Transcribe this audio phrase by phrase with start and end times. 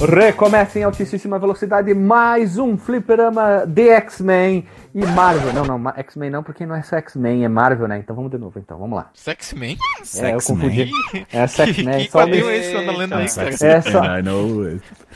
[0.00, 5.52] Recomeça em altíssima velocidade mais um fliperama de X-Men e Marvel.
[5.52, 7.98] Não, não, X-Men não, porque não é só X-Men, é Marvel, né?
[7.98, 9.10] Então vamos de novo, então, vamos lá.
[9.14, 9.78] Sex-Men?
[10.16, 10.90] É, eu confundi.
[11.32, 13.50] É Que, X-Men, que só quadrinho me- é esse que lendo aí, cara?
[13.50, 14.02] É só-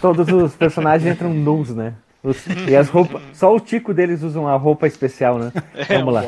[0.00, 1.94] todos os personagens entram nus, né?
[2.22, 5.52] Os- e as roupas, só o tico deles usam a roupa especial, né?
[5.88, 6.22] Vamos lá.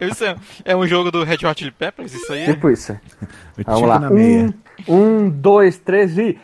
[0.00, 2.12] Isso é, é um jogo do Red Hot Chili Peppers?
[2.14, 2.42] Isso aí?
[2.42, 2.46] é?
[2.52, 2.92] Tipo isso.
[3.58, 3.98] O Vamos Tico lá.
[3.98, 4.54] na meia.
[4.88, 4.94] Um,
[5.26, 6.38] um, dois, três e.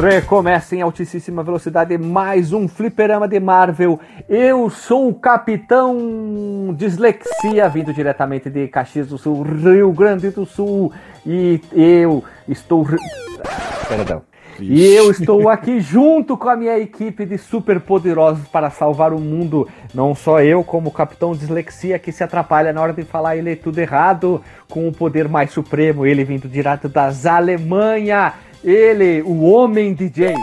[0.00, 4.00] Recomeça em altíssima velocidade mais um fliperama de Marvel.
[4.28, 10.92] Eu sou o Capitão Dislexia, vindo diretamente de Caxias do Sul, Rio Grande do Sul.
[11.24, 12.82] E eu estou.
[12.82, 12.96] re-
[14.60, 19.68] E eu estou aqui junto com a minha equipe de superpoderosos para salvar o mundo.
[19.92, 23.40] Não só eu, como o Capitão Dislexia, que se atrapalha na hora de falar e
[23.40, 28.34] lê tudo errado, com o poder mais supremo, ele vindo direto das Alemanha.
[28.62, 30.34] Ele, o Homem DJ.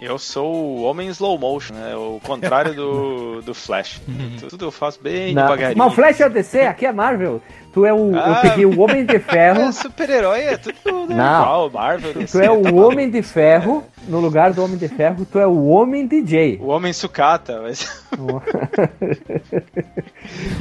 [0.00, 1.94] Eu sou o homem slow motion, né?
[1.94, 4.02] O contrário do, do Flash.
[4.48, 5.78] Tudo eu faço bem Não, devagarinho.
[5.78, 7.40] Mas o Flash é o DC, aqui é Marvel.
[7.72, 8.12] Tu é o.
[8.12, 8.40] eu Ah.
[8.42, 9.62] peguei o Homem de Ferro.
[9.62, 11.70] É, super-herói é tudo né, Não.
[11.70, 12.12] Marvel.
[12.12, 13.84] Tu DC, é o Homem de Ferro.
[14.08, 16.58] No lugar do Homem de Ferro, tu é o Homem DJ.
[16.60, 18.02] O homem sucata, mas...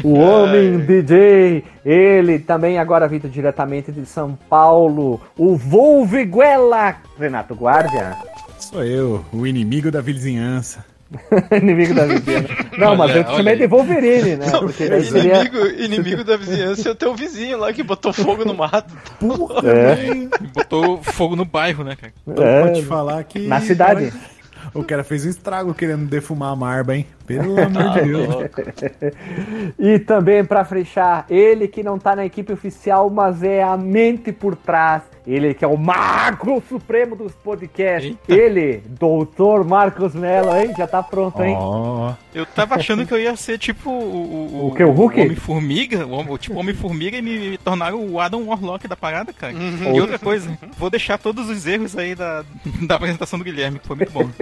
[0.04, 8.16] O Homem DJ, ele também agora vindo diretamente de São Paulo, o Volviguela, Renato Guardia,
[8.60, 10.86] Sou eu, o inimigo da vizinhança.
[11.62, 12.46] inimigo da vizinha.
[12.78, 14.50] Não, mas Olha, eu te chamei de Wolverine, né?
[14.60, 15.36] Porque daí seria...
[15.36, 18.94] inimigo, inimigo da vizinhança é o teu vizinho lá que botou fogo no mato.
[19.64, 22.14] É, Botou fogo no bairro, né, cara?
[22.28, 22.62] Então É.
[22.64, 23.48] pode falar que.
[23.48, 24.14] na cidade.
[24.74, 27.06] O cara fez um estrago querendo defumar a marba, hein?
[27.28, 28.36] Pelo amor de Deus.
[29.78, 34.32] E também pra fechar, ele que não tá na equipe oficial, mas é a mente
[34.32, 35.02] por trás.
[35.26, 38.12] Ele que é o mago supremo dos podcasts.
[38.28, 38.34] Eita.
[38.42, 40.74] Ele, doutor Marcos Mello, hein?
[40.78, 41.56] Já tá pronto, hein?
[42.34, 44.68] Eu tava achando que eu ia ser tipo o.
[44.70, 45.22] O que, o Hulk?
[45.22, 46.06] Homem-Formiga?
[46.08, 49.54] O, homem- tipo Homem-Formiga e me tornaram o Adam Warlock da parada, cara.
[49.54, 52.44] E outra coisa, vou deixar todos os erros aí da,
[52.88, 54.28] da apresentação do Guilherme, que foi muito bom.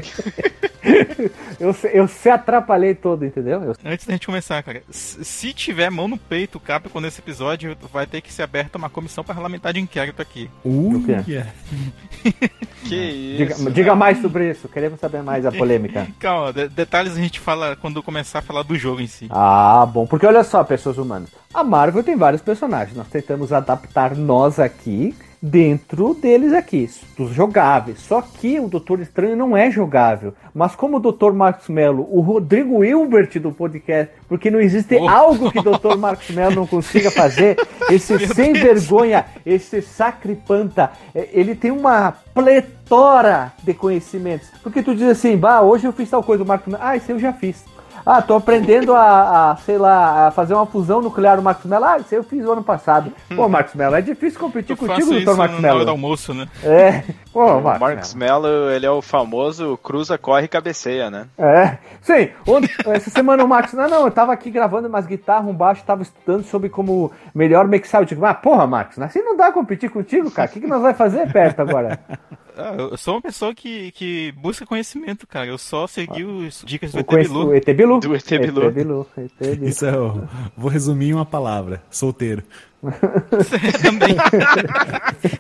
[1.60, 3.62] Eu, se- eu se atrapalhei todo, entendeu?
[3.62, 7.20] Eu- Antes da gente começar, cara, se se tiver mão no peito, o Capcom nesse
[7.20, 10.50] episódio vai ter que ser aberta uma comissão parlamentar de inquérito aqui.
[10.70, 11.18] Uh, quê?
[11.28, 11.52] yeah.
[12.84, 13.72] Que Diga, isso.
[13.72, 16.08] diga mais sobre isso, queremos saber mais a polêmica.
[16.20, 19.28] Calma, de- detalhes a gente fala quando começar a falar do jogo em si.
[19.30, 21.30] Ah, bom, porque olha só, pessoas humanas.
[21.54, 28.00] A Marvel tem vários personagens, nós tentamos adaptar nós aqui dentro deles aqui, dos jogáveis.
[28.02, 30.34] Só que o Doutor Estranho não é jogável.
[30.54, 31.32] Mas como o Dr.
[31.32, 35.08] Marcos Mello, o Rodrigo Hilbert do podcast, porque não existe Oh.
[35.08, 35.96] algo que o Dr.
[35.98, 37.56] Marcos Mello não consiga fazer,
[37.90, 38.84] esse Meu sem Deus.
[38.84, 44.50] vergonha, esse sacripanta, é, ele tem uma pletora de conhecimentos.
[44.62, 47.12] Porque tu diz assim, bah, hoje eu fiz tal coisa, o Marcos Mello, ah, isso
[47.12, 47.64] eu já fiz.
[48.06, 51.86] Ah, tô aprendendo a, a, sei lá, a fazer uma fusão nuclear no Marcos Mello.
[51.86, 53.12] Ah, isso eu fiz o ano passado.
[53.36, 55.90] Pô, Marcos Mello, é difícil competir Eu contigo, doutor Marcos Mello.
[55.90, 56.48] almoço, né?
[56.64, 57.04] É.
[57.32, 58.42] Pô, O Marcos Marcos Mello.
[58.44, 61.28] Mello, ele é o famoso cruza, corre e cabeceia, né?
[61.38, 61.78] É.
[62.02, 65.54] Sim, ontem- essa semana o Marcos, não, não, eu tava aqui gravando umas guitarras, um
[65.54, 68.02] baixo, tava estudando sobre como melhor mixar.
[68.02, 70.50] Eu digo, ah, porra, Marcos, assim não dá competir contigo, cara.
[70.50, 72.00] O que, que nós vai fazer perto agora?
[72.60, 75.48] Ah, eu sou uma pessoa que, que busca conhecimento, cara.
[75.48, 77.48] Eu só segui os dicas do O, ET conhece- Bilu.
[77.48, 78.00] o ET Bilu.
[78.00, 78.64] Do ET Bilu.
[78.68, 79.08] ET Bilu.
[79.18, 79.68] ET Bilu.
[79.68, 80.28] Isso é o...
[80.58, 81.82] Vou resumir em uma palavra.
[81.90, 82.44] Solteiro.
[83.82, 84.16] Também.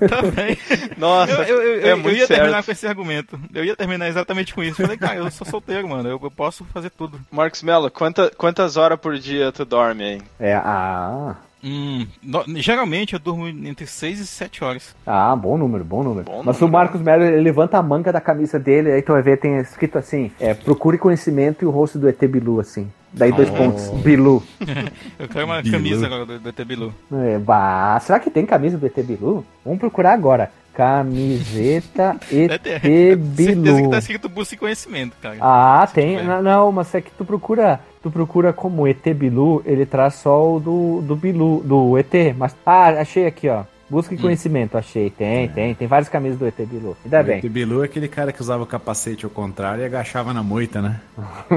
[0.07, 0.57] Também.
[0.97, 2.65] Nossa, Eu, eu, eu, é eu muito ia terminar certo.
[2.65, 3.39] com esse argumento.
[3.53, 4.81] Eu ia terminar exatamente com isso.
[4.81, 6.09] Falei, cara, eu sou solteiro, mano.
[6.09, 7.19] Eu, eu posso fazer tudo.
[7.31, 10.21] Marcos Mello, quanta, quantas horas por dia tu dorme aí?
[10.39, 14.95] É, ah, Hum, no- geralmente eu durmo entre 6 e 7 horas.
[15.05, 16.25] ah, bom número, bom número.
[16.25, 16.65] Bom Mas número.
[16.65, 19.57] o Marcos Mello, ele levanta a manga da camisa dele, aí tu vai ver, tem
[19.57, 22.89] escrito assim, é, procure conhecimento e o rosto do ET Bilu, assim.
[23.11, 23.53] Daí dois Oh.
[23.53, 24.41] pontos, Bilu.
[25.19, 25.73] Eu quero uma Bilu.
[25.75, 26.93] camisa agora do, do ET Bilu.
[27.11, 29.43] É, bah, será que tem camisa do ET Bilu?
[29.65, 30.51] Vamos procurar agora.
[30.79, 32.15] Camiseta
[32.57, 32.79] ter.
[32.79, 33.89] Certeza que Bilu.
[33.89, 35.35] tá escrito busca conhecimento, cara.
[35.41, 36.19] Ah, tem.
[36.19, 36.23] tiver.
[36.23, 40.55] Não, não, mas é que tu procura, tu procura como ET Bilu, ele traz só
[40.55, 42.33] o do, do Bilu, do ET.
[42.37, 43.63] Mas, ah, achei aqui, ó.
[43.89, 45.09] Busque conhecimento, achei.
[45.09, 45.73] Tem, tem.
[45.75, 46.95] Tem várias camisas do ET Bilu.
[47.03, 47.39] Ainda O bem.
[47.39, 50.81] ET Bilu é aquele cara que usava o capacete ao contrário e agachava na moita,
[50.81, 51.01] né?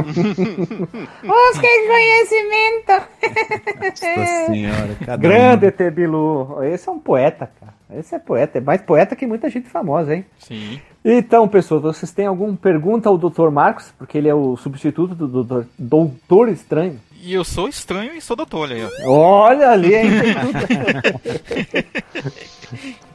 [1.22, 2.92] Busque conhecimento.
[4.18, 6.64] Nossa senhora, cada Grande ET Bilu.
[6.64, 7.71] Esse é um poeta, cara.
[7.98, 10.24] Esse é poeta, é mais poeta que muita gente famosa, hein?
[10.38, 10.80] Sim.
[11.04, 13.50] Então, pessoas, vocês têm alguma pergunta ao Dr.
[13.50, 13.92] Marcos?
[13.98, 16.98] Porque ele é o substituto do Doutor, doutor Estranho.
[17.24, 18.88] E eu sou estranho e sou doutor, olha aí.
[19.04, 19.10] ó.
[19.12, 20.06] Olha ali, hein?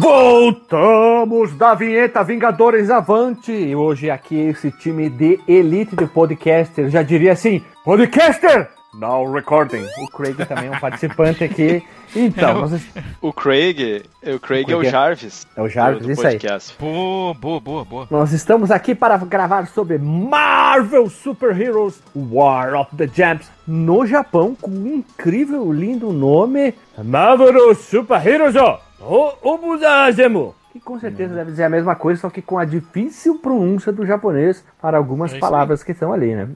[0.00, 3.52] Voltamos da vinheta Vingadores Avante.
[3.52, 6.88] E hoje aqui esse time de elite de podcaster.
[6.88, 8.70] Já diria assim, podcaster!
[8.94, 9.86] Now recording.
[9.98, 11.82] O Craig também é um participante aqui.
[12.12, 12.82] Então, nós...
[13.22, 15.46] O Craig, o Craig é o Craig é- Jarvis.
[15.54, 16.40] É o Jarvis, do, do isso aí.
[16.76, 18.08] Boa, boa, boa, boa.
[18.10, 24.56] nós estamos aqui para gravar sobre Marvel Super Heroes War of the Gems no Japão
[24.60, 28.56] com um incrível, lindo nome Marvel Super Heroes
[29.00, 30.54] o Obuzazemo.
[30.72, 34.06] Que com certeza deve dizer a mesma coisa, só que com a difícil pronúncia do
[34.06, 36.48] japonês para algumas É palavras que estão ali, né?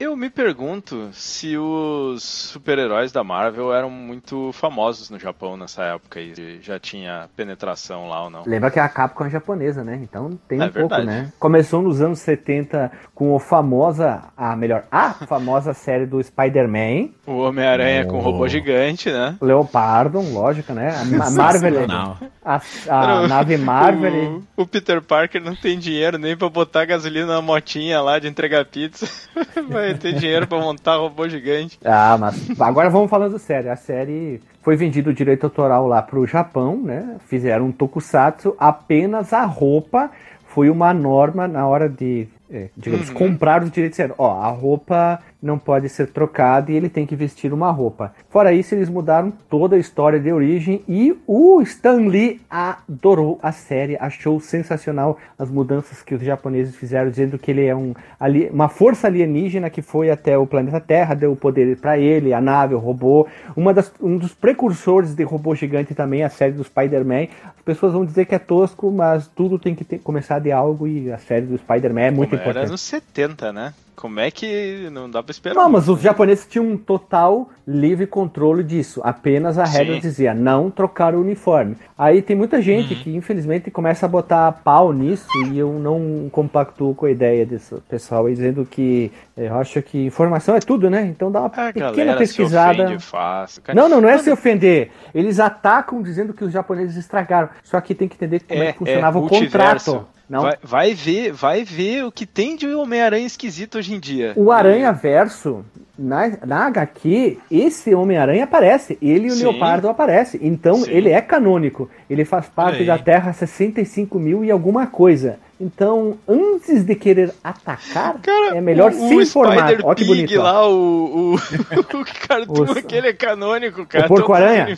[0.00, 6.20] Eu me pergunto se os super-heróis da Marvel eram muito famosos no Japão nessa época
[6.20, 8.44] e já tinha penetração lá ou não.
[8.46, 9.98] Lembra que a Capcom é japonesa, né?
[10.00, 11.04] Então tem É um pouco, verdade.
[11.06, 11.32] né?
[11.40, 17.38] Começou nos anos 70 com a famosa, a melhor, a famosa série do Spider-Man, O
[17.38, 19.36] Homem-Aranha com o robô gigante, né?
[19.42, 20.94] Leopardo, lógico, né?
[20.96, 22.16] A, Marvel, Não.
[22.44, 24.44] a, a nave Marvel.
[24.56, 28.28] O, o Peter Parker não tem dinheiro nem pra botar gasolina na motinha lá de
[28.28, 29.08] entregar pizza.
[29.68, 31.78] Vai ter dinheiro pra montar robô gigante.
[31.84, 33.70] Ah, mas agora vamos falando sério.
[33.70, 37.16] A série foi vendido o direito autoral lá pro Japão, né?
[37.26, 40.10] Fizeram um tokusatsu, apenas a roupa
[40.46, 43.98] foi uma norma na hora de, é, digamos, comprar os direitos.
[44.18, 48.12] Ó, a roupa não pode ser trocada e ele tem que vestir uma roupa.
[48.28, 53.52] Fora isso, eles mudaram toda a história de origem e o Stan Lee adorou a
[53.52, 58.48] série, achou sensacional as mudanças que os japoneses fizeram, dizendo que ele é um, ali,
[58.50, 62.40] uma força alienígena que foi até o planeta Terra, deu o poder para ele, a
[62.40, 63.26] nave, o robô.
[63.56, 67.28] Uma das, um dos precursores de robô gigante também, a série do Spider-Man.
[67.56, 70.86] As pessoas vão dizer que é tosco, mas tudo tem que ter- começar de algo
[70.86, 72.70] e a série do Spider-Man é muito Como era importante.
[72.72, 73.72] nos 70, né?
[74.00, 75.56] Como é que não dá pra esperar?
[75.56, 79.00] Não, mas os japoneses tinham um total livre controle disso.
[79.02, 80.00] Apenas a regra Sim.
[80.00, 81.76] dizia não trocar o uniforme.
[81.98, 83.00] Aí tem muita gente Uhum.
[83.02, 87.74] que infelizmente começa a botar pau nisso e eu não compactuo com a ideia desse
[87.88, 91.02] pessoal dizendo que eu acho que informação é tudo, né?
[91.06, 92.98] Então dá uma A pequena pesquisada.
[93.00, 93.62] fácil.
[93.62, 94.92] Cara, Não, não, não é se ofender.
[95.12, 97.48] Eles atacam dizendo que os japoneses estragaram.
[97.64, 99.90] Só que tem que entender como é, que funcionava o multiverso.
[99.92, 100.17] contrato.
[100.28, 104.34] Não, Vai, vai ver, vai ver o que tem de Homem-Aranha esquisito hoje em dia.
[104.36, 105.64] O Aranha Verso,
[105.98, 108.98] na, na HQ, esse Homem-Aranha aparece.
[109.00, 109.44] Ele e o Sim.
[109.44, 110.40] Leopardo aparecem.
[110.42, 110.90] Então Sim.
[110.90, 111.88] ele é canônico.
[112.08, 112.86] Ele faz parte aí.
[112.86, 115.38] da Terra 65 mil e alguma coisa.
[115.60, 119.66] Então, antes de querer atacar, Cara, é melhor o, se o informar.
[119.70, 120.38] Spider Olha que Pig bonito.
[120.38, 120.42] ó.
[120.44, 121.34] lá, o, o,
[121.98, 124.04] o cartoon, aquele é canônico, cara.
[124.04, 124.68] O Porco-Aranha?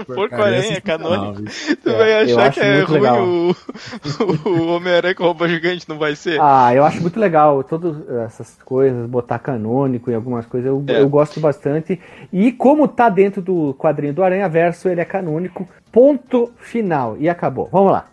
[0.00, 1.42] O Porco-Aranha é canônico.
[1.84, 3.22] Tu É, vai eu achar que é ruim legal.
[3.24, 3.54] o,
[4.50, 6.40] o Homem-Aranha com roupa gigante, não vai ser?
[6.40, 11.00] Ah, eu acho muito legal todas essas coisas, botar canônico e algumas coisas, eu, É.
[11.00, 12.00] eu gosto bastante.
[12.32, 15.68] E como tá dentro do quadrinho do Aranha Verso, ele é canônico.
[15.92, 16.73] Ponto final.
[17.18, 17.68] E acabou.
[17.70, 18.06] Vamos lá.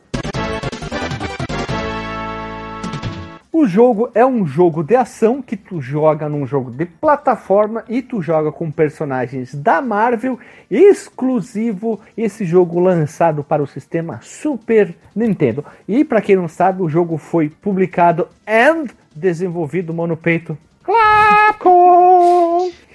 [3.62, 8.02] O jogo é um jogo de ação que tu joga num jogo de plataforma e
[8.02, 10.40] tu joga com personagens da Marvel,
[10.70, 15.64] exclusivo esse jogo lançado para o sistema Super Nintendo.
[15.88, 20.58] E para quem não sabe, o jogo foi publicado e desenvolvido mano peito.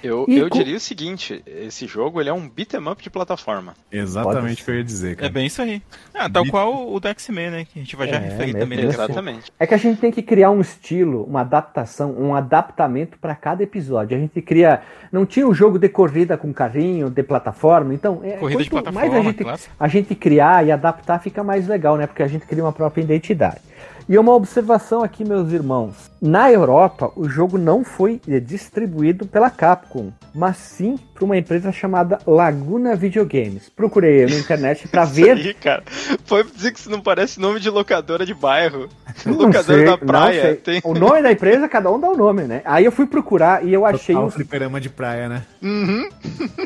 [0.07, 3.09] Eu, E eu co- diria o seguinte, esse jogo ele é um beat'em up de
[3.09, 3.73] plataforma.
[3.91, 5.29] Exatamente o que eu ia dizer, É cara.
[5.29, 5.81] bem isso aí.
[6.13, 7.65] Ah, tal Bit- qual o do X-Men, né?
[7.65, 8.77] Que a gente vai já É, referir mesmo, também.
[8.77, 8.91] mesmo.
[8.91, 9.11] daqui a pouco.
[9.19, 9.51] Exatamente.
[9.59, 13.63] É que a gente tem que criar um estilo, uma adaptação, um adaptamento para cada
[13.63, 14.17] episódio.
[14.17, 14.81] A gente cria.
[15.11, 18.21] Não tinha o jogo de corrida com carrinho, de plataforma, então.
[18.23, 21.67] É, Corrida de quanto plataforma, mais a gente, a gente criar e adaptar, fica mais
[21.67, 22.07] legal, né?
[22.07, 23.57] Porque a gente cria uma própria identidade.
[24.09, 26.09] E uma observação aqui, meus irmãos.
[26.21, 32.17] Na Europa, o jogo não foi distribuído pela Capcom, mas sim por uma empresa chamada
[32.25, 33.67] Laguna Videogames.
[33.69, 35.83] Procurei na internet para ver Aí, cara.
[36.25, 38.87] Foi dizer que isso não parece nome de locadora de bairro.
[39.25, 40.41] Não locadora sei, da não praia.
[40.43, 40.55] sei.
[40.55, 40.81] Tem...
[40.83, 42.61] O nome da empresa, cada um dá o nome, né?
[42.65, 45.43] Aí eu fui procurar e eu achei Total os- fliperama de praia, né?
[45.61, 46.07] Uhum.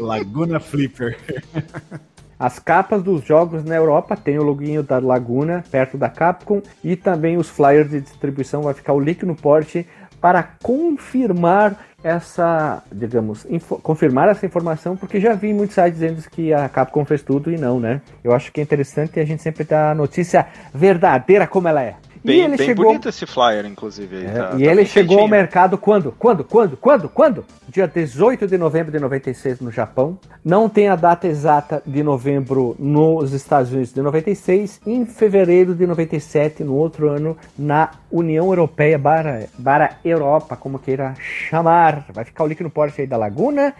[0.01, 1.17] Laguna Flipper.
[2.41, 4.17] as capas dos jogos na Europa.
[4.17, 8.63] Tem o loginho da Laguna perto da Capcom e também os flyers de distribuição.
[8.63, 9.87] Vai ficar o link no porte
[10.19, 13.45] para confirmar essa, digamos,
[13.83, 17.57] confirmar essa informação, porque já vi muitos sites dizendo que a Capcom fez tudo e
[17.57, 18.01] não, né?
[18.23, 21.95] Eu acho que é interessante a gente sempre dar a notícia verdadeira como ela é.
[22.23, 24.25] E Bem, ele bem chegou bonito esse flyer, inclusive.
[24.25, 26.11] É, tá- e tá ele chegou ao mercado quando?
[26.11, 26.43] Quando?
[26.43, 26.77] Quando?
[26.77, 27.09] Quando?
[27.09, 27.45] Quando?
[27.67, 30.19] Dia 18 de novembro de 96 no Japão.
[30.45, 34.81] Não tem a data exata de novembro nos Estados Unidos de 96.
[34.85, 41.15] Em fevereiro de 97, no outro ano, na União Europeia, para, para Europa, como queira
[41.19, 42.05] chamar.
[42.13, 43.73] Vai ficar o link no porte aí da Laguna.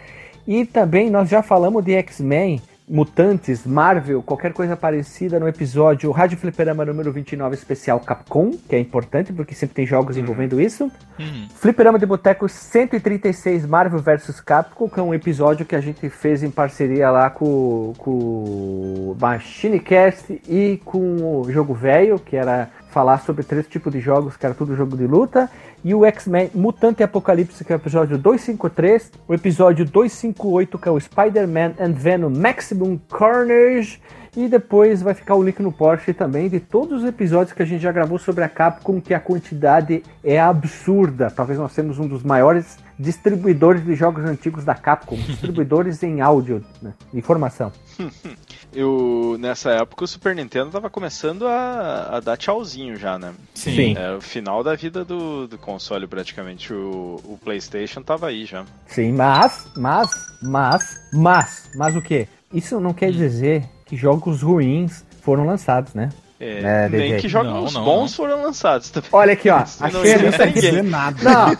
[0.48, 2.60] E também nós já falamos de X-Men.
[2.92, 8.80] Mutantes, Marvel, qualquer coisa parecida no episódio Rádio Fliperama número 29 especial Capcom, que é
[8.80, 10.92] importante porque sempre tem jogos envolvendo isso.
[11.18, 16.10] Hum, Fliperama de Boteco 136 Marvel vs Capcom, que é um episódio que a gente
[16.10, 22.70] fez em parceria lá com, com o Machinecast e com o Jogo Velho, que era
[22.92, 25.50] falar sobre três tipos de jogos, que era tudo jogo de luta.
[25.84, 29.12] E o X-Men Mutante Apocalipse, que é o episódio 253.
[29.28, 34.00] O episódio 258, que é o Spider-Man and Venom Maximum Carnage.
[34.36, 37.66] E depois vai ficar o link no Porsche também de todos os episódios que a
[37.66, 41.30] gente já gravou sobre a Capcom, que a quantidade é absurda.
[41.30, 46.64] Talvez nós temos um dos maiores distribuidores de jogos antigos da Capcom, distribuidores em áudio,
[46.82, 47.72] né, informação.
[48.74, 53.34] Eu, nessa época, o Super Nintendo tava começando a, a dar tchauzinho já, né?
[53.54, 53.96] sim.
[53.98, 56.74] Era o final da vida do, do console, praticamente.
[56.74, 58.64] O, o PlayStation tava aí já.
[58.88, 60.10] Sim, mas, mas,
[60.42, 62.30] mas, mas, mas o que?
[62.54, 66.10] Isso não quer dizer que jogos ruins foram lançados, né?
[66.44, 69.10] É, É, nem que jogos Não, não, bons foram lançados também.
[69.14, 69.62] Olha aqui, ó.
[69.64, 70.28] Isso não Achei ninguém.
[70.50, 70.52] aqui.
[70.54, 71.18] dizer nada.
[71.24, 71.58] Não,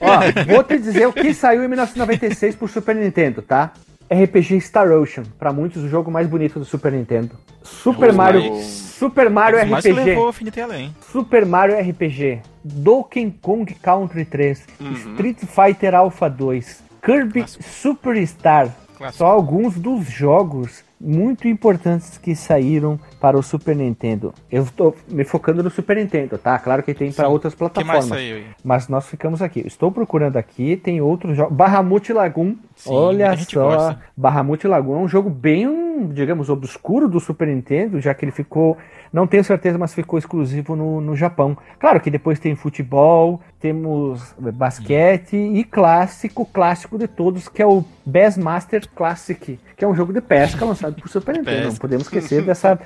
[0.00, 3.72] ó, vou te dizer o que saiu em 1996 pro Super Nintendo, tá?
[4.12, 7.30] RPG Star Ocean, pra muitos o jogo mais bonito do Super Nintendo.
[7.62, 10.28] Super Os Mario, mais- Super Mario Mas que RPG, levou
[10.60, 10.94] Além.
[11.10, 14.92] Super Mario RPG, Donkey Kong Country 3, Uhum.
[14.92, 17.64] Street Fighter Alpha 2, Kirby Clássico.
[17.64, 18.68] Superstar.
[18.98, 19.18] Clássico.
[19.18, 24.32] Só alguns dos jogos muito importantes que saíram para o Super Nintendo.
[24.50, 26.58] Eu estou me focando no Super Nintendo, tá?
[26.58, 28.06] Claro que tem para outras O que mais plataformas.
[28.08, 28.44] saiu?
[28.62, 29.66] Mas nós ficamos aqui.
[29.66, 31.56] Estou procurando aqui, tem outros jogos.
[31.56, 32.54] Bahamut Lagoon.
[32.76, 33.62] Sim, Olha só.
[33.64, 34.00] gosta.
[34.16, 38.76] Bahamut Lagoon é um jogo bem, digamos, obscuro do Super Nintendo, já que ele ficou.
[39.12, 41.56] Não tenho certeza, mas ficou exclusivo no, no Japão.
[41.78, 47.84] Claro que depois tem futebol, temos basquete e clássico, clássico de todos, que é o
[48.04, 51.68] Bassmaster Classic, que é um jogo de pesca lançado por Super Nintendo.
[51.68, 52.76] Não podemos esquecer dessa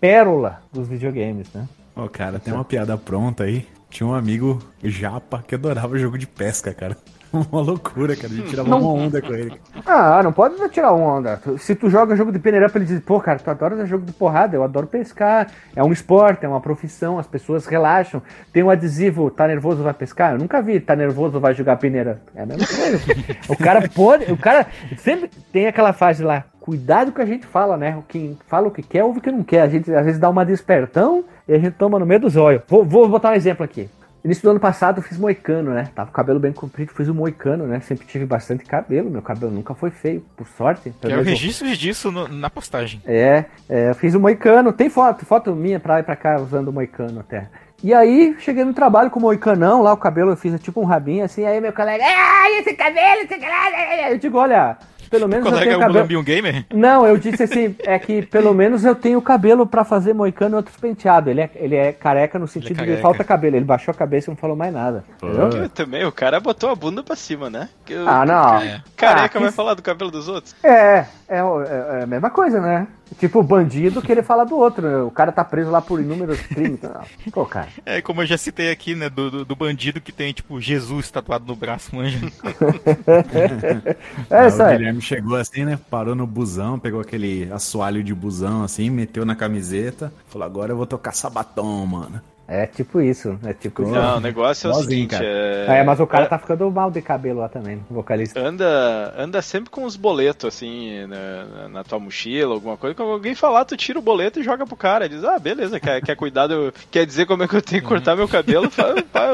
[0.00, 1.68] pérola dos videogames, né?
[1.94, 3.64] Ô, cara, tem uma piada pronta aí.
[3.88, 6.96] Tinha um amigo japa que adorava jogo de pesca, cara.
[7.50, 8.32] Uma loucura, cara.
[8.32, 9.60] A gente tirava uma onda com ele.
[9.84, 11.36] Ah, não pode tirar onda.
[11.42, 14.12] Tu- Se tu joga jogo de peneira ele diz, pô, cara, tu adora jogo de
[14.12, 15.48] porrada, eu adoro pescar.
[15.74, 18.22] É um esporte, é uma profissão, as pessoas relaxam.
[18.52, 20.32] Tem um adesivo, tá nervoso, vai pescar?
[20.32, 22.20] Eu nunca vi, tá nervoso, vai jogar peneira.
[22.34, 22.98] É a mesma coisa.
[23.48, 24.66] o cara pode, o cara
[24.98, 26.44] sempre tem aquela fase lá.
[26.60, 27.98] Cuidado que a gente fala, né?
[28.08, 29.60] Quem fala o que quer, ouve o que não quer.
[29.62, 32.62] A gente às vezes dá uma despertão e a gente toma no meio dos olhos.
[32.66, 33.88] Vou, vou botar um exemplo aqui.
[34.24, 35.90] Início do ano passado eu fiz moicano, né?
[35.94, 37.80] Tava com o cabelo bem comprido, fiz o moicano, né?
[37.80, 40.84] Sempre tive bastante cabelo, meu cabelo nunca foi feio, por sorte.
[40.84, 43.02] Pelo Quero menos eu- registros disso no- na postagem.
[43.04, 46.40] É, é, eu fiz o moicano, tem foto, foto minha pra lá e pra cá
[46.40, 47.48] usando o moicano até.
[47.82, 50.84] E aí, cheguei no trabalho com o moicanão, lá o cabelo eu fiz tipo um
[50.84, 54.10] rabinho assim, aí meu colega, ai, esse cabelo, esse cabelo.
[54.10, 54.78] Eu digo, olha,
[55.18, 55.98] pelo menos eu tenho o cabelo.
[56.00, 56.64] Lambium Gamer?
[56.72, 60.58] Não, eu disse assim, é que pelo menos eu tenho cabelo pra fazer moicano e
[60.58, 61.30] outros penteados.
[61.30, 63.02] Ele é, ele é careca no sentido de careca.
[63.02, 63.56] falta cabelo.
[63.56, 65.04] Ele baixou a cabeça e não falou mais nada.
[65.22, 67.68] Eu também, o cara botou a bunda pra cima, né?
[67.90, 68.58] O- Ah, não.
[68.58, 68.82] É.
[68.96, 70.54] Careca Ah, vai que- falar do cabelo dos outros?
[70.62, 72.86] É, é, o- é- é a mesma coisa, né?
[73.18, 74.88] Tipo, o bandido querer falar do outro.
[74.88, 74.98] né?
[75.02, 76.82] O cara tá preso lá por inúmeros crimes.
[76.84, 77.68] Ah, Pô, cara.
[77.84, 81.10] É, como eu já citei aqui, né, do, do, do bandido que tem, tipo, Jesus
[81.10, 82.18] tatuado no braço, manja.
[84.30, 84.66] É Aí isso o aí.
[84.66, 85.78] Guilherme chegou assim, né?
[85.90, 90.12] Parou no busão, pegou aquele assoalho de busão assim, meteu na camiseta.
[90.26, 92.20] Falou, agora eu vou tocar sabatom, mano.
[92.46, 93.38] É tipo isso.
[93.46, 93.82] É tipo.
[93.88, 95.24] Não, o negócio é o seguinte, cara.
[95.24, 95.78] é...
[95.80, 98.38] É, mas o cara é- tá ficando mal de cabelo lá também, vocalista.
[98.38, 102.94] Anda, anda sempre com os boletos, assim, na, na tua mochila, alguma coisa.
[102.94, 105.06] Quando alguém falar, tu tira o boleto e joga pro cara.
[105.06, 106.72] Ele diz, ah, beleza, quer, quer cuidar do...
[106.90, 108.70] Quer dizer como é que eu tenho que cortar meu cabelo?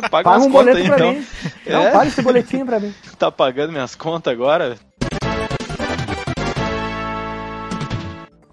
[0.09, 1.13] Paga um contas boleto aí, pra então.
[1.13, 1.27] mim.
[1.67, 1.91] Não, É?
[1.91, 2.95] paga esse boletim pra mim.
[3.19, 4.77] Tá pagando minhas contas agora?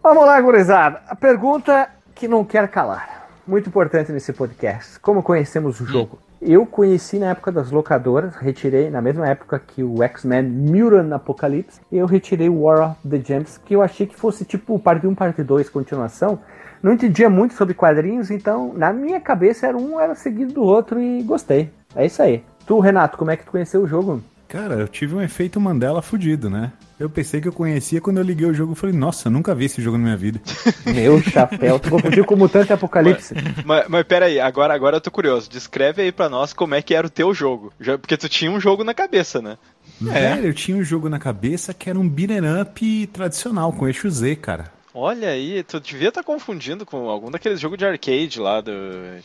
[0.03, 1.01] Vamos lá, gurizada.
[1.07, 3.16] A pergunta que não quer calar.
[3.47, 4.99] Muito importante nesse podcast.
[4.99, 6.19] Como conhecemos o jogo?
[6.41, 11.79] Eu conheci na época das locadoras, retirei na mesma época que o X-Men Mutant Apocalypse,
[11.89, 15.15] eu retirei o War of the Gems, que eu achei que fosse tipo parte 1,
[15.15, 16.39] parte 2, continuação.
[16.83, 21.01] Não entendia muito sobre quadrinhos, então na minha cabeça era um era seguido do outro
[21.01, 21.71] e gostei.
[21.95, 22.43] É isso aí.
[22.65, 24.21] Tu, Renato, como é que tu conheceu o jogo?
[24.49, 26.73] Cara, eu tive um efeito Mandela fudido, né?
[26.99, 28.71] Eu pensei que eu conhecia quando eu liguei o jogo.
[28.71, 30.41] Eu falei, nossa, eu nunca vi esse jogo na minha vida.
[30.85, 33.35] Meu chapéu, tu confundiu com o Mutante Apocalipse.
[33.63, 35.47] Mas, mas pera aí, agora, agora eu tô curioso.
[35.47, 37.71] Descreve aí pra nós como é que era o teu jogo.
[38.01, 39.57] Porque tu tinha um jogo na cabeça, né?
[40.01, 44.09] Velho, eu tinha um jogo na cabeça que era um beat'em up tradicional, com eixo
[44.09, 44.76] Z, cara.
[44.99, 48.71] Olha aí, tu devia estar confundindo com algum daqueles jogos de arcade lá do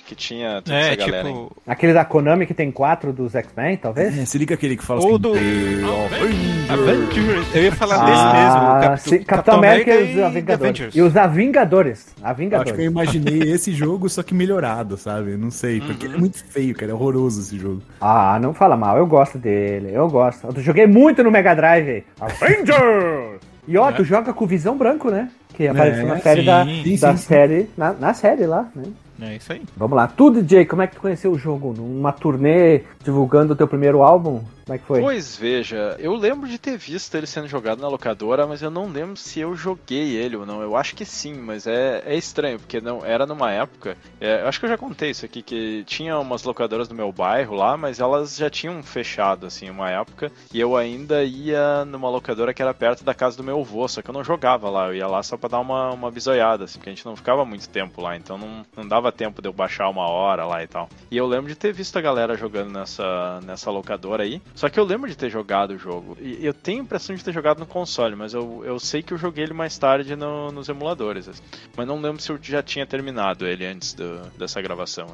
[0.06, 1.28] que tinha toda É, essa galera.
[1.30, 1.34] hein?
[1.48, 1.56] tipo.
[1.66, 4.18] Aquele da Konami que tem quatro dos X-Men, talvez?
[4.18, 5.18] É, se liga aquele que fala Ou assim...
[5.18, 7.54] do- "The Avengers.
[7.54, 8.60] Eu ia falar Ah, desse mesmo.
[8.60, 10.60] o Cap- o Capitão América e os Avingadores.
[10.60, 10.94] Avengers.
[10.94, 12.06] E os Avingadores.
[12.06, 12.84] Eu acho que eu Avingadores.
[12.86, 15.38] imaginei esse jogo, só que melhorado, sabe?
[15.38, 16.92] Não sei, porque ele é muito feio, cara.
[16.92, 17.80] É horroroso esse jogo.
[17.98, 20.46] Ah, não fala mal, eu gosto dele, eu gosto.
[20.54, 22.04] Eu joguei muito no Mega Drive.
[22.20, 23.40] Avengers!
[23.66, 25.30] E ó, tu joga com Visão Branco, né?
[25.54, 26.46] Que apareceu na série sim.
[26.46, 27.16] da, Sim, da sim, sim.
[27.16, 28.84] série, na, na série lá, né?
[29.20, 29.62] É isso aí.
[29.76, 30.08] Vamos lá.
[30.08, 31.72] Tu, DJ, como é que tu conheceu o jogo?
[31.76, 34.40] Numa turnê divulgando o teu primeiro álbum?
[34.64, 35.00] Como é que foi?
[35.00, 38.88] Pois veja, eu lembro de ter visto ele sendo jogado na locadora, mas eu não
[38.88, 40.62] lembro se eu joguei ele ou não.
[40.62, 43.96] Eu acho que sim, mas é, é estranho, porque não era numa época.
[44.20, 47.54] é, acho que eu já contei isso aqui, que tinha umas locadoras no meu bairro
[47.54, 50.30] lá, mas elas já tinham fechado, assim, uma época.
[50.52, 54.00] E eu ainda ia numa locadora que era perto da casa do meu avô, só
[54.00, 56.78] que eu não jogava lá, eu ia lá só pra dar uma, uma bisoiada, assim,
[56.78, 59.52] porque a gente não ficava muito tempo lá, então não, não dava tempo de eu
[59.52, 60.88] baixar uma hora lá e tal.
[61.10, 64.40] E eu lembro de ter visto a galera jogando nessa, nessa locadora aí.
[64.54, 66.16] Só que eu lembro de ter jogado o jogo.
[66.20, 69.12] E eu tenho a impressão de ter jogado no console, mas eu, eu sei que
[69.12, 71.28] eu joguei ele mais tarde no- nos emuladores.
[71.28, 71.42] assim.
[71.76, 75.06] Mas não lembro se eu já tinha terminado ele antes do- dessa gravação.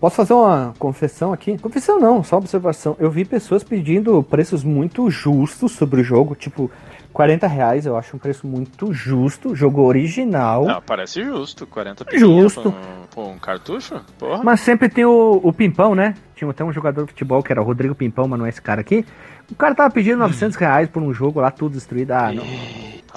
[0.00, 1.56] Posso fazer uma confissão aqui?
[1.58, 2.96] Confissão não, só observação.
[2.98, 6.70] Eu vi pessoas pedindo preços muito justos sobre o jogo, tipo
[7.14, 10.68] 40 reais, eu acho um preço muito justo, jogo original.
[10.68, 12.72] Ah, parece justo, 40 pilinha Justo.
[12.72, 14.00] Com, com um cartucho?
[14.18, 14.42] Porra.
[14.42, 16.16] Mas sempre tem o, o Pimpão, né?
[16.34, 18.60] Tinha até um jogador de futebol que era o Rodrigo Pimpão, mas não é esse
[18.60, 19.06] cara aqui.
[19.48, 22.10] O cara tava pedindo 900 reais por um jogo lá, tudo destruído.
[22.10, 22.44] Ah, não.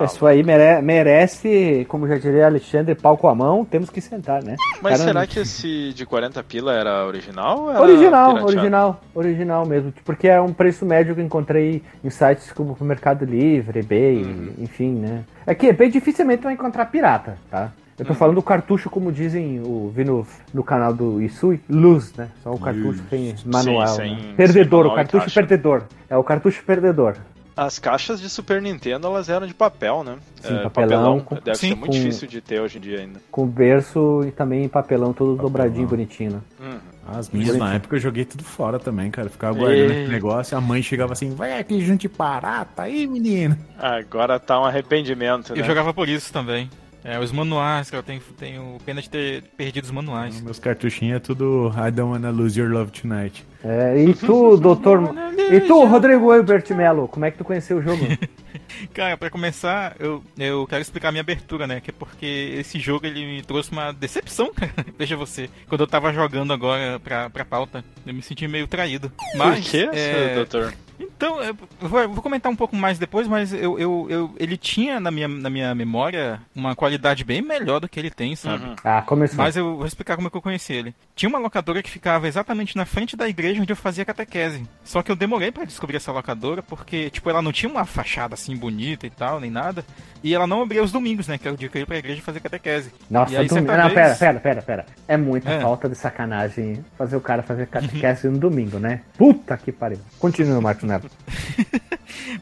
[0.06, 4.44] Isso aí mere- merece, como já diria Alexandre, pau com a mão, temos que sentar,
[4.44, 4.56] né?
[4.82, 8.46] Mas Cara, será que esse de 40 pila era original ou era Original, pirateado?
[8.58, 9.94] original, original mesmo.
[10.06, 14.24] Porque é um preço médio que eu encontrei em sites como o Mercado Livre, eBay,
[14.24, 14.54] Uhum.
[14.60, 15.24] enfim, né?
[15.46, 17.72] É que eBay dificilmente vai encontrar pirata, tá?
[18.00, 22.14] Eu tô falando do cartucho, como dizem, o, vi no, no canal do Isui, luz,
[22.16, 22.28] né?
[22.44, 23.88] Só o cartucho sem manual.
[23.88, 24.22] sem- né?
[24.22, 25.84] sem Perdedor, manual o e cartucho perdedor.
[26.08, 27.16] É o cartucho perdedor.
[27.58, 30.18] As caixas de Super Nintendo elas eram de papel, né?
[30.42, 31.70] Sim, papelão, com- Deve Sim.
[31.70, 33.20] ser muito com- difícil de ter hoje em dia ainda.
[33.32, 36.32] Com berço e também em papelão todo dobradinho, bonitinho.
[36.34, 36.40] né?
[36.60, 36.78] Uhum.
[37.08, 37.58] As minhas Bonitinho.
[37.60, 39.30] na época eu joguei tudo fora também, cara.
[39.30, 40.58] Ficava guardando esse negócio.
[40.58, 43.58] A mãe chegava assim, vai aqui junto parata aí, menino.
[43.80, 45.62] Agora tá um arrependimento, né?
[45.62, 46.70] Eu jogava por isso também.
[47.04, 50.42] É, os manuais, cara, eu tenho, tenho pena de ter perdido os manuais.
[50.42, 53.46] Meus cartuchinhos é tudo I don't wanna lose your love tonight.
[53.64, 55.14] É, e tu, doutor.
[55.52, 58.06] E tu, Rodrigo Hilbert Melo, como é que tu conheceu o jogo?
[58.94, 61.80] Cara, pra começar, eu, eu quero explicar a minha abertura, né?
[61.80, 64.74] Que é porque esse jogo ele me trouxe uma decepção, cara.
[64.98, 65.50] Veja você.
[65.68, 69.12] Quando eu tava jogando agora pra, pra pauta, eu me senti meio traído.
[69.36, 70.74] Mas, Por quê, é, doutor?
[71.00, 75.12] Então, eu vou, comentar um pouco mais depois, mas eu, eu, eu- ele tinha na
[75.12, 78.64] minha, na minha memória uma qualidade bem melhor do que ele tem, sabe?
[78.66, 78.76] Uhum.
[78.84, 79.38] Ah, começou.
[79.38, 80.96] Mas eu vou explicar como é que eu conheci ele.
[81.16, 84.64] Tinha uma locadora que ficava exatamente na frente da igreja onde eu fazia catequese.
[84.84, 88.34] Só que eu demorei pra descobrir essa locadora porque, tipo, ela não tinha uma fachada
[88.34, 89.86] assim bonita e tal, nem nada.
[90.24, 91.38] E ela não abria os domingos, né?
[91.38, 92.92] Que era o dia que eu ia pra igreja fazer catequese.
[93.10, 93.68] Nossa, e aí, domingo.
[93.68, 94.86] Não, pera, vez- pera, pera, pera.
[95.08, 95.60] É muita É.
[95.62, 99.02] falta de sacanagem fazer o cara fazer catequese no domingo, né?
[99.18, 100.00] Puta que pariu.
[100.20, 100.87] Continua, Marcos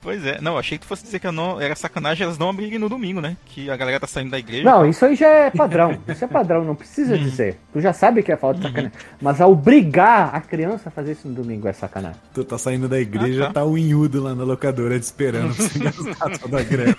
[0.01, 0.39] Pois é.
[0.41, 2.87] Não, achei que tu fosse dizer que eu não, era sacanagem elas não abrirem no
[2.89, 3.35] domingo, né?
[3.45, 4.63] Que a galera tá saindo da igreja.
[4.63, 5.97] Não, isso aí já é padrão.
[6.07, 7.59] Isso é padrão, não precisa dizer.
[7.73, 8.91] Tu já sabe que é falta de sacanagem.
[9.21, 12.19] Mas a obrigar a criança a fazer isso no domingo é sacanagem.
[12.33, 13.53] Tu tá saindo da igreja, Ah, tá.
[13.53, 13.65] tá.
[13.65, 16.95] o inhudo lá na locadora te esperando pra você gastar toda a grana.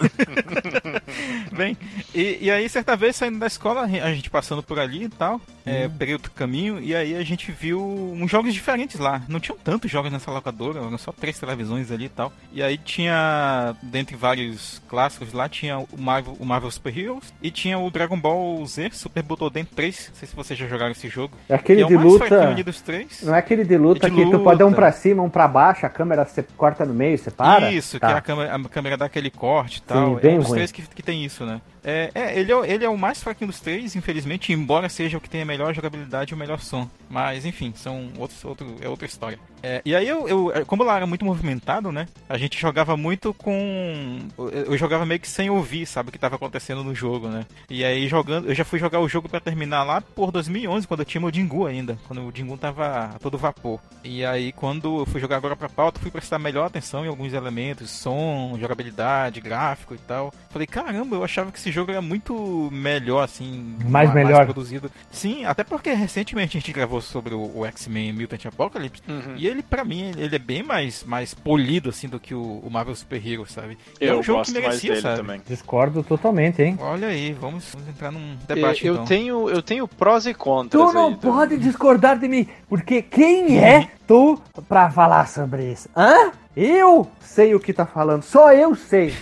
[1.57, 1.77] Bem,
[2.15, 5.41] e, e aí certa vez saindo da escola, a gente passando por ali e tal,
[5.67, 9.23] é, peguei outro caminho e aí a gente viu uns jogos diferentes lá.
[9.29, 12.33] Não tinham tantos jogos nessa locadora, eram só três televisões ali e tal.
[12.53, 17.51] E aí tinha, dentre vários clássicos lá, tinha o Marvel, o Marvel Super Heroes e
[17.51, 20.09] tinha o Dragon Ball Z Super Butoden 3.
[20.11, 21.37] Não sei se vocês já jogaram esse jogo.
[21.49, 22.55] É aquele que é de luta.
[22.65, 23.23] dos três.
[23.23, 24.81] Não é aquele de luta É de que tu pode dar um luta.
[24.81, 27.71] pra cima, um pra baixo, a câmera você corta no meio, você para?
[27.73, 28.09] Isso, Tá.
[28.09, 30.17] que a câmera, a câmera dá aquele corte e tal.
[30.17, 30.57] bem é um dos ruim.
[30.57, 31.61] três que, que tem isso, né?
[31.88, 35.16] É, é, ele, é, o- ele é o mais fraquinho dos três, infelizmente, embora seja
[35.16, 36.90] o que tem a melhor jogabilidade e o melhor som.
[37.09, 39.38] Mas, enfim, são outros, outro, é outra história.
[39.62, 42.07] É, e aí, eu, eu, como lá era muito movimentado, né?
[42.29, 44.19] A gente jogava muito com...
[44.38, 47.45] Eu jogava meio que sem ouvir, sabe, o que tava acontecendo no jogo, né?
[47.71, 48.49] E aí, jogando...
[48.49, 51.31] Eu já fui jogar o jogo pra terminar lá por 2011, quando eu tinha meu
[51.31, 51.99] Dingu ainda.
[52.07, 53.81] Quando o Dingu tava a todo vapor.
[54.05, 57.33] E aí, quando eu fui jogar agora pra pauta, fui prestar melhor atenção em alguns
[57.33, 60.33] elementos, som, jogabilidade, gráfico e tal.
[60.51, 63.77] Falei, caramba, eu achava que esse jogo era muito melhor, assim.
[63.85, 64.45] Mais ma- melhor.
[64.45, 64.90] produzido.
[65.11, 69.03] Sim, até porque recentemente a gente gravou sobre o, o X-Men Mutant Apocalypse.
[69.09, 69.35] Uhum.
[69.37, 72.69] E ele, pra mim, ele é bem mais, mais polido, assim, do que o, o
[72.71, 73.79] Marvel Super Hero, sabe?
[74.01, 75.17] É Eu um jogo gosto que mais merecia, dele sabe?
[75.17, 75.41] também.
[75.47, 76.77] Discordo totalmente, hein?
[76.81, 79.05] Olha aí, vamos, vamos entrar num debate eu, então.
[79.07, 81.15] tenho, eu tenho prós e contras Tu não aí.
[81.15, 81.21] tá?
[81.31, 85.89] pode discordar de mim, porque quem é tu pra falar sobre isso?
[85.97, 86.33] Hã?
[86.57, 89.13] Eu sei o que tá falando, só eu sei.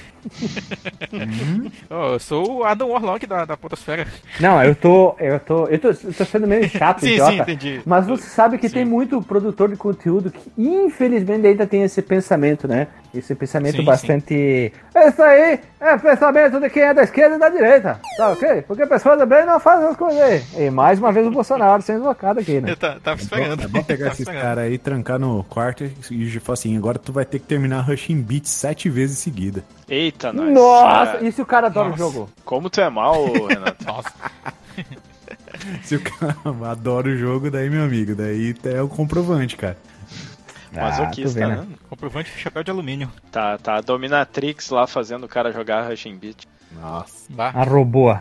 [1.90, 4.06] Oh, eu sou o Adam Warlock da, da Potosfera.
[4.40, 7.32] Não, eu tô, eu tô, eu tô, eu tô sendo meio chato, Sim, idiota.
[7.32, 7.82] sim, entendi.
[7.84, 8.74] Mas você sabe que Sim.
[8.74, 12.88] tem muito produtor de conteúdo que infelizmente ainda tem esse pensamento, né?
[13.14, 14.72] Esse pensamento Sim, bastante.
[14.94, 18.00] Isso aí é pensamento de quem é da esquerda e da direita.
[18.16, 18.62] Tá ok?
[18.62, 20.42] Porque pessoas do bem não fazem as coisas aí.
[20.66, 22.72] E mais uma vez o Bolsonaro sendo invocado aqui, né?
[22.72, 23.62] Eu ta- tava esperando.
[23.62, 27.12] É bom pegar Tava esses caras aí, trancar no quarto e falar assim, agora tu
[27.12, 29.62] vai ter que terminar Rushing Beat sete vezes seguida.
[29.88, 30.50] Eita, nós.
[30.52, 32.02] Nossa, É, e se o cara adora Nossa.
[32.02, 32.30] o jogo?
[32.44, 33.84] Como tu é mal, Renato.
[33.86, 34.12] Nossa.
[35.82, 36.36] Se o cara
[36.70, 39.76] adora o jogo, daí, meu amigo, daí é o comprovante, cara.
[40.74, 41.56] Mas Ah, que vê, né?
[41.56, 41.66] né?
[41.88, 43.10] Comprovante de chapéu de alumínio.
[43.30, 46.46] Tá, tá a Dominatrix lá fazendo o cara jogar Rushing Beat.
[46.72, 47.32] Nossa.
[47.32, 47.52] Bah.
[47.54, 48.16] A robô.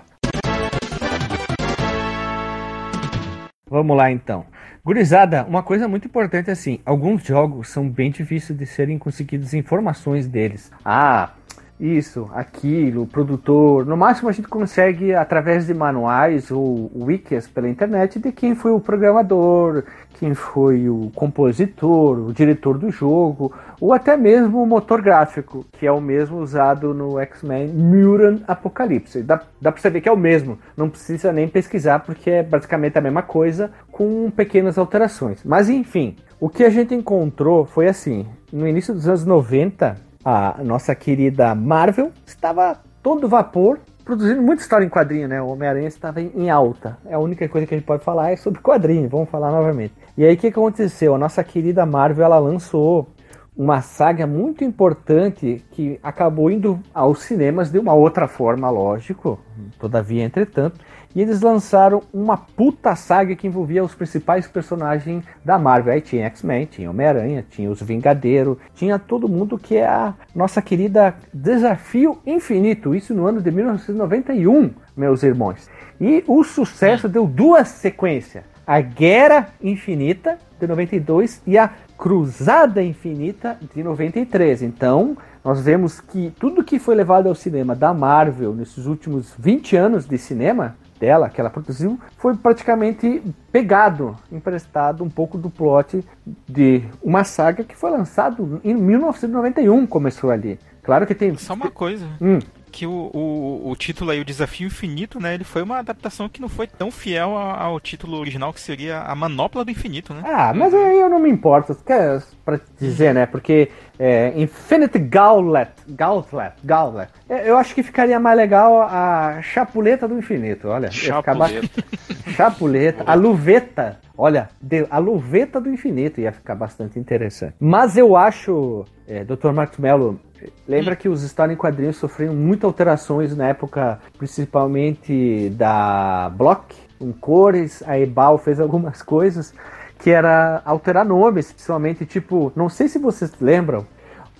[3.68, 4.46] Vamos lá então.
[4.86, 9.54] Gurizada, uma coisa muito importante é assim, alguns jogos são bem difíceis de serem conseguidas
[9.54, 10.72] informações deles.
[10.84, 11.32] Ah,
[11.80, 13.86] isso, aquilo, produtor.
[13.86, 18.72] No máximo a gente consegue através de manuais ou wikis pela internet de quem foi
[18.72, 19.84] o programador,
[20.20, 25.86] quem foi o compositor, o diretor do jogo, ou até mesmo o motor gráfico, que
[25.86, 29.22] é o mesmo usado no X-Men Mutant Apocalypse.
[29.22, 32.98] Dá, dá pra ver que é o mesmo, não precisa nem pesquisar, porque é basicamente
[32.98, 35.44] a mesma coisa, com pequenas alterações.
[35.44, 40.64] Mas enfim, o que a gente encontrou foi assim: no início dos anos 90, a
[40.64, 43.80] nossa querida Marvel estava todo vapor.
[44.06, 45.42] Produzindo muita história em quadrinho, né?
[45.42, 46.98] O Homem-Aranha estava em, alta.
[47.06, 49.08] É a única coisa que a gente pode falar é sobre quadrinho.
[49.08, 49.94] Vamos falar novamente.
[50.18, 51.16] E aí o que aconteceu?
[51.16, 53.08] A nossa querida Marvel ela lançou
[53.56, 59.40] uma saga muito importante que acabou indo aos cinemas de uma outra forma, lógico,
[59.80, 60.80] todavia, entretanto,
[61.16, 65.94] e eles lançaram uma puta saga que envolvia os principais personagens da Marvel.
[65.94, 70.62] Aí tinha X-Men, tinha Homem-Aranha, tinha os Vingadeiros, tinha todo mundo que é a nossa
[70.62, 75.70] querida Desafio Infinito, isso no ano de 1991, meus irmãos.
[76.02, 78.44] E o sucesso deu duas sequências.
[78.66, 81.70] A Guerra Infinita, de 92, e a
[82.04, 84.62] Cruzada Infinita, de 93.
[84.62, 89.78] Então, nós vemos que tudo que foi levado ao cinema da Marvel nesses últimos 20
[89.78, 96.04] anos de cinema dela, que ela produziu, foi praticamente pegado, emprestado um pouco do plot
[96.46, 100.60] de uma saga que foi lançado em 1991, começou ali.
[100.84, 101.34] Claro que tem...
[101.38, 102.06] Só uma coisa.
[102.22, 102.40] Hum,
[102.74, 105.36] Que o, o, o título aí, o Desafio Infinito, né?
[105.36, 109.00] Ele foi uma adaptação que não foi tão fiel a- ao título original, que seria
[109.02, 110.24] a Manopla do Infinito, né?
[110.26, 113.28] Ah, mas aí eu não me importo, quer pra dizer, né?
[113.28, 120.08] Porque é, Infinite Gauntlet, Gauntlet, Gauntlet, é, eu acho que ficaria mais legal a Chapuleta
[120.08, 120.90] do Infinito, olha.
[120.90, 121.70] Chapuleta.
[122.36, 124.50] Chapuleta, a luveta, olha,
[124.90, 127.54] a luveta do infinito ia ficar bastante interessante.
[127.60, 129.52] Mas eu acho, é, Dr.
[129.52, 130.20] Marcos Mello,
[130.68, 137.12] lembra que os histórias em quadrinhos sofreram muitas alterações na época, principalmente da Block, com
[137.14, 139.54] cores, a Ebal fez algumas coisas,
[140.00, 143.86] que era alterar nomes, principalmente, tipo, não sei se vocês lembram,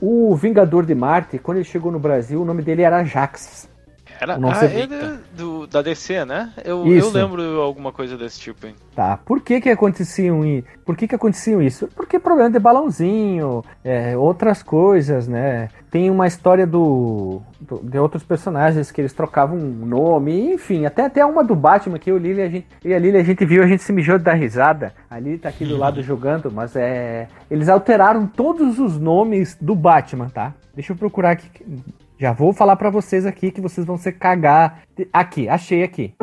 [0.02, 3.70] O Vingador de Marte, quando ele chegou no Brasil, o nome dele era Jax.
[4.20, 4.38] Era?
[4.38, 4.96] Nossa, ah, ele
[5.36, 6.52] do, da DC, né?
[6.64, 7.08] Eu, Isso.
[7.08, 8.76] eu lembro alguma coisa desse tipo, hein?
[8.96, 11.88] Tá, por que que aconteciam i- Por que que aconteciam isso?
[11.96, 15.70] Porque problema de balãozinho, é, outras coisas, né?
[15.90, 21.06] Tem uma história do, do- de outros personagens que eles trocavam um nome, enfim, até
[21.06, 23.64] até uma do Batman que eu li a gente e a Lili a gente viu,
[23.64, 24.94] a gente se mijou dar risada.
[25.10, 29.76] A Lili tá aqui do lado jogando, mas é eles alteraram todos os nomes do
[29.76, 30.54] Batman, tá?
[30.76, 31.48] Deixa eu procurar aqui.
[32.18, 34.84] Já vou falar pra vocês aqui que vocês vão se cagar.
[35.12, 36.14] Aqui, achei aqui.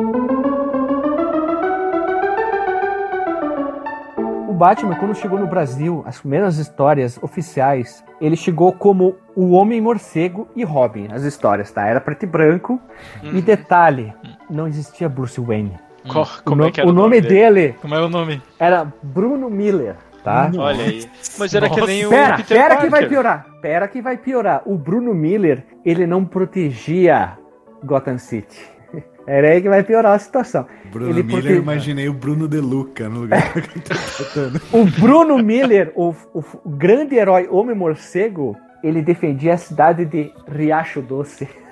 [4.47, 9.81] O Batman, quando chegou no Brasil, as primeiras histórias oficiais, ele chegou como o Homem
[9.81, 11.85] Morcego e Robin, as histórias, tá?
[11.87, 12.79] Era preto e branco.
[13.23, 14.13] E detalhe,
[14.49, 15.77] não existia Bruce Wayne.
[16.07, 18.41] Co- O, Como é que era o nome dele Como é o nome?
[18.59, 20.51] era Bruno Miller, tá?
[20.57, 21.09] Olha aí.
[21.37, 21.91] Mas era que Nossa.
[21.91, 23.45] nem o Pera, Peter pera que vai piorar.
[23.61, 24.61] Pera que vai piorar.
[24.65, 27.37] O Bruno Miller, ele não protegia
[27.83, 28.59] Gotham City.
[29.27, 30.65] Era aí que vai piorar a situação.
[30.91, 33.69] Bruno Ele Miller, prote- eu imaginei o Bruno De Luca no lugar que eu tô
[33.77, 34.61] interpretando.
[34.73, 41.01] O Bruno Miller, o, o grande herói Homem Morcego, ele defendia a cidade de Riacho
[41.01, 41.47] Doce.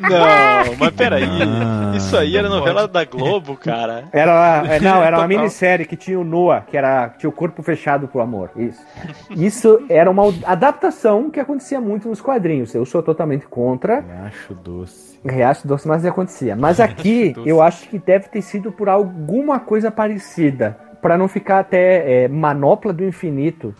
[0.00, 1.24] Não, mas peraí.
[1.24, 4.04] Ah, Isso aí era novela da Globo, cara.
[4.12, 7.62] Era, é, não, era uma minissérie que tinha o Noah, que era tinha o corpo
[7.62, 8.50] fechado pro amor.
[8.56, 8.82] Isso.
[9.30, 12.74] Isso era uma adaptação que acontecia muito nos quadrinhos.
[12.74, 14.04] Eu sou totalmente contra.
[14.26, 15.10] Acho doce.
[15.24, 16.56] Riacho Doce, mas acontecia.
[16.56, 20.78] Mas aqui eu acho que deve ter sido por alguma coisa parecida.
[21.02, 23.74] Pra não ficar até é, manopla do infinito.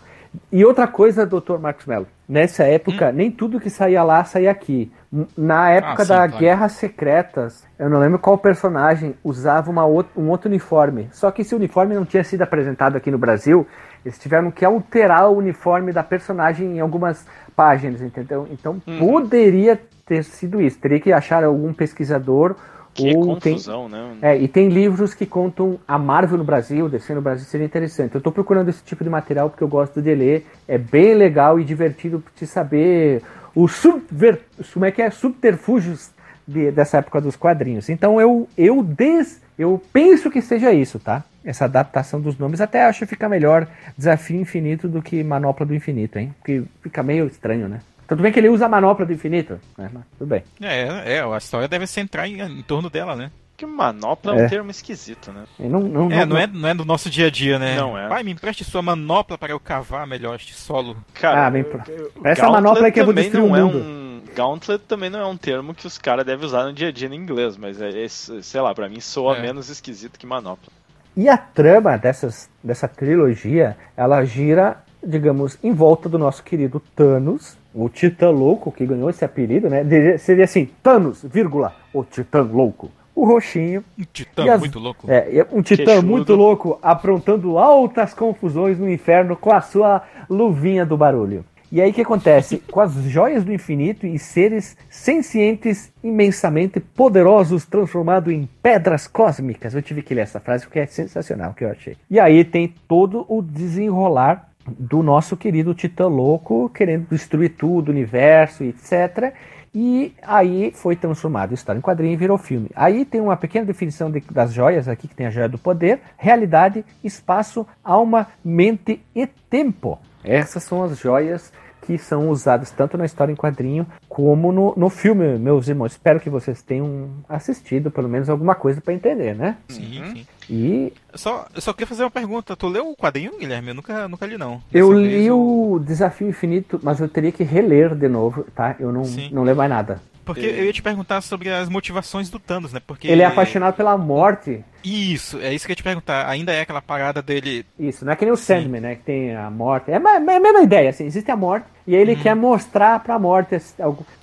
[0.51, 1.57] E outra coisa, Dr.
[1.59, 2.07] Marcos Mello.
[2.27, 4.91] Nessa época, nem tudo que saía lá saía aqui.
[5.37, 6.37] Na época sim, da claro.
[6.37, 11.09] Guerras Secretas, eu não lembro qual personagem usava uma um outro uniforme.
[11.11, 13.67] Só que esse uniforme não tinha sido apresentado aqui no Brasil.
[14.05, 18.47] Eles tiveram que alterar o uniforme da personagem em algumas páginas, entendeu?
[18.51, 18.97] Então Uhum.
[18.99, 20.79] poderia ter sido isso.
[20.79, 22.55] Teria que achar algum pesquisador
[22.93, 24.15] Que ou tem confusão, né?
[24.21, 28.15] é, e tem livros que contam a Marvel no Brasil, DC no Brasil, seria interessante.
[28.15, 30.47] Eu tô procurando esse tipo de material porque eu gosto de ler.
[30.67, 33.21] É bem legal e divertido de saber
[33.55, 34.41] os subver...
[34.73, 35.09] como é que é?
[35.09, 36.11] subterfúgios
[36.47, 37.89] de- dessa época dos quadrinhos.
[37.89, 39.41] Então eu, eu, des...
[39.57, 41.23] eu penso que seja isso, tá?
[41.43, 42.61] Essa adaptação dos nomes.
[42.61, 46.33] Até acho que fica melhor Desafio Infinito do que Manopla do Infinito, hein?
[46.37, 47.79] Porque fica meio estranho, né?
[48.07, 49.89] Tudo bem que ele usa a Manopla do Infinito, né?
[49.91, 50.43] Mas tudo bem.
[50.61, 53.31] É, é, a história deve centrar em, em torno dela, né?
[53.61, 54.47] Que manopla é um É.
[54.49, 55.43] termo esquisito, né?
[55.59, 57.75] E Não, não, É, não é, não é do nosso dia a dia, né?
[57.75, 58.09] Não é.
[58.09, 60.97] Pai, me empreste sua manopla para eu cavar melhor este solo.
[61.13, 63.61] Cara, Ah, bem eu- Essa manopla é que eu vou também destruir não o é
[63.61, 63.77] mundo.
[63.77, 66.91] um Gauntlet também não é um termo que os caras devem usar no dia a
[66.91, 69.41] dia em inglês, mas é, esse- sei lá, pra mim soa É.
[69.43, 70.73] menos esquisito que manopla.
[71.15, 77.55] E a trama dessas, dessa trilogia, ela gira, digamos, em volta do nosso querido Thanos,
[77.75, 79.83] o Titã Louco, que ganhou esse apelido, né?
[80.17, 82.89] Seria assim, Thanos, vírgula, o Titã Louco.
[83.21, 85.05] O roxinho, Um titã as- muito louco.
[85.07, 86.07] é, um titã Queixudo.
[86.07, 91.45] muito louco, aprontando altas confusões no inferno com a sua luvinha do barulho.
[91.71, 92.57] E aí o que acontece?
[92.71, 99.73] Com as joias do infinito e seres sencientes imensamente poderosos transformados em pedras cósmicas.
[99.75, 101.95] Eu tive que ler essa frase porque é sensacional que eu achei.
[102.09, 107.91] E aí tem todo o desenrolar do nosso querido Titã Louco querendo destruir tudo, o
[107.91, 109.33] universo, etc.
[109.73, 112.69] E aí foi transformado história em quadrinho e virou filme.
[112.75, 116.01] Aí tem uma pequena definição de- das joias aqui, que tem a joia do poder,
[116.17, 119.97] realidade, espaço, alma, mente e tempo.
[120.23, 124.89] Essas são as joias que são usadas tanto na história em quadrinho como no, no
[124.89, 125.93] filme, meus irmãos.
[125.93, 129.57] Espero que vocês tenham assistido pelo menos alguma coisa para entender, né?
[129.69, 130.11] Sim, Uhum.
[130.15, 130.27] sim.
[130.49, 132.55] E Eu Só, eu só queria fazer uma pergunta.
[132.55, 133.69] Tu leu o quadrinho, Guilherme?
[133.69, 134.61] Eu nunca, nunca li, não.
[134.73, 138.75] eu vez li eu- o Desafio Infinito, mas eu teria que reler de novo, tá?
[138.79, 139.29] Eu não, Sim.
[139.31, 140.01] não leio mais nada.
[140.25, 142.79] Porque eu ia te perguntar sobre as motivações do Thanos, né?
[142.85, 144.63] Porque Ele é apaixonado pela morte.
[144.83, 146.27] Isso, é isso que eu ia te perguntar.
[146.27, 147.65] Ainda é aquela parada dele.
[147.79, 148.95] Isso, não é que nem o Sandman, né?
[148.95, 149.91] Que tem a morte.
[149.91, 151.05] É a me- é a mesma ideia, assim.
[151.05, 153.55] Existe a morte e aí ele quer mostrar pra morte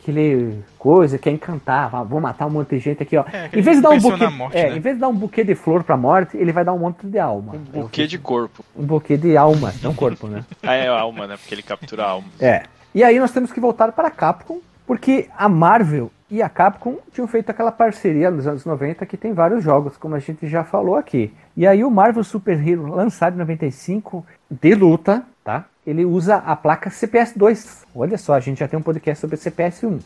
[0.00, 1.90] aquele coisa, quer encantar.
[1.94, 3.24] ah, Vou matar um monte de gente aqui, ó.
[3.32, 4.76] É, em vez de dar um buquê, a morte, é, né?
[4.76, 7.06] em vez de dar um buquê de flor pra morte, ele vai dar um monte
[7.06, 7.54] de alma.
[7.54, 8.64] Um buquê de corpo.
[8.76, 10.44] Um buquê de alma, não corpo, né?
[10.62, 11.36] Ah, é a alma, né?
[11.36, 12.28] Porque ele captura a alma.
[12.40, 12.62] É.
[12.94, 16.96] E aí nós temos que voltar para a Capcom, porque a Marvel e a Capcom
[17.12, 20.64] tinham feito aquela parceria nos anos 90 que tem vários jogos, como a gente já
[20.64, 21.30] falou aqui.
[21.54, 25.64] E aí o Marvel Super Hero, lançado em 95, de luta, tá?
[25.86, 27.86] Ele usa a placa CPS 2.
[27.94, 29.98] Olha só, a gente já tem um podcast sobre CPS 1.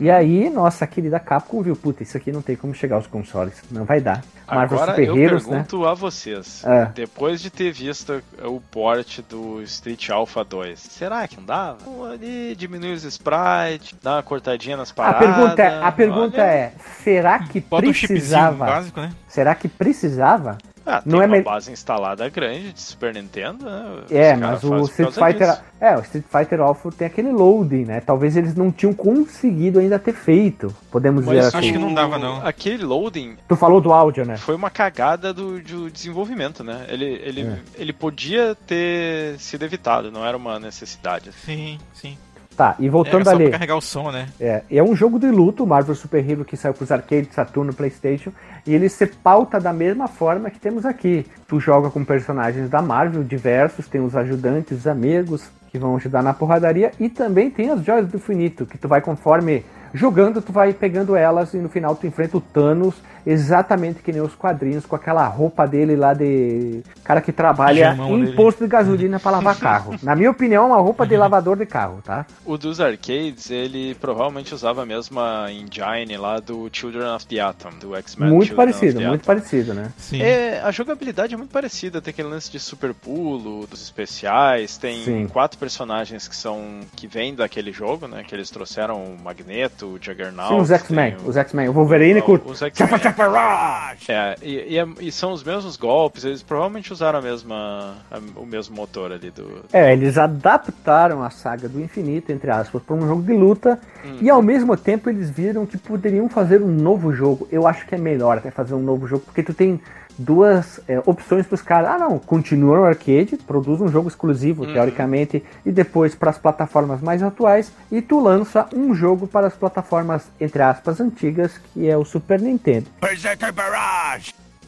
[0.00, 3.62] E aí, nossa querida Capcom viu, puta, isso aqui não tem como chegar aos consoles.
[3.70, 4.24] Não vai dar.
[4.48, 5.50] Marvel Agora Super eu Heroes, né?
[5.52, 6.86] pergunto a vocês, É.
[6.86, 11.78] depois de ter visto o port do Street Alpha 2, será que não dava?
[12.12, 15.20] Ali diminui os sprites, dá uma cortadinha nas A paradas.
[15.36, 16.46] pergunta, é, a pergunta olha.
[16.50, 16.72] é,
[17.04, 18.66] será que Bota um precisava?
[18.66, 19.12] básico, né?
[19.28, 20.58] Será que precisava?
[20.90, 23.84] Ah, tem não é uma me- base instalada grande de Super Nintendo, né?
[24.10, 25.62] É, mas o Street Fighter, disso.
[25.80, 28.00] é, o Street Fighter Alpha tem aquele loading, né?
[28.00, 31.58] Talvez eles não tinham conseguido ainda ter feito, podemos dizer Mas assim.
[31.58, 32.44] Acho que não dava, não.
[32.46, 34.36] Aquele loading Tu falou do áudio, né?
[34.38, 36.86] foi uma cagada do, do desenvolvimento, né?
[36.88, 37.58] Ele, ele, É.
[37.76, 41.30] ele podia ter sido evitado, não era uma necessidade.
[41.44, 42.16] Sim, sim.
[42.58, 43.44] Tá, e voltando só ali.
[43.44, 44.26] pra carregar o som, né?
[44.40, 48.32] É, é um jogo de luto, Marvel Super Hero, que saiu pros arcades, Saturno, Playstation,
[48.66, 51.24] e ele se pauta da mesma forma que temos aqui.
[51.46, 56.20] Tu joga com personagens da Marvel, diversos, tem os ajudantes, os amigos, que vão ajudar
[56.20, 60.50] na porradaria, e também tem as joias do infinito, que tu vai conforme jogando, tu
[60.52, 62.96] vai pegando elas, e no final tu enfrenta o Thanos,
[63.30, 68.20] exatamente que nem os quadrinhos, com aquela roupa dele lá de cara que trabalha em
[68.24, 68.36] dele.
[68.36, 69.94] posto de gasolina pra lavar carro.
[70.02, 72.26] Na minha opinião, uma roupa de lavador de carro, tá?
[72.44, 77.70] O dos arcades, ele provavelmente usava a mesma engine lá do Children of the Atom,
[77.80, 78.30] do X-Men.
[78.30, 79.24] Muito Children parecido, muito Atom.
[79.26, 79.92] parecido, né?
[79.96, 80.22] Sim.
[80.22, 85.02] É, a jogabilidade é muito parecida, tem aquele lance de super pulo, dos especiais, tem
[85.04, 85.26] Sim.
[85.28, 88.22] quatro personagens que são que vêm daquele jogo, né?
[88.26, 90.54] Que eles trouxeram o Magneto, o Juggernaut.
[90.54, 92.88] Sim, os X-Men, o- os X-Men, o Wolverine com os X-Men.
[93.26, 94.08] Rush!
[94.10, 98.20] É, e, e é- e são os mesmos golpes, eles provavelmente usaram a mesma, a-
[98.36, 99.64] o mesmo motor ali do.
[99.72, 103.78] É, eles adaptaram a saga do infinito, entre aspas, para um jogo de luta
[104.20, 107.46] e ao mesmo tempo eles viram que poderiam fazer um novo jogo.
[107.50, 109.80] Eu acho que é melhor até fazer um novo jogo, porque tu tem
[110.18, 111.90] duas é, opções para os caras.
[111.90, 117.00] Ah, não, continua no arcade, produz um jogo exclusivo, teoricamente, e depois para as plataformas
[117.00, 121.96] mais atuais, e tu lança um jogo para as plataformas, entre aspas, antigas, que é
[121.96, 122.86] o Super Nintendo.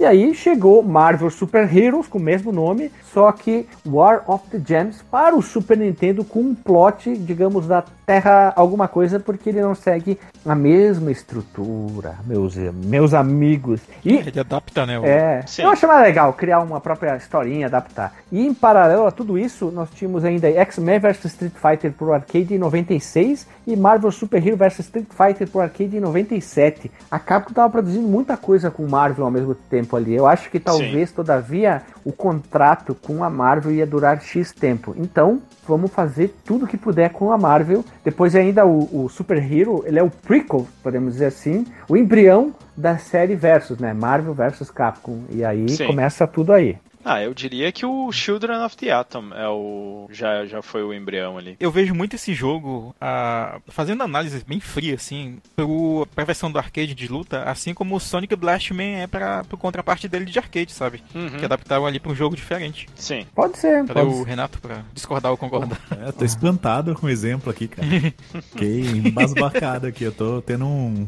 [0.00, 4.58] E aí chegou Marvel Super Heroes com o mesmo nome, só que War of the
[4.66, 9.60] Gems para o Super Nintendo com um plot, digamos, da Terra alguma coisa, porque ele
[9.60, 13.80] não segue a mesma estrutura, meus, meus amigos.
[14.04, 14.98] E Ele adapta, né?
[14.98, 15.62] o- é, Sim.
[15.62, 18.14] eu acho mais legal criar uma própria historinha, adaptar.
[18.32, 22.54] E em paralelo a tudo isso, nós tínhamos ainda X-Men vs Street Fighter pro arcade
[22.54, 26.90] em 96 e Marvel Super Hero vs Street Fighter pro arcade em 97.
[27.10, 30.14] A Capcom tava produzindo muita coisa com Marvel ao mesmo tempo ali.
[30.14, 34.94] Eu acho que talvez, todavia, o contrato com a Marvel ia durar X tempo.
[34.96, 37.84] Então, vamos fazer tudo que puder com a Marvel.
[38.04, 42.54] Depois ainda o, o Super Hero, ele é o prequel, podemos dizer assim, o embrião
[42.76, 43.92] da série Versus, né?
[43.92, 45.24] Marvel versus Capcom.
[45.30, 45.86] E aí Sim.
[45.86, 46.76] começa tudo aí.
[47.04, 50.06] Ah, eu diria que o Children of the Atom é o.
[50.10, 51.56] já, já foi o embrião ali.
[51.58, 56.58] Eu vejo muito esse jogo ah, fazendo análise bem fria, assim, pro, pra versão do
[56.58, 60.72] arcade de luta, assim como o Sonic Blastman é pra, pro contraparte dele de arcade,
[60.72, 61.02] sabe?
[61.14, 61.38] Uhum.
[61.38, 62.88] Que adaptaram ali pra um jogo diferente.
[62.94, 63.26] Sim.
[63.34, 64.26] Pode ser, Cadê pode o ser.
[64.26, 65.80] Renato pra discordar ou concordar?
[66.06, 67.88] É, tô espantado com o exemplo aqui, cara.
[68.52, 70.04] Fiquei embasbacado aqui.
[70.04, 71.06] Eu tô tendo um,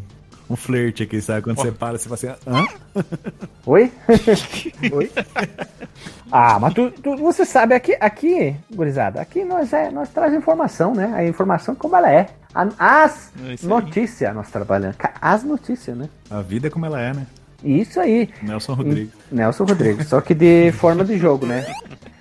[0.50, 1.42] um flerte aqui, sabe?
[1.42, 2.66] Quando você para, você fala assim, hã?
[3.66, 3.90] Oi?
[4.92, 5.10] Oi?
[6.30, 10.94] Ah, mas tu, tu- você sabe, aqui, aqui, gurizada, aqui nós, é, nós traz informação,
[10.94, 11.12] né?
[11.14, 12.28] A informação como ela é.
[12.78, 13.30] As
[13.62, 14.96] É notícias nós trabalhamos.
[15.20, 16.08] As notícias, né?
[16.30, 17.26] A vida é como ela é, né?
[17.64, 18.28] Isso aí.
[18.42, 19.12] Nelson Rodrigues.
[19.30, 21.64] Nelson Rodrigues, só que de forma de jogo, né?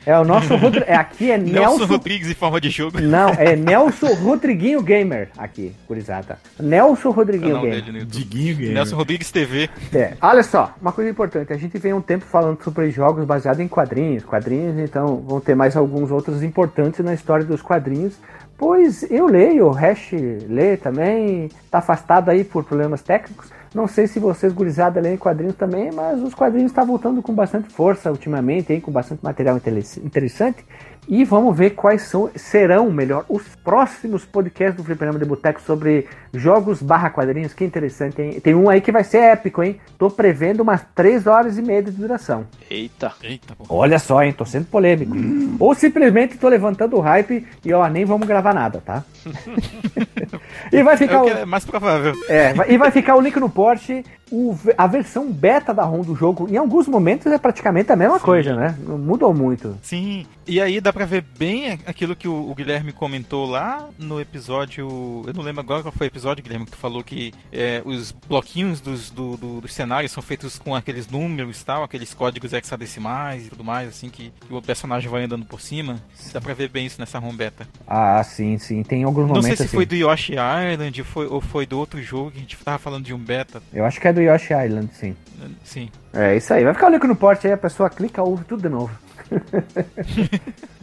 [0.05, 0.89] É o nosso Rodrigues.
[0.89, 1.85] É, aqui é Nelson Nelson.
[1.85, 2.99] Rodrigues em forma de jogo.
[2.99, 6.39] Não, é Nelson Rodriguinho Gamer aqui, gurizada.
[6.59, 8.05] Nelson Rodriguinho Canal Gamer.
[8.05, 8.73] Diguinho Gamer.
[8.73, 9.69] Nelson Rodrigues TV.
[9.93, 13.61] É, olha só, uma coisa importante, a gente vem um tempo falando sobre jogos baseados
[13.61, 18.15] em quadrinhos, quadrinhos, então vão ter mais alguns outros importantes na história dos quadrinhos,
[18.57, 20.11] pois eu leio, o Hash
[20.47, 25.55] lê também, tá afastado aí por problemas técnicos, não sei se vocês gurizada leem quadrinhos
[25.55, 30.65] também, mas os quadrinhos estão voltando com bastante força ultimamente, aí, com bastante material interessante,
[31.07, 36.07] e vamos ver quais são, serão, melhor, os próximos podcasts do Fliperama de Boteco sobre
[36.33, 37.53] jogos barra quadrinhos.
[37.53, 38.39] Que interessante, hein?
[38.39, 39.79] Tem um aí que vai ser épico, hein?
[39.97, 42.45] Tô prevendo umas 3 horas e meia de duração.
[42.69, 43.11] Eita.
[43.23, 43.65] Eita, pô.
[43.69, 44.31] Olha só, hein?
[44.31, 45.15] Tô sendo polêmico.
[45.59, 49.03] Ou simplesmente tô levantando o hype e, ó, nem vamos gravar nada, tá?
[50.71, 51.25] e vai É ficar o o...
[51.25, 52.13] que é mais provável.
[52.29, 56.15] É, e vai ficar o link no Porsche, o- a versão beta da ROM do
[56.15, 56.47] jogo.
[56.49, 58.75] Em alguns momentos é praticamente a mesma coisa, né?
[58.87, 59.77] Não mudou muito.
[59.81, 60.25] Sim.
[60.47, 65.23] E aí dá pra ver bem aquilo que o, o, Guilherme comentou lá no episódio.
[65.25, 68.11] Eu não lembro agora qual foi o episódio, Guilherme, que tu falou que é, os
[68.11, 72.53] bloquinhos dos, do, do, dos cenários são feitos com aqueles números e tal, aqueles códigos
[72.53, 76.01] hexadecimais e tudo mais, assim, que, que o personagem vai andando por cima.
[76.33, 77.67] Dá pra ver bem isso nessa home beta.
[77.87, 78.83] Ah, sim, sim.
[78.83, 79.47] Tem alguns momentos.
[79.47, 79.75] Não sei se assim.
[79.75, 83.05] foi do Yoshi Island foi, ou foi do outro jogo que a gente tava falando
[83.05, 83.61] de um beta.
[83.73, 85.15] Eu acho que é do Yoshi Island, sim.
[85.63, 85.89] Sim.
[86.13, 86.63] É isso aí.
[86.63, 88.91] Vai ficar o link no porte aí, a pessoa clica, ouve tudo de novo.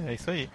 [0.06, 0.48] É isso aí.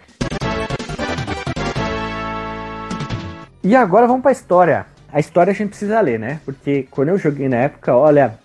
[3.62, 4.86] E agora vamos pra história.
[5.12, 6.40] A história a gente precisa ler, né?
[6.44, 8.38] Porque quando eu joguei na época, olha,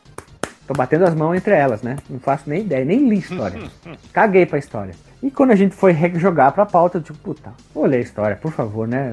[0.68, 1.98] tô batendo as mãos entre elas, né?
[2.10, 3.60] Não faço nem ideia, nem li história.
[4.14, 4.94] Caguei pra história.
[5.22, 8.36] E quando a gente foi jogar pra pauta, eu tipo, puta, vou ler a história,
[8.38, 9.12] por favor, né?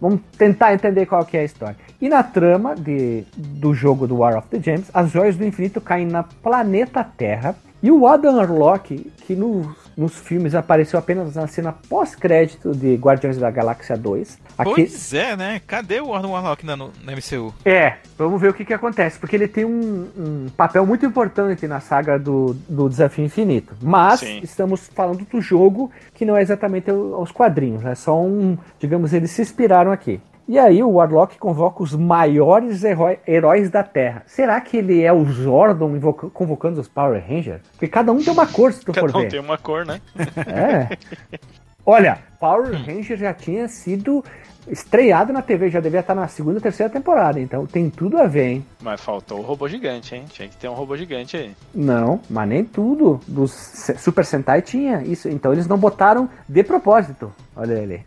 [0.00, 1.76] Vamos tentar entender qual que é a história.
[2.00, 5.80] E na trama de, do jogo do War of the Gems, as joias do infinito
[5.80, 11.46] caem na planeta Terra e o Adam Arlock, que no, nos filmes apareceu apenas na
[11.46, 14.38] cena pós-crédito de Guardiões da Galáxia 2.
[14.58, 14.70] Aqui...
[14.74, 15.60] Pois é, né?
[15.66, 17.54] Cadê o Adam Arlock na, na MCU?
[17.64, 21.66] É, vamos ver o que, que acontece, porque ele tem um, um papel muito importante
[21.66, 23.74] na saga do, do Desafio Infinito.
[23.80, 24.40] Mas Sim.
[24.42, 29.30] estamos falando do jogo que não é exatamente os quadrinhos, é só um, digamos, eles
[29.30, 30.20] se inspiraram aqui.
[30.48, 32.82] E aí o Warlock convoca os maiores
[33.26, 34.22] heróis da Terra.
[34.24, 36.00] Será que ele é o Zordon
[36.32, 37.60] convocando os Power Rangers?
[37.72, 39.28] Porque cada um tem uma cor, se tu cada for um ver.
[39.28, 40.00] tem uma cor, né?
[40.46, 40.96] É.
[41.84, 44.24] Olha, Power Ranger já tinha sido
[44.70, 48.46] estreado na TV, já devia estar na segunda, terceira temporada, então tem tudo a ver,
[48.48, 48.66] hein?
[48.82, 50.24] Mas faltou o robô gigante, hein?
[50.30, 51.54] Tinha que ter um robô gigante aí.
[51.74, 53.52] Não, mas nem tudo dos
[53.98, 57.32] Super Sentai tinha isso, então eles não botaram de propósito.
[57.56, 58.04] Olha ele.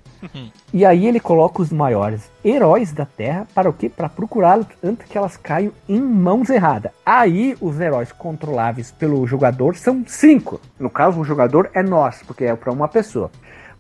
[0.73, 3.89] e aí ele coloca os maiores heróis da Terra para o quê?
[3.89, 6.91] Para procurá-los antes que elas caiam em mãos erradas.
[7.05, 10.61] Aí os heróis controláveis pelo jogador são cinco.
[10.79, 13.31] No caso, o jogador é nós, porque é para uma pessoa.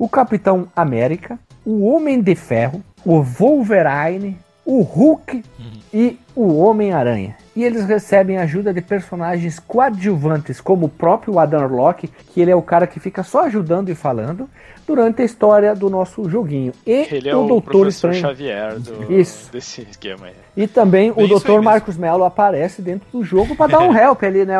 [0.01, 4.35] O Capitão América, o Homem de Ferro, o Wolverine,
[4.65, 5.71] o Hulk uhum.
[5.93, 7.35] e o Homem-Aranha.
[7.55, 12.55] E eles recebem ajuda de personagens coadjuvantes, como o próprio Adam Locke, que ele é
[12.55, 14.49] o cara que fica só ajudando e falando
[14.87, 16.73] durante a história do nosso joguinho.
[16.85, 18.19] E ele é o, o Doutor Estranho.
[18.19, 19.51] Xavier do, Isso.
[19.51, 20.33] desse esquema aí.
[20.55, 21.61] E também Bem o Dr.
[21.61, 24.55] Marcos Mello aparece dentro do jogo para dar um help ali, né?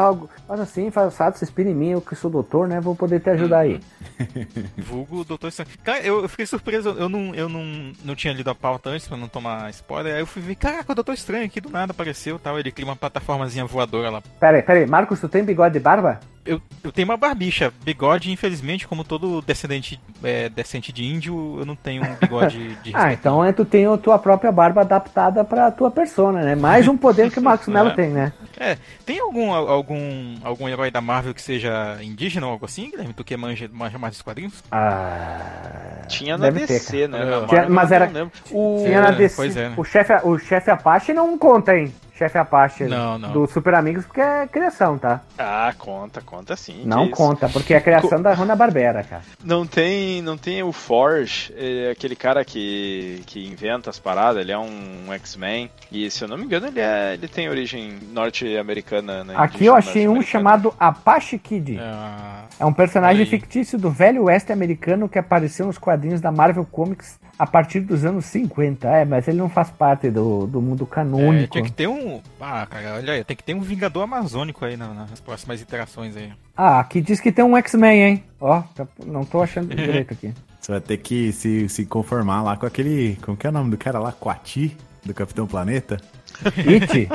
[0.48, 2.80] Faz assim, faz sabe, você espira em mim, eu que sou doutor, né?
[2.80, 3.80] Vou poder te ajudar aí.
[4.78, 5.70] Vulgo Doutor Estranho.
[5.84, 9.08] Cara, eu, eu, fiquei surpreso, eu não, eu não, não tinha lido a pauta antes
[9.08, 10.16] pra não tomar spoiler.
[10.16, 12.60] Aí eu fui ver, caraca, o Doutor Estranho aqui do nada apareceu tal.
[12.60, 14.22] Ele cria uma plataformazinha voadora lá.
[14.40, 16.20] Pera aí, pera Marcos, tu tem bigode de barba?
[16.46, 17.72] Eu, eu tenho uma barbicha.
[17.84, 22.92] Bigode, infelizmente, como todo descendente é, descendente de índio, eu não tenho um bigode de
[22.96, 26.56] Ah, então é, tu tem a tua própria barba adaptada pra tua persona, né?
[26.56, 27.94] Mais um poder que o Marcos Mello é.
[27.94, 28.34] tem, né?
[28.60, 28.78] É.
[29.06, 33.14] Tem algum, algum, algum herói da Marvel que seja indígena ou algo assim, Guilherme?
[33.14, 34.64] Tu que manja, manja mais dos quadrinhos?
[34.72, 36.02] Ah.
[36.08, 37.20] Tinha na DC, ter, né?
[37.48, 38.10] Tinha, mas era.
[38.52, 39.60] O, tinha na DC.
[39.60, 39.74] É, é.
[39.78, 41.94] O chefe o chefe Apache não conta, hein?
[42.22, 43.32] Chefe Apache não, não.
[43.32, 45.22] do Super Amigos, porque é criação, tá?
[45.38, 46.84] Ah, conta, conta sim.
[46.86, 48.20] Não conta, porque é criação Co...
[48.20, 49.24] da Rona Barbera, cara.
[49.44, 54.52] Não tem, não tem o Forge, é aquele cara que, que inventa as paradas, ele
[54.52, 55.72] é um X-Men.
[55.92, 59.24] E se eu não me engano, ele, é, ele tem origem norte-americana.
[59.24, 61.80] Né, Aqui eu achei um chamado Apache Kid.
[61.80, 66.66] É, é um personagem fictício do velho oeste americano que apareceu nos quadrinhos da Marvel
[66.66, 68.88] Comics a partir dos anos 50.
[68.88, 71.46] É, mas ele não faz parte do, do mundo canônico.
[71.46, 72.22] É, tinha que ter um.
[72.40, 76.32] Ah, cara, olha aí, tem que ter um Vingador Amazônico aí nas próximas interações aí.
[76.56, 78.24] Ah, aqui diz que tem um X-Men, hein?
[78.40, 80.32] Ó, tá, não tô achando direito aqui.
[80.60, 83.18] Você vai ter que se, se conformar lá com aquele.
[83.24, 84.12] Como que é o nome do cara lá?
[84.12, 85.98] Quati, do Capitão Planeta?
[86.46, 87.10] It?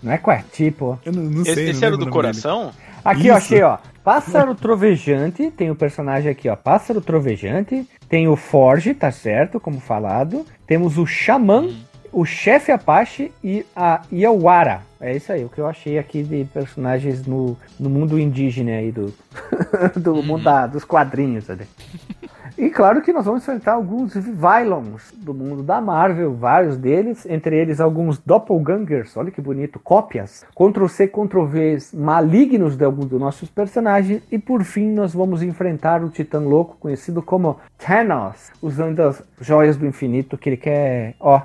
[0.00, 0.96] Não é Quati, pô.
[1.04, 1.54] Eu não, não sei.
[1.54, 2.66] Esse, esse era do coração?
[2.66, 2.76] Dele.
[3.04, 3.32] Aqui, Isso.
[3.32, 3.78] ó, achei, ó.
[4.04, 6.56] Pássaro Trovejante, tem o personagem aqui, ó.
[6.56, 7.88] Pássaro Trovejante.
[8.08, 10.44] Tem o Forge, tá certo, como falado.
[10.66, 11.68] Temos o Xamã,
[12.12, 14.82] o Chefe Apache e a Iawara.
[15.00, 18.92] É isso aí, o que eu achei aqui de personagens no, no mundo indígena aí
[18.92, 19.14] do,
[19.96, 20.22] do uhum.
[20.22, 21.48] mundo da, dos quadrinhos.
[21.48, 21.66] Ali.
[22.62, 27.56] E claro que nós vamos enfrentar alguns Vylons do mundo da Marvel, vários deles, entre
[27.56, 34.22] eles alguns Doppelgangers, olha que bonito, cópias, Ctrl-C, Ctrl-V malignos de alguns dos nossos personagens,
[34.30, 39.76] e por fim nós vamos enfrentar o Titã Louco, conhecido como Thanos, usando as joias
[39.76, 41.42] do infinito que ele quer, ó,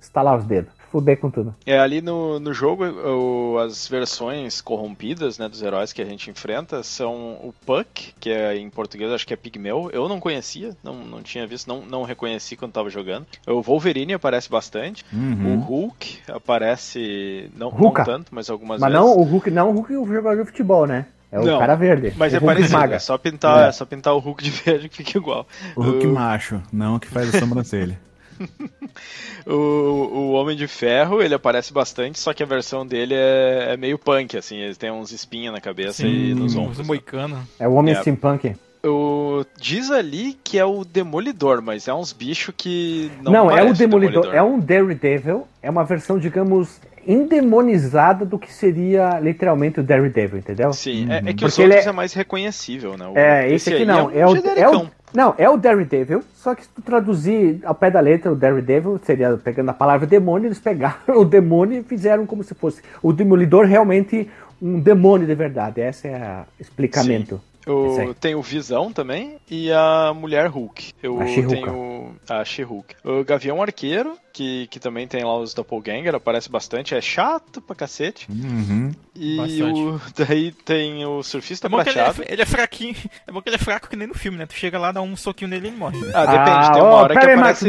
[0.00, 1.52] estalar os dedos fuder com tudo.
[1.66, 6.30] É, ali no, no jogo, o, as versões corrompidas, né, dos heróis que a gente
[6.30, 9.90] enfrenta são o Puck, que é em português acho que é Pigmeu.
[9.92, 13.26] Eu não conhecia, não, não tinha visto, não, não reconheci quando tava jogando.
[13.44, 15.04] O Wolverine aparece bastante.
[15.12, 15.56] Uhum.
[15.56, 19.04] O Hulk aparece, não, não tanto, mas algumas mas vezes.
[19.04, 21.06] Mas não, o Hulk não, o Hulk é o jogador de futebol, né?
[21.32, 22.12] É o Não, cara verde.
[22.16, 22.94] Mas o é Hulk parecido, esmaga.
[22.94, 23.68] é só pintar, É.
[23.68, 25.44] é só pintar o Hulk de verde que fica igual.
[25.74, 27.98] O Hulk O- macho, não o que faz a sobrancelha.
[29.46, 33.76] O, o Homem de Ferro, ele aparece bastante, só que a versão dele é, é
[33.76, 36.86] meio punk, assim, ele tem uns espinhos na cabeça e nos os ombros.
[36.86, 37.46] moicano.
[37.58, 38.00] É o homem É.
[38.00, 38.54] steampunk.
[38.82, 43.54] O, diz ali que é o Demolidor, mas é uns bichos que não Não, é
[43.54, 49.80] o parece Demolidor, é um Daredevil, é uma versão, digamos, endemonizada do que seria literalmente
[49.80, 50.72] o Daredevil, entendeu?
[50.72, 51.92] Sim, é, é que Porque os ele outros é- é...
[51.92, 53.06] mais reconhecível, né?
[53.08, 54.06] O- É, esse, aqui aí não.
[54.06, 57.74] um É, o, é o, não, é o Daredevil, só que se tu traduzir ao
[57.74, 61.82] pé da letra o Daredevil, seria pegando a palavra demônio, eles pegaram o demônio e
[61.84, 64.28] fizeram como se fosse o Demolidor realmente
[64.60, 65.80] um demônio de verdade.
[65.80, 67.36] Esse é o explicamento.
[67.36, 68.08] Esse aí.
[68.08, 70.92] O, tem o Visão também e a Mulher Hulk.
[71.02, 72.94] Eu A tenho a She-Hulk.
[73.04, 77.74] O Gavião Arqueiro, que, que também tem lá os Doppelganger, aparece bastante, é chato pra
[77.76, 78.26] cacete.
[78.30, 78.92] Uhum.
[79.14, 79.80] E Bastante.
[79.80, 82.22] o, daí tem o Surfista É bom que ele Prateado.
[82.28, 82.96] é, ele é fraquinho.
[83.26, 84.46] É bom que ele é fraco que nem no filme, né?
[84.46, 85.98] Tu chega lá, dá um soquinho nele e ele morre.
[86.12, 87.64] Ah, depende, Ah, tem uma ó, hora que pera aí, aparece...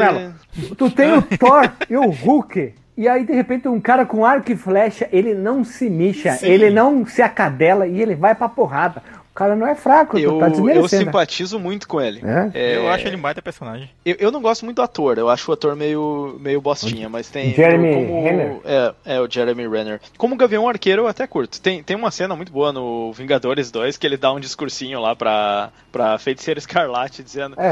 [0.77, 2.73] Tu tem o Thor e o Hulk.
[2.97, 6.47] E aí, de repente, um cara com arco e flecha, ele não se mixa, Sim.
[6.47, 9.03] ele não se acadela e ele vai pra porrada.
[9.35, 12.21] O cara não é fraco, Eu, tá eu simpatizo muito com ele.
[12.23, 12.51] É?
[12.53, 13.89] É, Eu acho ele um baita personagem.
[14.05, 17.29] Eu, eu não gosto muito do ator, eu acho o ator meio, meio bostinha, mas
[17.29, 17.53] tem.
[17.53, 18.57] Jeremy como, Renner?
[18.63, 19.99] É, é, o Jeremy Renner.
[20.17, 21.59] Como Gavião Arqueiro eu até curto.
[21.59, 25.13] Tem, tem uma cena muito boa no Vingadores 2 que ele dá um discursinho lá
[25.13, 27.71] pra, pra Feiticeira Escarlate dizendo: É,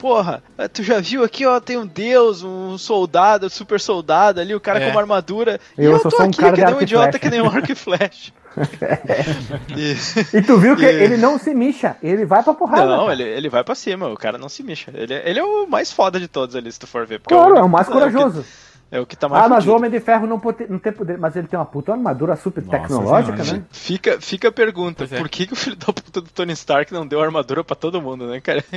[0.00, 0.42] Porra,
[0.72, 4.80] tu já viu aqui, ó, tem um deus, um soldado, super soldado ali, o cara
[4.80, 4.86] É.
[4.86, 5.60] com uma armadura.
[5.78, 7.70] Eu e eu sou tô um aqui, que nem um idiota, que nem um arco
[7.70, 8.32] e flecha.
[9.76, 12.86] E- E tu viu que E- ele não se mixa, ele vai pra porrada.
[12.86, 13.12] Não, cara.
[13.14, 14.90] ele, ele vai pra cima, o cara não se mexa.
[14.94, 17.20] Ele, é- ele é o mais foda de todos ali, se tu for ver.
[17.20, 18.40] Claro, é o único- mais que- corajoso.
[18.40, 18.63] É
[19.00, 19.74] o que tá mais Ah, mas o.
[19.74, 22.62] Homem de Ferro não, pode, não tem poder, mas ele tem uma puta armadura super
[22.64, 23.62] Nossa tecnológica, né?
[23.70, 25.18] Fica, fica a pergunta, é.
[25.18, 28.00] por que, que o filho da puta do Tony Stark não deu armadura pra todo
[28.00, 28.64] mundo, né, cara?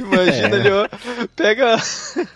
[0.00, 0.72] Imagina É.
[0.72, 0.88] ó,
[1.36, 1.78] pega a,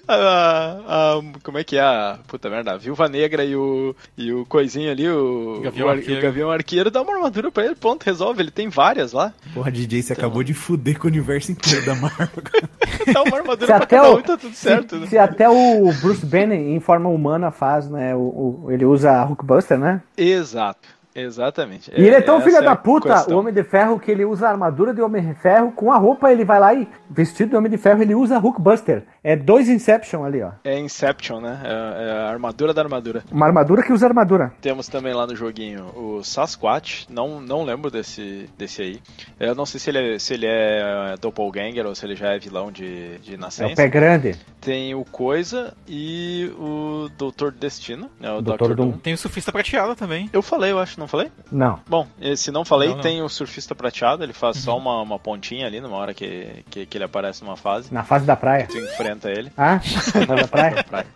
[0.09, 2.19] a- a- Como é que é a.
[2.27, 3.95] Puta merda, a Viúva Negra e o.
[4.17, 5.61] E o coisinho ali, o.
[5.63, 6.21] Gavião o, ar- Arqueiro.
[6.21, 8.43] o Gavião Arqueiro dá uma armadura pra ele, ponto, resolve.
[8.43, 9.33] Ele tem várias lá.
[9.55, 10.25] Porra, DJ, você Então.
[10.27, 12.29] acabou de fuder com o universo inteiro da Marvel.
[13.13, 15.07] Dá uma armadura Se pra até, cada o, um e tá tudo certo, se, né?
[15.07, 18.17] se até o Bruce Banner em forma humana faz, né?
[18.17, 20.01] O, o- ele usa a Hulkbuster, né?
[20.17, 20.89] Exato.
[21.23, 21.91] Exatamente.
[21.95, 23.37] E ele é tão essa filho é da puta, questão.
[23.37, 25.97] o Homem de Ferro, que ele usa a armadura de Homem de Ferro, com a
[25.99, 29.05] roupa ele vai lá e, vestido de Homem de Ferro, ele usa a Hulkbuster.
[29.23, 30.51] É dois Inception ali, ó.
[30.65, 31.61] É Inception, né?
[31.65, 33.23] É, é a armadura da armadura.
[33.31, 34.53] Uma armadura que usa armadura.
[34.61, 39.01] Temos também lá no joguinho o Sasquatch, não, não lembro desse, desse aí.
[39.39, 42.39] Eu não sei se ele, é, se ele é Doppelganger ou se ele já é
[42.39, 43.75] vilão de, de É o nascença.
[43.77, 44.37] pé grande.
[44.61, 48.75] Tem o Coisa e o Doutor Destino, né, o Doutor.
[48.75, 48.93] Doom.
[48.93, 50.29] Tem o surfista prateado também.
[50.33, 51.31] Eu falei, eu acho, não falei?
[51.51, 51.81] Não.
[51.89, 53.03] Bom, eh, se não falei, Não, não.
[53.03, 56.87] tem o Surfista Prateado, ele faz só uma, uma pontinha ali numa hora que, que,
[56.87, 57.93] que ele aparece numa fase.
[57.93, 58.67] Na fase da praia.
[58.71, 59.51] Tu enfrenta ele.
[59.57, 60.85] Ah, na fase da praia.
[60.85, 61.07] Praia.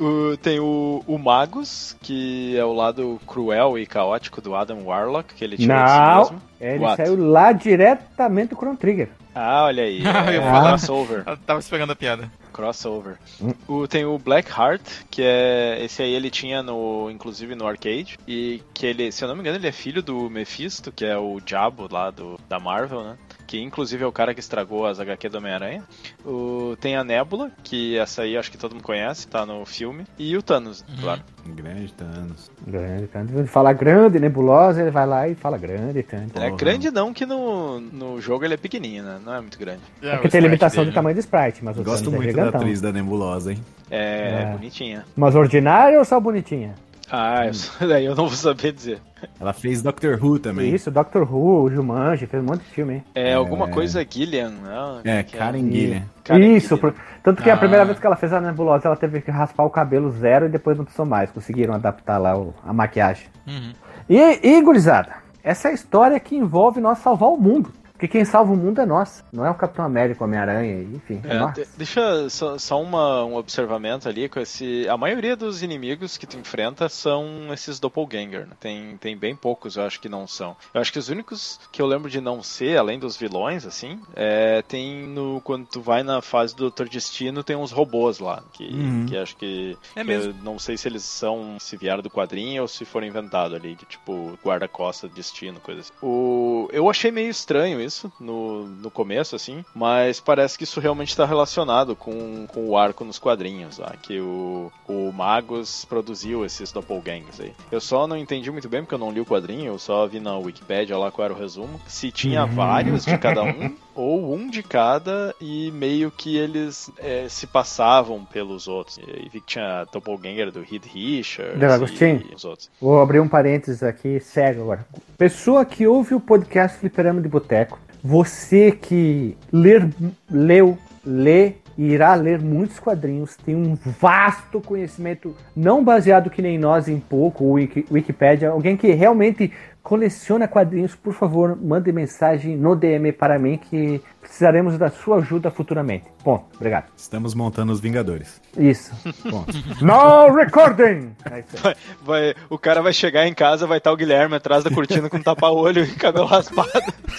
[0.00, 5.34] O- tem o, o Magus, que é o lado cruel e caótico do Adam Warlock,
[5.34, 6.42] que ele tirou de si Não, mesmo.
[6.60, 6.96] ele What?
[6.96, 9.10] saiu lá diretamente do Chrono Trigger.
[9.34, 10.02] Ah, olha aí.
[10.06, 11.22] Ah, É, eu é crossover.
[11.26, 12.28] Eu tava esperando a piada.
[12.54, 13.16] Crossover.
[13.40, 13.52] Hum.
[13.68, 15.84] O, tem o Black Heart, que é.
[15.84, 17.10] Esse aí ele tinha no.
[17.10, 18.16] Inclusive no arcade.
[18.26, 21.16] E que ele, se eu não me engano, ele é filho do Mephisto, que é
[21.18, 23.16] o diabo lá do, da Marvel, né?
[23.46, 25.82] Que inclusive é o cara que estragou as HQ do Homem-Aranha.
[26.24, 30.06] O- Tem a Nebula, que essa aí acho que todo mundo conhece, tá no filme.
[30.18, 31.20] E o Thanos, claro.
[31.46, 32.50] Grande Thanos.
[32.66, 33.36] Grande, tanto.
[33.38, 36.36] Ele fala grande, nebulosa, ele vai lá e fala grande, tanto.
[36.38, 36.56] Ele é Porra.
[36.58, 39.20] grande não, que no, no jogo ele é pequenininho, né?
[39.22, 39.82] Não é muito grande.
[40.00, 42.46] É porque tem limitação de tamanho de sprite, mas o Gosto Thanos é muito da
[42.46, 42.60] gigantão.
[42.60, 43.58] atriz da Nebulosa, hein?
[43.90, 44.52] É, É.
[44.52, 45.04] bonitinha.
[45.16, 46.74] Mas ordinária ou só bonitinha?
[47.10, 47.52] Ah, eu,
[47.88, 48.98] daí eu não vou saber dizer.
[49.38, 50.74] Ela fez Doctor Who também.
[50.74, 53.04] Isso, Doctor Who, o Jumanji, fez um monte de filme, hein?
[53.14, 55.00] É, alguma coisa Gillian, né?
[55.04, 56.02] É, Que Karen Gillian.
[56.24, 56.80] Karen Isso, Gillian.
[56.92, 57.56] por- tanto que a Ah.
[57.58, 60.48] primeira vez que ela fez a nebulosa, ela teve que raspar o cabelo zero e
[60.48, 61.30] depois não precisou mais.
[61.30, 63.26] Conseguiram adaptar lá o- a maquiagem.
[63.46, 63.72] Uhum.
[64.08, 67.70] E, e, gurizada, essa é a história que envolve nós salvar o mundo.
[67.94, 69.24] Porque quem salva o mundo é nós.
[69.32, 71.54] Não é o Capitão América, o Homem-Aranha, enfim, é, É, nós.
[71.54, 74.86] de- deixa só, só uma, um observamento ali com esse.
[74.88, 78.48] A maioria dos inimigos que tu enfrenta são esses doppelganger.
[78.48, 78.52] Né?
[78.58, 80.56] Tem, tem bem poucos, eu acho que não são.
[80.74, 84.00] Eu acho que os únicos que eu lembro de não ser, além dos vilões, assim,
[84.16, 88.42] é, tem no quando tu vai na fase do Doutor Destino, tem uns robôs lá
[88.52, 89.06] que, Uhum.
[89.08, 90.32] que acho que, É que mesmo.
[90.32, 93.76] eu não sei se eles são se vieram do quadrinho ou se foram inventados ali,
[93.76, 95.92] de tipo guarda-costa, destino, coisa assim.
[96.02, 101.10] O, eu achei meio estranho isso no, no começo, assim, mas parece que isso realmente
[101.10, 106.72] está relacionado com, com o arco nos quadrinhos, lá, que o, o Magos produziu esses
[106.72, 107.52] doppelgangs aí.
[107.70, 110.20] Eu só não entendi muito bem, porque eu não li o quadrinho, eu só vi
[110.20, 114.48] na Wikipedia lá qual era o resumo, se tinha vários de cada um, ou um
[114.48, 118.98] de cada, e meio que eles é, se passavam pelos outros.
[118.98, 122.24] E vi que tinha doppelganger do Reed Richards Deu, Agostinho?
[122.30, 122.70] e os outros.
[122.80, 124.86] Vou abrir um parênteses aqui, cego agora.
[125.16, 127.73] Pessoa que ouve o podcast Fliperama de Boteco,
[128.04, 129.88] você que ler,
[130.30, 136.58] leu, lê e irá ler muitos quadrinhos, tem um vasto conhecimento, não baseado que nem
[136.58, 139.50] nós em pouco, o Wiki, Wikipedia, alguém que realmente
[139.84, 145.50] coleciona quadrinhos, por favor, mande mensagem no DM para mim que precisaremos da sua ajuda
[145.50, 146.06] futuramente.
[146.24, 146.46] Ponto.
[146.56, 146.86] Obrigado.
[146.96, 148.40] Estamos montando os Vingadores.
[148.56, 148.94] Isso.
[149.30, 149.52] Ponto.
[149.84, 151.12] no recording!
[151.30, 151.44] É.
[151.62, 155.10] Vai, vai- o cara vai chegar em casa, vai estar o Guilherme atrás da cortina
[155.10, 156.70] com tapa-olho e cabelo raspado.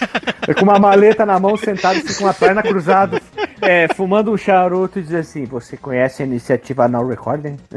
[0.57, 3.22] com uma maleta na mão, sentado assim, com a perna cruzada,
[3.61, 7.57] é, fumando um charuto e diz assim: Você conhece a iniciativa No Recording?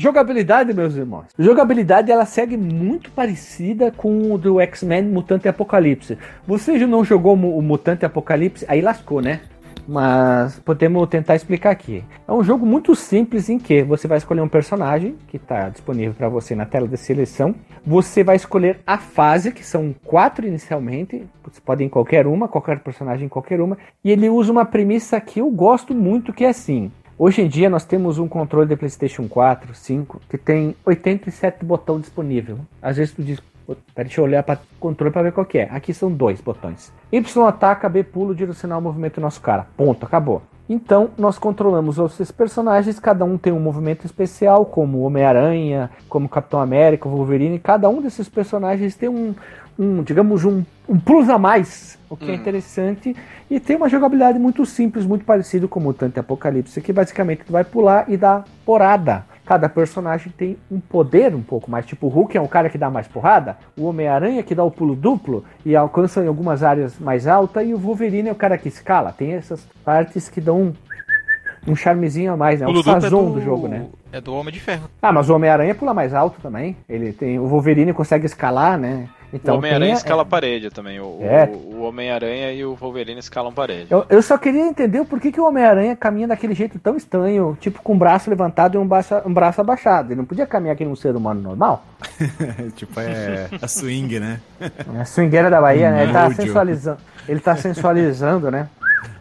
[0.00, 1.26] Jogabilidade, meus irmãos.
[1.38, 6.16] Jogabilidade ela segue muito parecida com o do X-Men Mutante Apocalipse.
[6.46, 8.64] Você já não jogou o Mutante Apocalipse?
[8.66, 9.42] Aí lascou, né?
[9.86, 12.02] Mas podemos tentar explicar aqui.
[12.26, 16.14] É um jogo muito simples em que você vai escolher um personagem que está disponível
[16.14, 17.54] para você na tela de seleção.
[17.86, 21.26] Você vai escolher a fase, que são quatro inicialmente.
[21.44, 23.76] Você pode ir em qualquer uma, qualquer personagem em qualquer uma.
[24.02, 26.90] E ele usa uma premissa que eu gosto muito, que é assim.
[27.22, 32.00] Hoje em dia nós temos um controle de PlayStation 4, 5, que tem 87 botões
[32.00, 32.60] disponível.
[32.80, 35.44] Às vezes tu diz, "Pô, pera, deixa eu olhar para o controle para ver qual
[35.44, 35.68] que é.
[35.70, 36.90] Aqui são dois botões.
[37.12, 39.66] Y ataca, B pulo, direcionar o movimento do nosso cara.
[39.76, 40.40] Ponto, acabou.
[40.66, 46.26] Então nós controlamos os esses personagens, cada um tem um movimento especial, como Homem-Aranha, como
[46.26, 47.58] Capitão América, Wolverine.
[47.58, 49.34] Cada um desses personagens tem um,
[49.80, 53.16] um digamos, um, um plus a mais, o que é interessante.
[53.50, 57.52] E tem uma jogabilidade muito simples, muito parecido com o Mutante Apocalipse, que basicamente tu
[57.52, 59.24] vai pular e dar porrada.
[59.46, 61.86] Cada personagem tem um poder um pouco mais.
[61.86, 64.70] Tipo, o Hulk é o cara que dá mais porrada, o Homem-Aranha que dá o
[64.70, 68.58] pulo duplo e alcança em algumas áreas mais altas, e o Wolverine é o cara
[68.58, 69.12] que escala.
[69.12, 72.66] Tem essas partes que dão um, um charmezinho a mais, né?
[72.66, 73.86] Pulo O duplo é sazon do jogo, né?
[74.12, 74.90] É do Homem de Ferro.
[75.00, 76.76] Ah, mas o Homem-Aranha pula mais alto também.
[76.88, 77.38] Ele tem.
[77.38, 79.08] O Wolverine consegue escalar, né?
[79.32, 80.98] Então o Homem-Aranha escala a parede também.
[81.00, 81.44] O, É.
[81.52, 83.86] o- o Homem-Aranha e o Wolverine escalam parede.
[83.90, 87.56] Eu, eu só queria entender por que, que o Homem-Aranha caminha daquele jeito tão estranho,
[87.60, 90.08] tipo com o braço levantado e um braço, um braço abaixado.
[90.08, 91.84] Ele não podia caminhar aqui num ser humano normal?
[92.76, 94.40] tipo, é a swing, né?
[94.60, 96.02] É a swingueira da Bahia, né?
[96.04, 96.98] Ele tá sensualizando.
[97.28, 98.68] Ele tá sensualizando, né?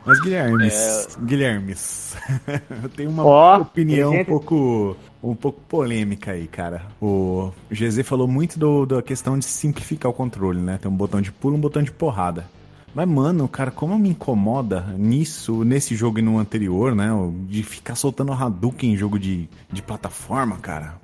[0.06, 2.18] Mas Guilhermes, Guilhermes,
[2.84, 4.28] eu tenho uma Ó, opinião um gente.
[4.28, 6.84] pouco, um pouco polêmica aí, cara.
[7.02, 10.78] O GZ falou muito do, da questão de simplificar o controle, né?
[10.82, 12.46] Tem um botão de pulo, um botão de porrada.
[12.96, 17.10] Mas, mano, cara, como me incomoda nisso, nesse jogo e no anterior, né?
[17.48, 20.96] De ficar soltando Hadouken em jogo de, de plataforma, cara.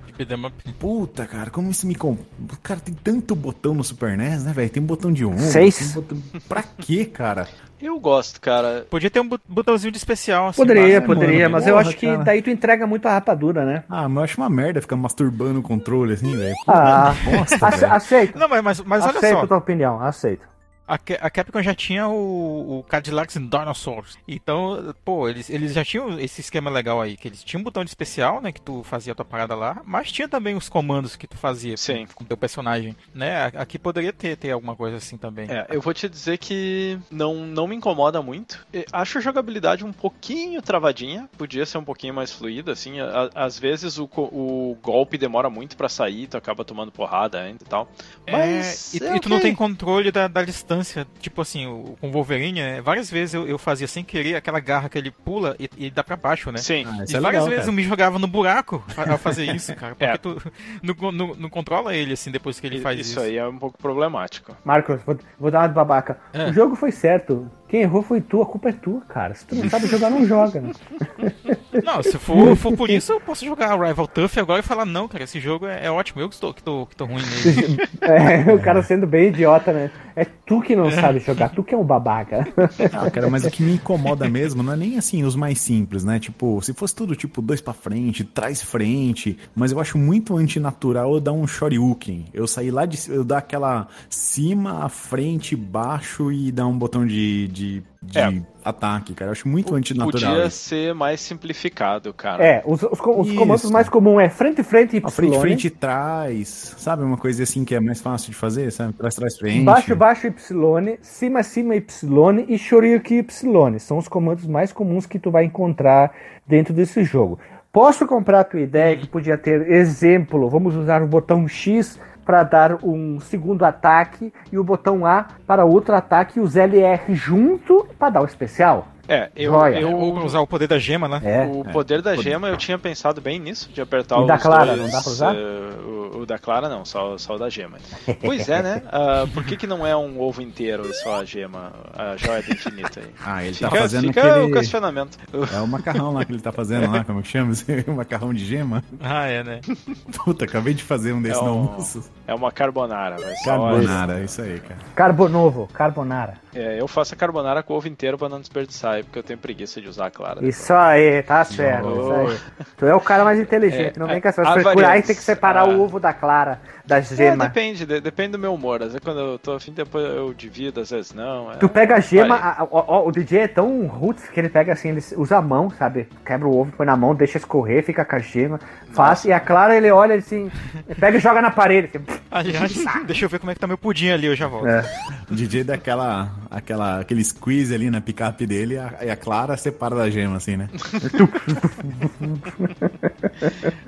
[0.80, 2.16] Puta, cara, como isso me com...
[2.62, 4.70] Cara, tem tanto botão no Super NES, né, velho?
[4.70, 5.38] Tem botão de ombro.
[5.42, 5.76] Seis.
[5.78, 7.46] tem botão- Pra quê, cara?
[7.80, 8.86] Eu gosto, cara.
[8.88, 10.56] Podia ter um botãozinho de especial, assim.
[10.56, 12.24] Poderia, mano, poderia, mas eu porra, acho que cara.
[12.24, 13.84] daí tu entrega muito a rapadura, né?
[13.88, 16.54] Ah, mas eu acho uma merda ficar masturbando o controle assim, velho.
[16.66, 18.38] Ah, bosta, aceito.
[18.38, 19.44] Não, mas, mas, mas olha aceito só.
[19.44, 20.55] a tua opinião, aceito.
[20.86, 24.16] A, Ca- a Capcom já tinha o, o Cadillacs Dinosaurs.
[24.28, 27.82] Então, pô, eles, eles já tinham esse esquema legal aí, que eles tinham um botão
[27.84, 31.16] de especial, né, que tu fazia a tua parada lá, mas tinha também os comandos
[31.16, 32.06] que tu fazia Sim.
[32.14, 33.46] com o teu personagem, né?
[33.56, 35.50] Aqui poderia ter, ter alguma coisa assim também.
[35.50, 38.64] É, eu vou te dizer que não, não me incomoda muito.
[38.92, 43.00] Acho a jogabilidade um pouquinho travadinha, podia ser um pouquinho mais fluida, assim.
[43.00, 47.64] a- às vezes o, o golpe demora muito pra sair, tu acaba tomando porrada ainda
[47.64, 47.88] e tal.
[48.30, 48.94] Mas.
[48.94, 50.75] É, e, é e tu não tem controle da, da distância.
[51.20, 54.60] Tipo assim, o, com o Wolverine, né, várias vezes eu, eu fazia sem querer aquela
[54.60, 56.58] garra que ele pula e, e dá pra baixo, né?
[56.58, 56.84] Sim.
[56.86, 57.68] Ah, E é várias legal, vezes cara.
[57.68, 59.94] eu me jogava no buraco a- ao fazer isso, cara.
[59.94, 60.16] Porque É.
[60.16, 60.40] tu
[60.82, 63.10] não, não, não controla ele, assim, depois que ele faz isso.
[63.12, 64.56] isso aí é um pouco problemático.
[64.64, 66.18] Marcos, vou, vou dar uma de babaca.
[66.32, 66.50] É.
[66.50, 67.50] O jogo foi certo.
[67.68, 69.34] Quem errou foi tu, a culpa é tua, cara.
[69.34, 70.60] Se tu não sabe jogar, não joga.
[70.60, 70.72] Né?
[71.84, 75.06] Não, se for, for por isso, eu posso jogar Rival Tough agora e falar, não,
[75.06, 77.76] cara, esse jogo é, é ótimo, eu que tô, que tô, que tô ruim nele.
[78.00, 79.90] É, o cara sendo bem idiota, né?
[80.14, 82.46] É tu que não sabe jogar, tu que é um babaca.
[82.92, 86.04] Ah, cara, mas o que me incomoda mesmo não é nem assim os mais simples,
[86.04, 86.18] né?
[86.18, 91.14] Tipo, se fosse tudo tipo dois pra frente, trás frente, mas eu acho muito antinatural
[91.14, 92.26] eu dar um shoryuken.
[92.32, 97.48] Eu sair lá de eu dar aquela cima, frente, baixo e dar um botão de,
[97.56, 98.42] de, de É.
[98.64, 99.30] ataque, cara.
[99.30, 100.32] Eu acho muito antinatural.
[100.34, 100.58] Podia isso.
[100.68, 102.44] ser mais simplificado, cara.
[102.44, 105.40] É, os, os, os comandos mais comuns é frente, frente e A frente, Y.
[105.40, 107.02] frente e trás, sabe?
[107.02, 108.92] Uma coisa assim que é mais fácil de fazer, sabe?
[108.92, 109.64] Trás, trás, frente.
[109.64, 113.78] Baixo, baixo, Y, cima, cima, Y e Shoryuken Y.
[113.78, 116.12] São os comandos mais comuns que tu vai encontrar
[116.46, 117.38] dentro desse jogo.
[117.72, 122.42] Posso comprar a tua ideia que podia ter exemplo, vamos usar o botão X para
[122.42, 127.86] dar um segundo ataque e o botão A para outro ataque e os LR junto
[127.96, 128.88] para dar o especial.
[129.08, 129.80] É, eu, Joia.
[129.80, 131.20] eu Ou usar o poder da gema, né?
[131.24, 131.44] É.
[131.46, 134.80] O poder da gema, eu tinha pensado bem nisso, de apertar os da Clara, dois,
[134.80, 135.34] não dá pra usar?
[135.34, 135.38] eh,
[135.84, 137.78] o, o da Clara não, só, só o da gema.
[138.20, 138.82] Pois é, né?
[138.90, 142.42] Ah, por que, que não é um ovo inteiro e só a gema, a joia
[142.42, 143.06] do infinito aí?
[143.24, 144.46] Ah, ele Fica, tá fazendo fica aquele...
[144.46, 145.18] o questionamento.
[145.54, 147.52] É o macarrão lá que ele tá fazendo lá, como que chama?
[147.86, 148.82] o macarrão de gema?
[149.00, 149.60] Ah, é, né?
[150.24, 152.10] Puta, acabei de fazer um desse É no um- almoço.
[152.26, 154.80] É uma carbonara, vai só Carbonara, isso aí, cara.
[154.94, 156.34] Carbonovo, carbonara.
[156.56, 159.80] É, eu faço a carbonara com ovo inteiro pra não desperdiçar, porque eu tenho preguiça
[159.80, 160.44] de usar a clara.
[160.44, 161.86] Isso aí, tá certo.
[161.86, 162.28] Oh.
[162.30, 162.66] Isso aí.
[162.78, 164.88] Tu é o cara mais inteligente, É, não vem com essas frescuras.
[164.88, 165.68] Aí tem que separar Ah.
[165.68, 167.44] o ovo da clara, da É, gema.
[167.48, 168.80] depende, de- depende do meu humor.
[168.82, 171.50] Às vezes quando eu tô afim, depois eu divido, às vezes não.
[171.52, 174.48] é- Tu pega a gema, a- a- ó, o DJ é tão roots que ele
[174.48, 176.08] pega assim, ele usa a mão, sabe?
[176.24, 178.60] Quebra o ovo, põe na mão, deixa escorrer, fica com a gema,
[178.92, 180.50] faz, e a Clara ele olha assim,
[180.88, 181.90] ele pega e joga na parede.
[181.96, 182.72] Assim, Aliás,
[183.06, 184.66] deixa eu ver como é que tá meu pudim ali, eu já volto.
[184.68, 184.84] é.
[185.30, 189.16] O DJ dá aquela, aquela, aquele squeeze ali na picape dele e a, e a
[189.16, 190.68] Clara separa da gema, assim, né?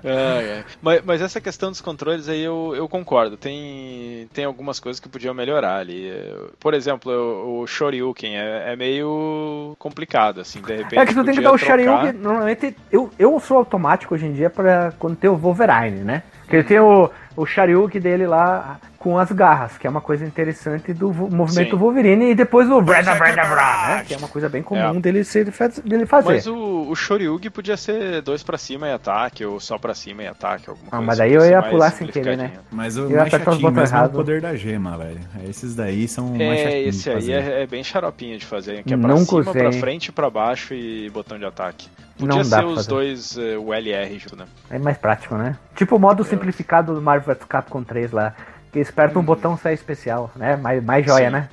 [0.05, 0.65] Ai.
[0.83, 3.37] Mas, mas essa questão dos controles aí eu, eu concordo.
[3.37, 6.11] Tem, tem algumas coisas que podiam melhorar ali.
[6.59, 10.99] Por exemplo, o, o Shoryuken é, é meio complicado, assim, de repente.
[10.99, 11.59] É que tu tem que dar o.
[11.59, 16.23] Shoryuken, normalmente, eu, eu sou automático hoje em dia pra quando tem o Wolverine, né?
[16.41, 20.23] Porque ele tem o, o Shoryuken dele lá com as garras, que é uma coisa
[20.27, 21.77] interessante do movimento Sim.
[21.77, 24.05] Wolverine, e depois o Brada Brada Brada, né?
[24.07, 25.01] Que é uma coisa bem comum É.
[25.01, 25.51] dele, ser,
[25.83, 26.29] dele fazer.
[26.35, 26.95] Mas o, o
[27.51, 30.91] podia ser dois pra cima e ataque, ou só pra cima e ataque, alguma Ah,
[30.91, 31.07] coisa.
[31.07, 32.53] mas assim, daí eu pra ser ia mais pular sem querer, né?
[32.71, 34.13] Mas o Eu mais chatinho mesmo é o errado.
[34.13, 35.21] poder da gema, velho.
[35.49, 38.83] Esses daí são mais É, chatinhos de esse aí é, é bem xaropinho de fazer,
[38.85, 39.81] que é pra Nunca cima, pra usei.
[39.81, 41.89] frente, pra baixo e botão de ataque.
[42.19, 44.45] Podia Não dá ser pra os dois, eh, o LR junto, né?
[44.69, 45.57] É mais prático, né?
[45.77, 48.35] Tipo o modo simplificado do Marvel vs Capcom 3 lá.
[48.79, 50.55] Que eles apertam um botão sai especial, né?
[50.55, 51.33] Mais, mais joia, Sim.
[51.33, 51.49] né?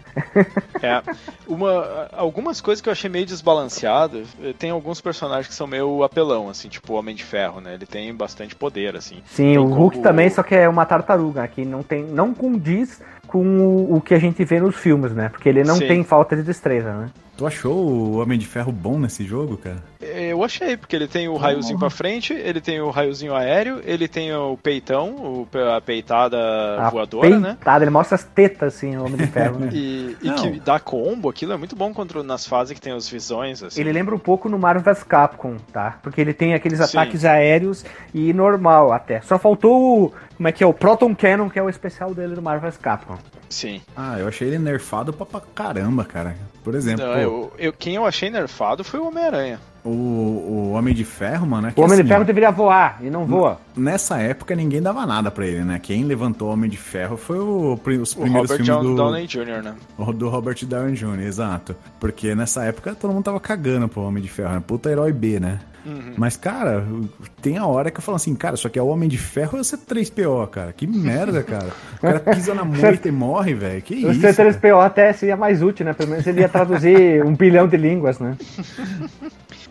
[0.81, 1.01] É.
[1.47, 6.03] Uma, algumas coisas que eu achei meio desbalanceado, eh, tem alguns personagens que são meio
[6.03, 7.73] apelão, assim, tipo o Homem de Ferro, né?
[7.75, 9.17] Ele tem bastante poder, assim.
[9.27, 12.33] Sim, Tem o Hulk como- também, só que é uma tartaruga, que não tem, não
[12.33, 15.29] condiz com o, o que a gente vê nos filmes, né?
[15.29, 15.87] Porque ele não Sim.
[15.87, 17.09] tem falta de destreza, né?
[17.37, 19.83] Tu achou o Homem de Ferro bom nesse jogo, cara?
[19.99, 24.07] Eu achei, porque ele tem o raiozinho pra frente, ele tem o raiozinho aéreo, ele
[24.07, 26.37] tem o peitão, o, a peitada
[26.79, 27.49] A voadora, né?
[27.55, 29.69] peitada, ele mostra as tetas, assim, o Homem de Ferro, né?
[29.75, 33.09] E, e que dá combo, aquilo é muito bom contra, nas fases que tem as
[33.09, 33.81] visões, assim.
[33.81, 35.99] Ele lembra um pouco no Marvel vs Capcom, tá?
[36.01, 36.97] Porque ele tem aqueles Sim.
[36.97, 39.19] ataques aéreos e normal até.
[39.21, 40.13] Só faltou o.
[40.37, 40.67] Como é que é?
[40.67, 43.17] O Proton Cannon, que é o especial dele do Marvel Capcom.
[43.49, 43.81] Sim.
[43.95, 46.35] Ah, eu achei ele nerfado pra, pra caramba, cara.
[46.63, 49.59] Por exemplo, Não, eu, eu- quem eu achei nerfado foi o Homem-Aranha.
[49.83, 52.97] o, o Homem de Ferro, mano, é que O Homem de assim, Ferro deveria voar
[53.01, 53.59] e não voa.
[53.77, 55.79] Nessa época ninguém dava nada pra ele, né?
[55.81, 59.27] Quem levantou o Homem de Ferro foi o, os O primeiros Robert filmes do, Downey
[59.27, 59.75] Jr., né?
[59.97, 61.75] o- do Robert Downey Jr., exato.
[61.99, 64.63] Porque nessa época todo mundo tava cagando pro Homem de Ferro, né?
[64.65, 65.59] Puta herói B, né?
[65.85, 66.13] Uhum.
[66.17, 66.83] Mas, cara,
[67.41, 69.57] tem a hora que eu falo assim, cara, só que é o Homem de Ferro
[69.57, 70.73] ou você 3PO, cara?
[70.73, 71.67] Que merda, cara.
[71.97, 73.81] O cara pisa na moita e morre, velho.
[73.81, 74.21] Que O isso?
[74.21, 74.33] cara?
[74.33, 75.93] C3PO até seria mais útil, né?
[75.93, 78.35] Pelo menos ele ia traduzir um bilhão de línguas, né?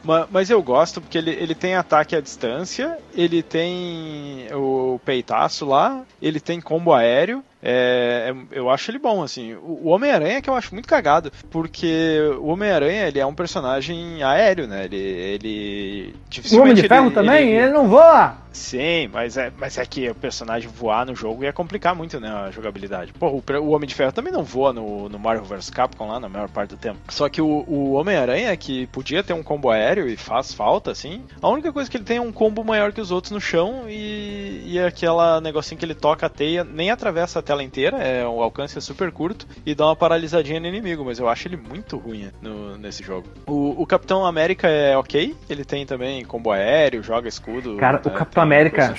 [0.04, 5.64] Ma- Mas eu gosto porque ele, ele tem ataque à distância, ele tem o peitaço
[5.66, 7.42] lá, ele tem combo aéreo.
[7.66, 9.54] É, é- eu acho ele bom, assim.
[9.54, 13.34] O, o Homem-Aranha é que eu acho muito cagado, porque o Homem-Aranha ele é um
[13.34, 14.84] personagem aéreo, né?
[14.84, 14.96] Ele.
[14.96, 16.14] ele
[16.52, 17.48] O Homem de Ferro ele- também?
[17.48, 18.44] ele- Ele não voa!
[18.52, 22.28] Sim, mas é, mas é que o personagem voar no jogo ia complicar muito, né,
[22.28, 23.12] a jogabilidade.
[23.12, 26.20] Pô, o, o Homem de Ferro também não voa no, no Marvel vs Capcom lá
[26.20, 26.98] na maior parte do tempo.
[27.08, 31.22] Só que o, o Homem-Aranha, que podia ter um combo aéreo e faz falta, assim,
[31.42, 33.86] a única coisa que ele tem é um combo maior que os outros no chão
[33.88, 38.26] e, e aquela negocinho que ele toca a teia, nem atravessa a tela inteira, é
[38.26, 41.56] o alcance é super curto e dá uma paralisadinha no inimigo, mas eu acho ele
[41.56, 43.26] muito ruim no- nesse jogo.
[43.46, 47.76] O, o Capitão América é ok, ele tem também combo aéreo, joga escudo.
[47.76, 48.94] Cara, o né, Capitão tem América.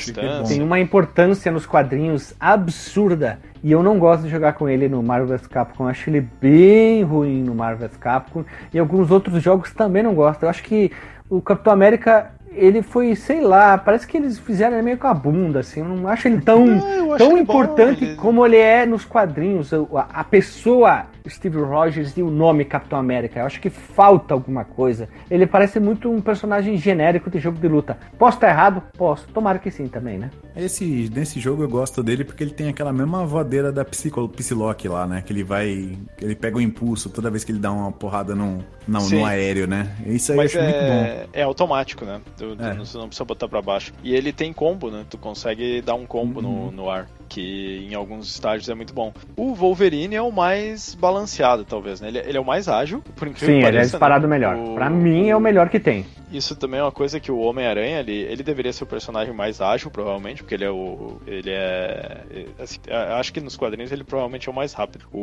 [0.47, 3.39] Tem uma importância nos quadrinhos absurda.
[3.64, 5.86] E eu não gosto de jogar com ele no Marvel vs Capcom.
[5.86, 8.45] Eu acho ele bem ruim no Marvel vs Capcom.
[8.74, 10.43] E alguns outros jogos também não gosto.
[10.43, 10.91] Eu acho que
[11.28, 15.14] o Capitão América, ele foi, sei lá, parece que eles fizeram ele meio com a
[15.14, 15.82] bunda, assim.
[15.82, 18.86] Eu não acho ele tão, Não, acho tão ele bom, importante ele- como ele é
[18.86, 19.74] nos quadrinhos.
[19.74, 23.40] A, a pessoa Steve Rogers e o nome Capitão América.
[23.40, 25.08] Eu acho que falta alguma coisa.
[25.30, 27.98] Ele parece muito um personagem genérico de jogo de luta.
[28.18, 28.82] Posso estar errado?
[28.98, 29.28] Posso.
[29.30, 30.30] Tomara que sim também, né?
[30.56, 34.88] Esse, nesse jogo eu gosto dele porque ele tem aquela mesma voadeira da Psycho, Psylocke
[34.88, 35.22] lá, né?
[35.26, 35.98] Que ele vai.
[36.22, 39.20] Ele pega o impulso toda vez que ele dá uma porrada no, no, Sim.
[39.20, 39.90] no aéreo, né?
[40.06, 40.94] Isso aí Mas eu acho muito bom.
[41.04, 42.22] é, é automático, né?
[42.38, 42.74] Tu, tu É.
[42.74, 43.94] não, você não precisa botar pra baixo.
[44.04, 45.06] E ele tem combo, né?
[45.10, 46.66] Tu consegue dar um combo Uhum.
[46.68, 49.14] no, no ar, que em alguns estágios é muito bom.
[49.36, 52.08] O Wolverine é o mais balanceado, talvez, né?
[52.10, 53.92] Ele, ele é o mais ágil, por incrível Sim, que ele é pareça.
[53.92, 54.36] disparado né?
[54.38, 54.56] melhor.
[54.56, 56.06] O- Pra mim é o melhor que tem.
[56.32, 59.62] Isso também é uma coisa que o Homem-Aranha, ele, ele deveria ser o personagem mais
[59.62, 61.18] ágil, provavelmente, porque ele é o.
[61.26, 62.22] Ele é.
[62.32, 65.06] é, assim, a- acho que nos quadrinhos ele provavelmente é o mais rápido.
[65.14, 65.20] O,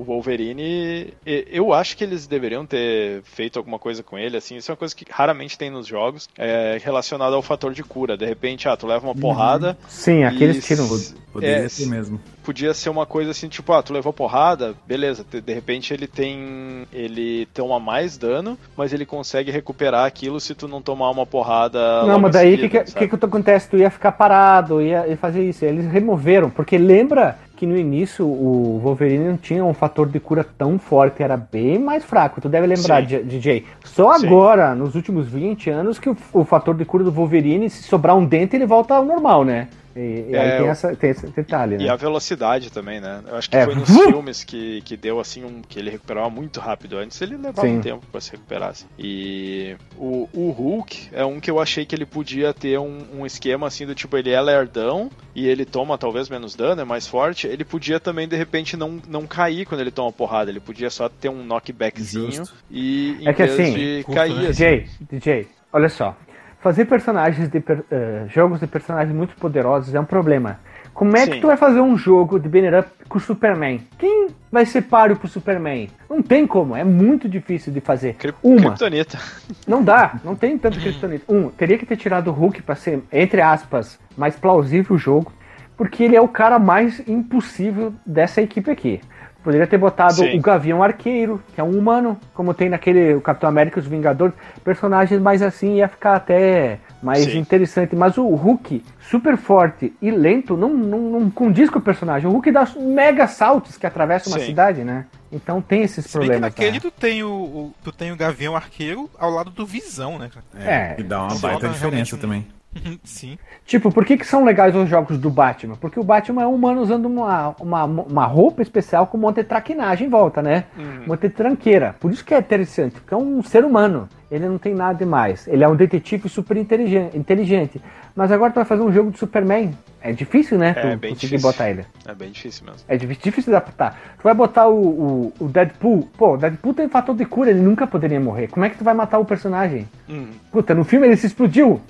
[0.00, 1.12] o Wolverine.
[1.24, 4.56] Eu acho que eles deveriam ter feito alguma coisa com ele, assim.
[4.56, 8.16] Isso é uma coisa que raramente tem nos jogos, é, relacionada ao fator de cura.
[8.16, 9.76] De repente, ah, tu leva uma porrada.
[9.88, 10.88] Sim, aqueles tiram.
[11.32, 12.20] Poderia é, ser mesmo.
[12.42, 16.86] podia ser uma coisa assim, tipo, ah, tu levou porrada, beleza, de repente ele tem.
[16.92, 22.04] ele toma mais dano, mas ele consegue recuperar aquilo se tu não tomar uma porrada.
[22.04, 23.68] Não, mas daí o que, que, que, que acontece?
[23.68, 25.64] Tu ia ficar parado, ia, ia fazer isso.
[25.64, 30.42] Eles removeram, porque lembra que no início o Wolverine não tinha um fator de cura
[30.42, 32.40] tão forte, era bem mais fraco.
[32.40, 33.06] Tu deve lembrar, Sim.
[33.08, 33.66] J- DJ.
[33.84, 34.26] Só Sim.
[34.26, 38.16] agora, nos últimos 20 anos, que o, o fator de cura do Wolverine, se sobrar
[38.16, 39.68] um dente, ele volta ao normal, né?
[39.96, 41.84] E, e aí É, tem, o- essa, tem esse detalhe, né?
[41.84, 43.22] E a velocidade também, né?
[43.26, 43.64] Eu acho que É.
[43.64, 45.62] foi nos filmes que, que deu assim um.
[45.62, 46.96] que ele recuperava muito rápido.
[46.98, 47.78] Antes ele levava Sim.
[47.78, 48.70] um tempo pra se recuperar.
[48.70, 48.86] assim.
[48.98, 53.26] E o, o Hulk é um que eu achei que ele podia ter um, um
[53.26, 57.06] esquema assim do tipo, ele é lerdão e ele toma talvez menos dano, é mais
[57.06, 57.46] forte.
[57.46, 60.50] Ele podia também, de repente, não, não cair quando ele toma porrada.
[60.50, 62.54] Ele podia só ter um knockbackzinho Justo.
[62.70, 64.48] e em É que vez assim, de cair né?
[64.48, 64.52] assim.
[64.52, 66.16] DJ, DJ, olha só.
[66.60, 70.58] Fazer personagens de per- eh, jogos de personagens muito poderosos é um problema.
[70.92, 71.40] Como é que Sim.
[71.40, 73.80] tu vai fazer um jogo de banner up com o Superman?
[73.98, 75.88] Quem vai ser páreo pro Superman?
[76.08, 78.14] Não tem como, é muito difícil de fazer.
[78.16, 79.18] Cri- Uma, Kryptonita.
[79.66, 81.24] não dá, não tem tanto kryptonita.
[81.32, 85.32] Um, teria que ter tirado o Hulk pra ser, entre aspas, mais plausível o jogo,
[85.78, 89.00] porque ele é o cara mais impossível dessa equipe aqui.
[89.42, 90.38] Poderia ter botado Sim.
[90.38, 93.88] o Gavião Arqueiro, que é um humano, como tem naquele o Capitão América e os
[93.88, 97.38] Vingadores, personagens mais assim ia ficar até mais Sim.
[97.38, 97.96] interessante.
[97.96, 102.28] Mas o Hulk, super forte e lento, não, não, não condiz com o personagem.
[102.28, 104.46] O Hulk dá mega saltos que atravessam uma Sim.
[104.46, 105.06] cidade, né?
[105.32, 106.50] Então tem esses Se bem que problemas.
[106.52, 106.80] naquele né?
[106.80, 110.44] tu tem o, o- tu tem o Gavião Arqueiro ao lado do Visão, né, cara?
[110.70, 112.46] É, E dá uma baita diferença um- também.
[113.04, 113.38] Sim.
[113.66, 115.76] Tipo, por que, que são legais os jogos do Batman?
[115.76, 119.36] Porque o Batman é um humano usando uma, uma, uma roupa especial com um monte
[119.36, 120.64] de traquinagem em volta, né?
[120.78, 121.94] Um monte de tranqueira.
[121.98, 124.08] Por isso que é interessante, porque é um ser humano.
[124.30, 125.48] Ele não tem nada demais.
[125.48, 127.16] Ele é um detetive super inteligente.
[127.16, 127.82] inteligente.
[128.14, 129.72] Mas agora tu vai fazer um jogo de Superman.
[130.00, 130.68] É difícil, né?
[130.70, 131.40] É, tu bem conseguir difícil.
[131.40, 131.84] botar ele.
[132.06, 132.80] É bem difícil mesmo.
[132.86, 133.98] É difícil, adaptar.
[134.16, 136.08] Tu vai botar o, o, o Deadpool.
[136.16, 138.46] Pô, o Deadpool tem fator de cura, ele nunca poderia morrer.
[138.48, 139.88] Como é que tu vai matar o personagem?
[140.08, 140.28] Uhum.
[140.52, 141.80] Puta, no filme ele se explodiu.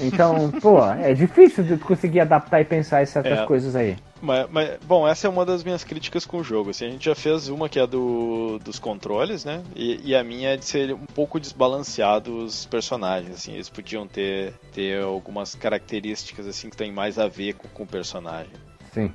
[0.00, 3.46] Então, pô, é difícil de tu conseguir adaptar e pensar em certas É.
[3.46, 3.96] coisas aí.
[4.22, 6.70] Mas, mas, bom, essa é uma das minhas críticas com o jogo.
[6.70, 9.62] Assim, a gente já fez uma que é do, dos controles, né?
[9.74, 13.34] E, e a minha é de ser um pouco desbalanceado os personagens.
[13.34, 17.82] Assim, eles podiam ter, ter algumas características assim que tem mais a ver com, com
[17.84, 18.52] o personagem.
[18.92, 19.12] Sim.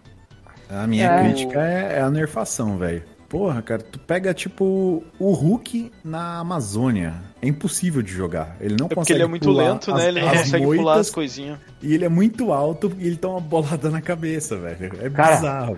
[0.70, 1.20] A minha É.
[1.24, 3.04] crítica é, é a nerfação, velho.
[3.30, 7.14] Porra, cara, tu pega tipo o Hulk na Amazônia.
[7.46, 8.56] É impossível de jogar.
[8.60, 10.08] Ele não É porque consegue ele é muito pular lento, as- né?
[10.10, 11.58] Ele não as consegue pular moitas, as coisinhas.
[11.82, 14.92] E ele é muito alto e ele toma uma bolada na cabeça, velho.
[15.02, 15.36] É Cara.
[15.36, 15.78] bizarro,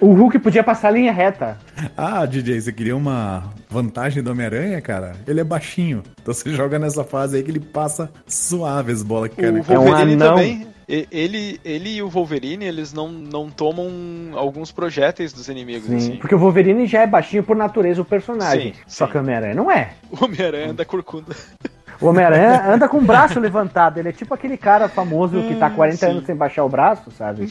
[0.00, 1.58] O Hulk podia passar a linha reta.
[1.96, 5.12] Ah, DJ, você queria uma vantagem do Homem-Aranha, cara?
[5.26, 6.02] Ele é baixinho.
[6.22, 9.64] Então você joga nessa fase aí que ele passa suave as bolas que caem O
[9.64, 9.80] cabeça.
[9.80, 10.66] um também.
[10.88, 13.88] Ele, ele e o Wolverine, eles não, não tomam
[14.34, 16.16] alguns projéteis dos inimigos, Sim, assim.
[16.16, 18.74] porque o Wolverine já é baixinho por natureza o personagem.
[18.74, 19.12] Sim, Só sim.
[19.12, 19.92] que o Homem-Aranha não é.
[20.10, 21.34] O Homem-Aranha da Corcunda.
[22.04, 23.98] O Homem-Aranha anda com o braço levantado.
[23.98, 26.06] Ele é tipo aquele cara famoso que tá 40 sim.
[26.06, 27.46] anos sem baixar o braço, sabe?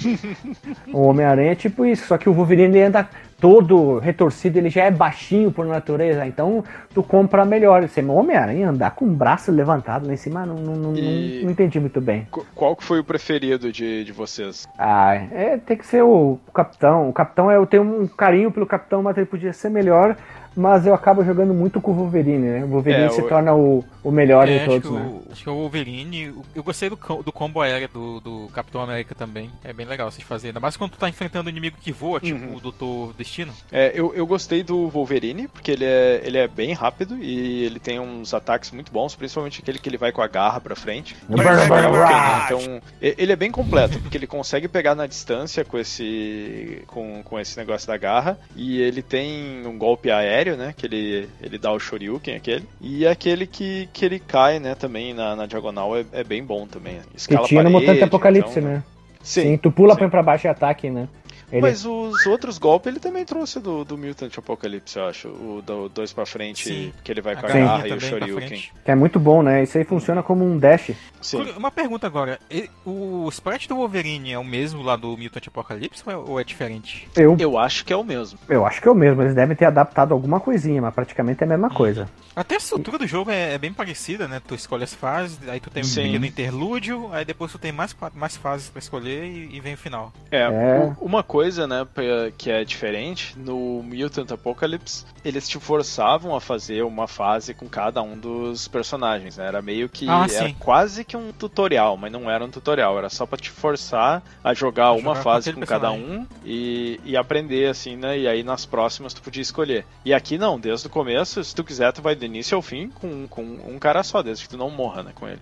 [0.93, 2.05] o Homem-Aranha é tipo isso.
[2.07, 3.07] Só que o Wolverine ele anda
[3.39, 6.25] todo retorcido, ele já é baixinho por natureza.
[6.25, 7.81] Então tu compra melhor.
[7.81, 11.51] Você, o Homem-Aranha andar com o braço levantado lá em cima, não, não, não, não
[11.51, 12.27] entendi muito bem.
[12.31, 14.67] Qu- Qual que foi o preferido de, de vocês?
[14.77, 17.09] Ah, é, tem que ser o, o capitão.
[17.09, 20.15] O capitão, eu tenho um carinho pelo capitão, mas ele podia ser melhor.
[20.55, 22.63] Mas eu acabo jogando muito com o Wolverine, né?
[22.63, 25.01] O Wolverine É, se o- torna o, o melhor É, de todos, né?
[25.27, 26.33] o, acho que o Wolverine.
[26.55, 29.49] Eu gostei do, do combo aéreo do, do Capitão América também.
[29.63, 30.49] É bem legal vocês fazerem.
[30.51, 32.55] Ainda mais quando tu tá enfrentando um inimigo que voa, tipo Uhum.
[32.57, 33.51] o Doutor Destino.
[33.71, 37.79] É, eu, eu gostei do Wolverine, porque ele é, ele é bem rápido e ele
[37.79, 41.15] tem uns ataques muito bons, principalmente aquele que ele vai com a garra pra frente.
[41.29, 47.21] Então, e- ele é bem completo, porque ele consegue pegar na distância com esse com,
[47.23, 51.57] com esse negócio da garra, e ele tem um golpe aéreo, né, que ele, ele
[51.57, 55.97] dá o Shoryuken, aquele, e aquele que, que ele cai, né, também na, na diagonal
[55.97, 56.99] é, é bem bom também.
[57.11, 58.83] Que Escala tinha no parede, Mutante Apocalipse, então- né?
[59.23, 59.99] Sim, Sim, tu pula, sim.
[59.99, 61.07] põe pra baixo e ataque, né?
[61.53, 65.27] Ele- Mas os outros golpes ele também trouxe do, do Mutant Apocalypse, eu acho.
[65.27, 66.91] O do dois pra frente, Sim.
[67.03, 68.63] que ele vai com a garra e o Shoryuken.
[68.83, 69.61] Que é muito bom, né?
[69.61, 70.91] Isso aí funciona como um dash.
[71.21, 71.41] Sim.
[71.55, 72.39] Uma pergunta agora:
[72.85, 76.43] o sprite do Wolverine é o mesmo lá do Mutant Apocalypse ou é, ou é
[76.43, 77.07] diferente?
[77.15, 78.39] Eu, Eu acho que é o mesmo.
[78.49, 79.21] eu acho que é o mesmo.
[79.21, 82.09] Eles devem ter adaptado alguma coisinha, mas praticamente é a mesma coisa.
[82.35, 84.41] Até a estrutura do jogo é, é bem parecida, né?
[84.45, 86.03] Tu escolhe as fases, aí tu tem um Sim.
[86.03, 89.77] pequeno interlúdio, aí depois tu tem mais, mais fases pra escolher e, e vem o
[89.77, 90.11] final.
[90.31, 90.91] É, É.
[90.99, 96.83] uma coisa, né, pra- que é diferente, no Mutant Apocalypse, eles te forçavam a fazer
[96.83, 99.47] uma fase com cada um dos personagens, né?
[99.47, 100.07] Era meio que.
[100.09, 100.55] Ah, era sim.
[100.59, 104.53] quase que um tutorial, mas não era um tutorial, era só pra te forçar a
[104.53, 108.17] jogar A uma jogar com fase aquele com cada um e, e aprender, assim, né?
[108.19, 109.85] E aí nas próximas tu podia escolher.
[110.05, 112.89] E aqui não, desde o começo, se tu quiser, tu vai do início ao fim
[112.89, 115.39] com, com um cara só, desde que tu não morra, né, com ele.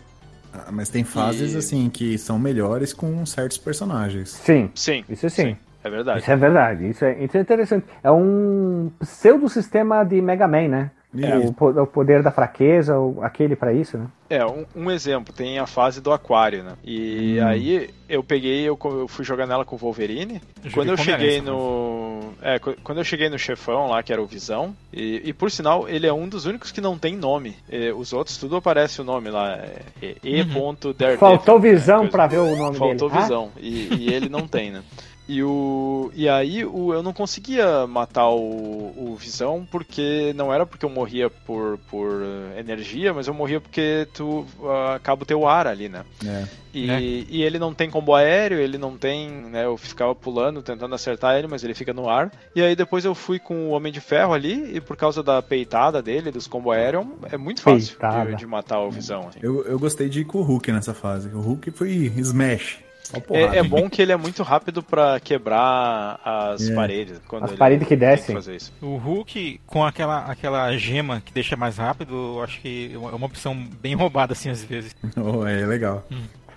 [0.53, 4.31] Ah, Mas tem fases, E- assim, que são melhores com certos personagens.
[4.31, 5.05] Sim, Sim.
[5.09, 5.55] isso sim.
[5.83, 6.19] É verdade.
[6.19, 6.89] Isso é verdade.
[6.89, 7.85] Isso é, isso é interessante.
[8.03, 10.91] É um pseudo-sistema de Mega Man, né?
[11.17, 11.37] É.
[11.39, 14.05] O, po- o poder da fraqueza, o- aquele pra isso, né?
[14.29, 16.71] É, um, um exemplo, tem a fase do aquário, né?
[16.85, 17.45] E Hum.
[17.47, 20.41] aí eu peguei, eu, eu fui jogar nela com o Wolverine.
[20.63, 22.31] Eu Quando eu cheguei no.
[22.41, 25.51] É, qu- quando eu cheguei no chefão lá, que era o Visão, e, e por
[25.51, 27.57] sinal, ele é um dos únicos que não tem nome.
[27.69, 29.51] E os outros, tudo aparece o nome lá.
[29.57, 31.17] É, é E.Daredevil.
[31.17, 33.19] Faltou visão coisa- pra ver o nome Faltou dele.
[33.19, 33.49] Ah, visão.
[33.59, 34.81] E, e ele não tem, né?
[35.31, 40.65] E, o, e aí o, eu não conseguia matar o, o Visão porque não era
[40.65, 45.25] porque eu morria por, por eh, energia, mas eu morria porque tu ah, acaba o
[45.25, 46.03] teu ar ali, né?
[46.25, 46.45] É.
[46.73, 47.01] E, Né?
[47.01, 49.63] e ele não tem combo aéreo, ele não tem, né?
[49.63, 52.29] Eu ficava pulando, tentando acertar ele, mas ele fica no ar.
[52.53, 55.41] E aí depois eu fui com o Homem de Ferro ali, e por causa da
[55.41, 59.29] peitada dele, dos combo aéreo, é muito fácil de, de matar o Visão.
[59.29, 59.39] assim.
[59.41, 61.29] Eu, eu gostei de ir com o Hulk nessa fase.
[61.29, 62.79] O Hulk foi smash.
[63.11, 63.55] Só porrada.
[63.55, 66.73] É, é bom que ele é muito rápido pra quebrar as É.
[66.75, 67.21] paredes.
[67.27, 68.35] Quando As ele paredes que descem.
[68.35, 68.73] fazer isso.
[68.81, 73.25] O Hulk, com aquela, aquela gema que deixa mais rápido, eu acho que é uma
[73.25, 74.95] opção bem roubada, assim, às vezes.
[75.17, 76.03] Oh, é legal.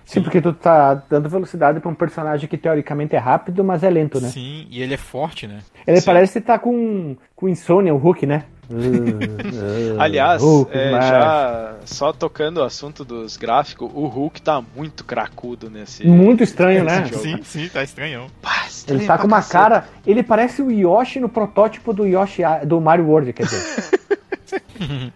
[0.05, 3.89] Sim, porque tu tá dando velocidade pra um personagem que teoricamente é rápido, mas é
[3.89, 4.29] lento, né?
[4.29, 5.61] Sim, e ele é forte, né?
[5.87, 6.05] Ele Sim.
[6.05, 8.43] parece que tá com, com insônia, o Hulk, né?
[9.99, 15.03] Aliás, Hulk, é, mas- já só tocando o assunto dos gráficos, o Hulk tá muito
[15.03, 16.05] cracudo nesse.
[16.07, 17.05] Muito estranho, nesse né?
[17.05, 17.21] jogo.
[17.21, 18.27] Sim, sim, tá estranhão.
[18.41, 19.51] Pá, estranho Ele tá com uma cacete.
[19.53, 19.87] cara.
[20.05, 23.99] Ele parece o Yoshi no protótipo do Yoshi do Mario World, quer dizer.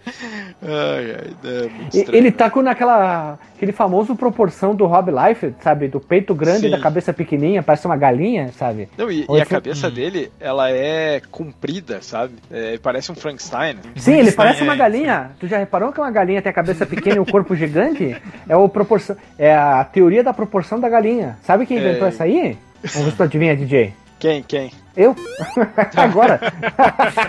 [0.61, 2.17] Ai, ai, é E- estranho.
[2.17, 3.37] Ele tá com naquela.
[3.55, 5.87] aquele famoso proporção do Rob Life, sabe?
[5.87, 6.69] Do peito grande e Sim.
[6.71, 8.87] da cabeça pequenininha, parece uma galinha, sabe?
[8.97, 9.91] Não, e, e a cabeça Hum.
[9.91, 12.33] dele, ela é comprida, sabe?
[12.51, 13.77] É, parece um Frankenstein.
[13.95, 15.31] Sim, ele estranho, parece uma é, galinha.
[15.39, 18.15] Tu já reparou que uma galinha tem a cabeça pequena e o corpo gigante?
[18.47, 21.37] É, o proporção, é a teoria da proporção da galinha.
[21.43, 22.09] Sabe quem inventou É.
[22.09, 22.57] essa aí?
[22.81, 23.93] Vamos ver se tu adivinha, DJ.
[24.19, 24.43] Quem?
[24.43, 24.71] Quem?
[24.97, 25.15] Eu?
[25.95, 26.41] Agora.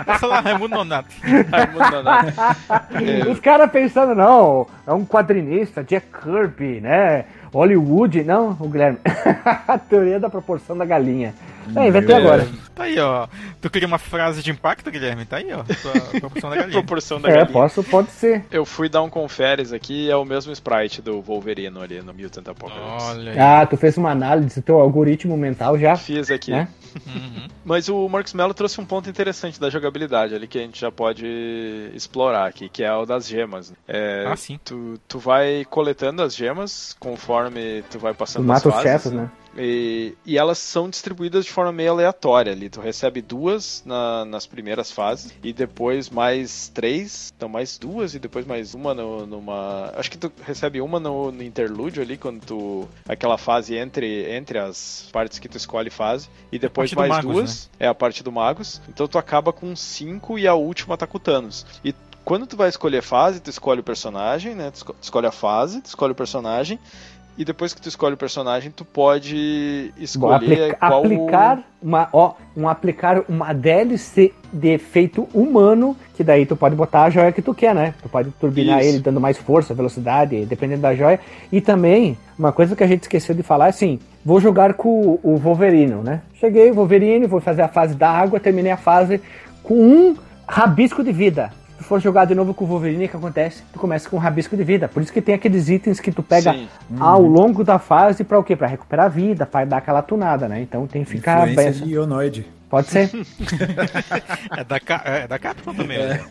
[0.09, 1.09] Essa lá, Raimundo Nonato.
[1.23, 2.33] Raimundo Nonato.
[3.31, 7.27] Os caras pensando, não, é um quadrinista, Jack Kirby, né?
[7.53, 8.99] Hollywood, não, o Guilherme.
[9.69, 11.33] a teoria da proporção da galinha.
[11.77, 12.49] É, inventei agora.
[12.75, 13.29] Tá aí, ó.
[13.61, 15.25] Tu queria uma frase de impacto, Guilherme?
[15.27, 15.63] Tá aí, ó.
[15.63, 16.73] Tua proporção da galinha.
[16.73, 17.53] proporção da É, galinha.
[17.53, 18.45] posso, pode ser.
[18.51, 22.49] Eu fui dar um conferes aqui, é o mesmo sprite do Wolverine ali no Mutant
[22.49, 23.07] Apocalypse.
[23.11, 23.39] Olha aí.
[23.39, 25.95] Ah, tu fez uma análise, teu algoritmo mental já.
[25.97, 26.53] Fiz aqui.
[26.53, 26.69] Né?
[27.07, 27.47] Uhum.
[27.65, 30.91] Mas o Marcos Mello trouxe um ponto interessante da jogabilidade ali que a gente já
[30.91, 31.27] pode
[31.95, 33.73] explorar aqui, que é o das gemas.
[33.87, 34.59] É, Ah, sim.
[34.65, 38.91] Tu, tu vai coletando as gemas conforme tu vai Tu passando mata as os fases,
[38.91, 39.31] chefes, né?
[39.57, 42.71] E, e elas são distribuídas de forma meio aleatória ali.
[42.71, 48.19] Tu recebe duas na- nas primeiras fases e depois mais três, então mais duas e
[48.19, 49.93] depois mais uma no- numa.
[49.97, 52.89] Acho que tu recebe uma no, no interlúdio ali, quando tu.
[53.09, 57.25] aquela fase entre, entre as partes que tu escolhe fase, e depois parte do mais
[57.25, 57.71] Magus, duas.
[57.79, 58.81] É a parte do Magos.
[58.89, 61.67] Então tu acaba com cinco e a última tá com o Thanos.
[61.85, 61.93] E
[62.25, 64.71] quando tu vai escolher fase, tu escolhe o personagem, né?
[64.71, 66.79] Tu esco- escolhe a fase, tu escolhe o personagem.
[67.39, 71.01] E depois que tu escolhe o personagem, tu pode Bom, escolher aplica- qual...
[71.05, 77.05] aplicar uma, ó, um aplicar uma DLC de efeito humano, que daí tu pode botar
[77.05, 77.95] a joia que tu quer, né?
[78.03, 78.89] Tu pode turbinar Isso.
[78.91, 81.19] ele dando mais força, velocidade, dependendo da joia.
[81.51, 85.19] E também, uma coisa que a gente esqueceu de falar é assim, vou jogar com
[85.23, 86.21] o Wolverine, né?
[86.35, 89.21] Cheguei, Wolverine, vou fazer a fase da água, terminei a fase
[89.63, 90.17] com um
[90.47, 91.51] rabisco de vida.
[91.81, 93.63] For jogar de novo com o Wolverine, o que acontece?
[93.73, 94.87] Tu começa com um rabisco de vida.
[94.89, 96.69] Por isso que tem aqueles itens que tu pega Sim.
[96.99, 98.55] ao longo da fase pra o quê?
[98.55, 100.61] Pra recuperar a vida, pra dar aquela tunada, né?
[100.61, 101.89] Então tem que ficar Influência bem.
[101.89, 102.47] de Ionoid.
[102.71, 103.11] Pode ser.
[104.57, 106.25] É da, Ca- é da Capcom também, né?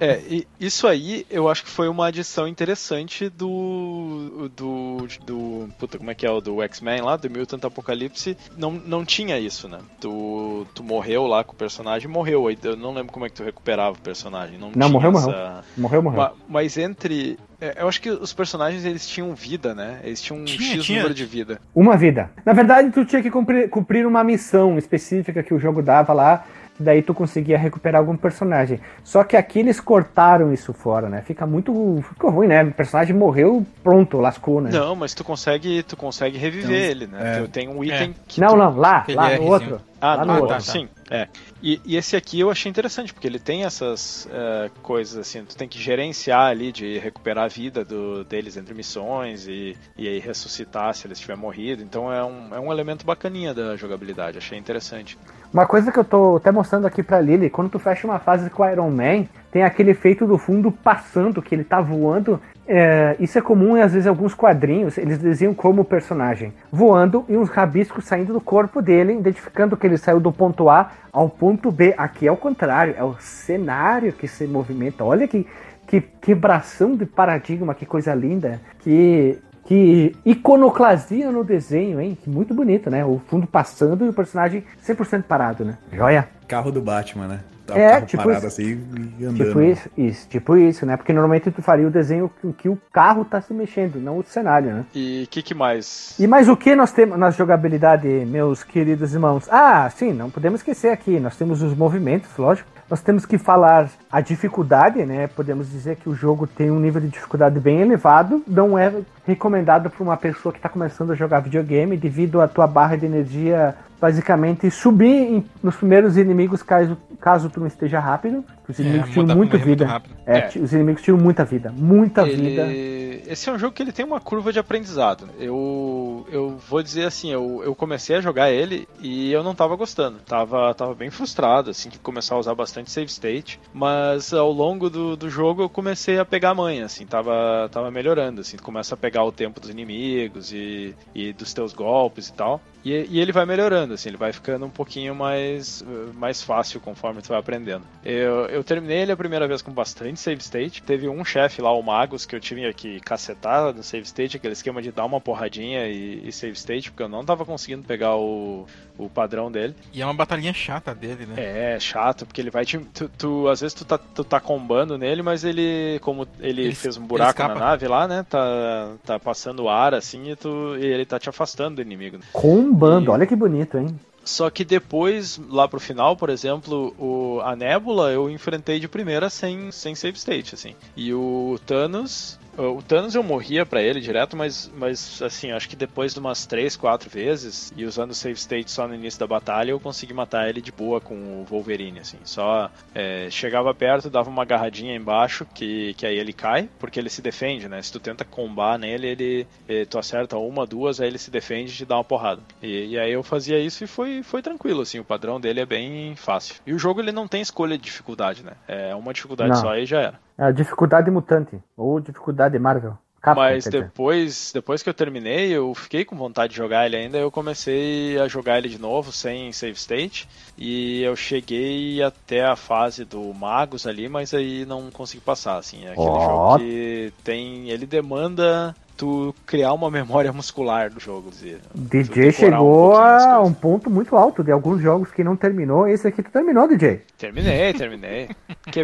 [0.00, 4.50] É, e isso aí eu acho que foi uma adição interessante do.
[4.56, 5.06] do.
[5.24, 5.68] do.
[5.78, 6.30] Puta, como é que é?
[6.30, 8.36] O do X-Men lá, do Mutant Apocalipse.
[8.56, 9.78] Não, não tinha isso, né?
[10.00, 12.46] Tu, tu morreu lá com o personagem morreu.
[12.48, 14.58] Aí Eu não lembro como é que tu recuperava o personagem.
[14.58, 15.26] Não, Não, tinha morreu, essa...
[15.30, 15.62] morreu.
[15.76, 16.20] Morreu, morreu.
[16.20, 17.38] Ma- Mas entre.
[17.64, 20.00] É, Eu acho que os personagens eles tinham vida, né?
[20.02, 20.98] Eles tinham um Tinha, X tinha.
[20.98, 21.60] número de vida.
[21.74, 22.30] Uma vida.
[22.44, 26.44] Na verdade, tu tinha que cumprir, cumprir uma missão específica que o jogo dava lá,
[26.78, 28.80] daí tu conseguia recuperar algum personagem.
[29.02, 31.22] Só que aqui eles cortaram isso fora, né?
[31.22, 32.02] Fica muito.
[32.08, 32.62] Ficou ruim, né?
[32.64, 34.70] O personagem morreu, pronto, lascou, né?
[34.70, 37.38] Não, mas tu consegue, tu consegue reviver Então, ele, né?
[37.38, 37.40] é.
[37.42, 39.50] Tu tem um item que não, tu não, lá, lá no Rzinho.
[39.50, 39.80] outro.
[40.00, 40.70] Ah, Lá no no outro, outro.
[40.70, 40.86] sim.
[41.10, 41.28] É.
[41.62, 45.56] E, e esse aqui eu achei interessante, porque ele tem essas eh, coisas assim, tu
[45.56, 50.18] tem que gerenciar ali de recuperar a vida do, deles entre missões e, e aí
[50.18, 51.82] ressuscitar se eles tiverem morrido.
[51.82, 55.16] Então é um, é um elemento bacaninha da jogabilidade, achei interessante.
[55.54, 58.50] Uma coisa que eu tô até mostrando aqui pra Lily, quando tu fecha uma fase
[58.50, 62.40] com o Iron Man, tem aquele efeito do fundo passando, que ele tá voando.
[62.66, 67.24] É, isso é comum em às vezes alguns quadrinhos, eles desenham como o personagem voando
[67.28, 71.28] e uns rabiscos saindo do corpo dele, identificando que ele saiu do ponto A ao
[71.28, 71.94] ponto B.
[71.96, 75.04] Aqui é o contrário, é o cenário que se movimenta.
[75.04, 75.46] Olha que,
[75.86, 78.60] que quebração de paradigma, que coisa linda.
[78.80, 82.16] Que que iconoclasia no desenho, hein?
[82.22, 83.04] Que muito bonito, né?
[83.04, 85.78] O fundo passando e o personagem 100% parado, né?
[85.92, 86.28] Joia.
[86.46, 87.40] Carro do Batman, né?
[87.66, 88.46] Tá É, o carro tipo parado isso.
[88.46, 88.78] assim
[89.18, 89.46] e andando.
[89.46, 90.98] Tipo isso, isso, tipo isso, né?
[90.98, 94.22] Porque normalmente tu faria o desenho em que o carro tá se mexendo, não o
[94.22, 94.84] cenário, né?
[94.94, 96.14] E o que, que mais?
[96.18, 99.48] E mais o que nós temos na jogabilidade, meus queridos irmãos?
[99.50, 102.68] Ah, sim, não podemos esquecer aqui, nós temos os movimentos, lógico.
[102.90, 105.26] Nós temos que falar a dificuldade, né?
[105.26, 108.92] Podemos dizer que o jogo tem um nível de dificuldade bem elevado, não é
[109.26, 113.06] recomendado para uma pessoa que está começando a jogar videogame devido à tua barra de
[113.06, 116.94] energia basicamente subir nos primeiros inimigos caso,
[117.24, 118.44] caso tu não esteja rápido.
[118.68, 120.02] Os inimigos tinham muda- muita vida.
[120.26, 120.58] É, É.
[120.58, 122.62] os inimigos tinham muita vida, muita vida.
[122.66, 123.22] Ele...
[123.26, 125.28] Esse é um jogo que ele tem uma curva de aprendizado.
[125.38, 129.74] Eu, eu vou dizer assim, eu, eu comecei a jogar ele e eu não tava
[129.76, 130.18] gostando.
[130.26, 133.58] Tava, tava bem frustrado, assim, que começar a usar bastante save state.
[133.72, 137.90] Mas ao longo do, do jogo eu comecei a pegar a manha, assim, tava, tava
[137.90, 138.58] melhorando, assim.
[138.58, 142.60] Tu começa a pegar o tempo dos inimigos e, e dos teus golpes e tal.
[142.84, 145.82] E, e ele vai melhorando, assim, ele vai ficando um pouquinho mais,
[146.14, 147.82] mais fácil conforme tu vai aprendendo.
[148.04, 150.82] Eu, eu terminei ele a primeira vez com bastante save state.
[150.82, 154.52] Teve um chefe lá, o Magus, que eu tive que cacetar no save state, aquele
[154.52, 158.16] esquema de dar uma porradinha e, e save state, porque eu não tava conseguindo pegar
[158.16, 158.66] o,
[158.98, 159.74] o padrão dele.
[159.92, 161.34] E é uma batalhinha chata dele, né?
[161.74, 162.78] É, chato, porque ele vai te.
[162.78, 166.74] Tu, tu- às vezes tu tá, tu tá combando nele, mas ele, como ele, Ele-
[166.74, 168.24] fez um buraco na nave lá, né?
[168.28, 172.18] Tá, tá passando ar assim e, tu, e ele tá te afastando do inimigo.
[172.32, 173.88] Combando, E- olha que bonito, hein?
[174.24, 179.28] Só que depois, lá pro final, por exemplo, o, a Nebula eu enfrentei de primeira
[179.28, 180.74] sem, sem save state, assim.
[180.96, 182.38] E o Thanos.
[182.56, 186.46] O Thanos eu morria pra ele direto, mas, mas assim, acho que depois de umas
[186.46, 190.14] 3, 4 vezes, e usando o save state só no início da batalha, eu consegui
[190.14, 192.18] matar ele de boa com o Wolverine, assim.
[192.24, 197.10] Só é, chegava perto, dava uma agarradinha embaixo, que, que aí ele cai, porque ele
[197.10, 197.82] se defende, né?
[197.82, 201.72] Se tu tenta combar nele, ele, eh, tu acerta uma, duas, aí ele se defende
[201.72, 202.42] e te dá uma porrada.
[202.62, 205.66] E, e aí eu fazia isso e foi, foi tranquilo, assim, o padrão dele é
[205.66, 206.56] bem fácil.
[206.66, 208.52] E o jogo ele não tem escolha de dificuldade, né?
[208.68, 209.60] É uma dificuldade Não.
[209.60, 210.24] só e já era.
[210.36, 212.98] É a dificuldade mutante, ou dificuldade Marvel.
[213.34, 217.30] Mas depois, depois que eu terminei, eu fiquei com vontade de jogar ele ainda, eu
[217.30, 220.28] comecei a jogar ele de novo sem save state
[220.58, 225.86] e eu cheguei até a fase do Magus ali, mas aí não consegui passar, assim,
[225.86, 226.20] é aquele Ó.
[226.20, 232.32] jogo que tem, ele demanda tu criar uma memória muscular do jogo, dizer, DJ um
[232.32, 235.86] chegou as a um ponto muito alto de alguns jogos que não terminou.
[235.88, 237.02] Esse aqui tu terminou, DJ.
[237.18, 238.28] Terminei, terminei.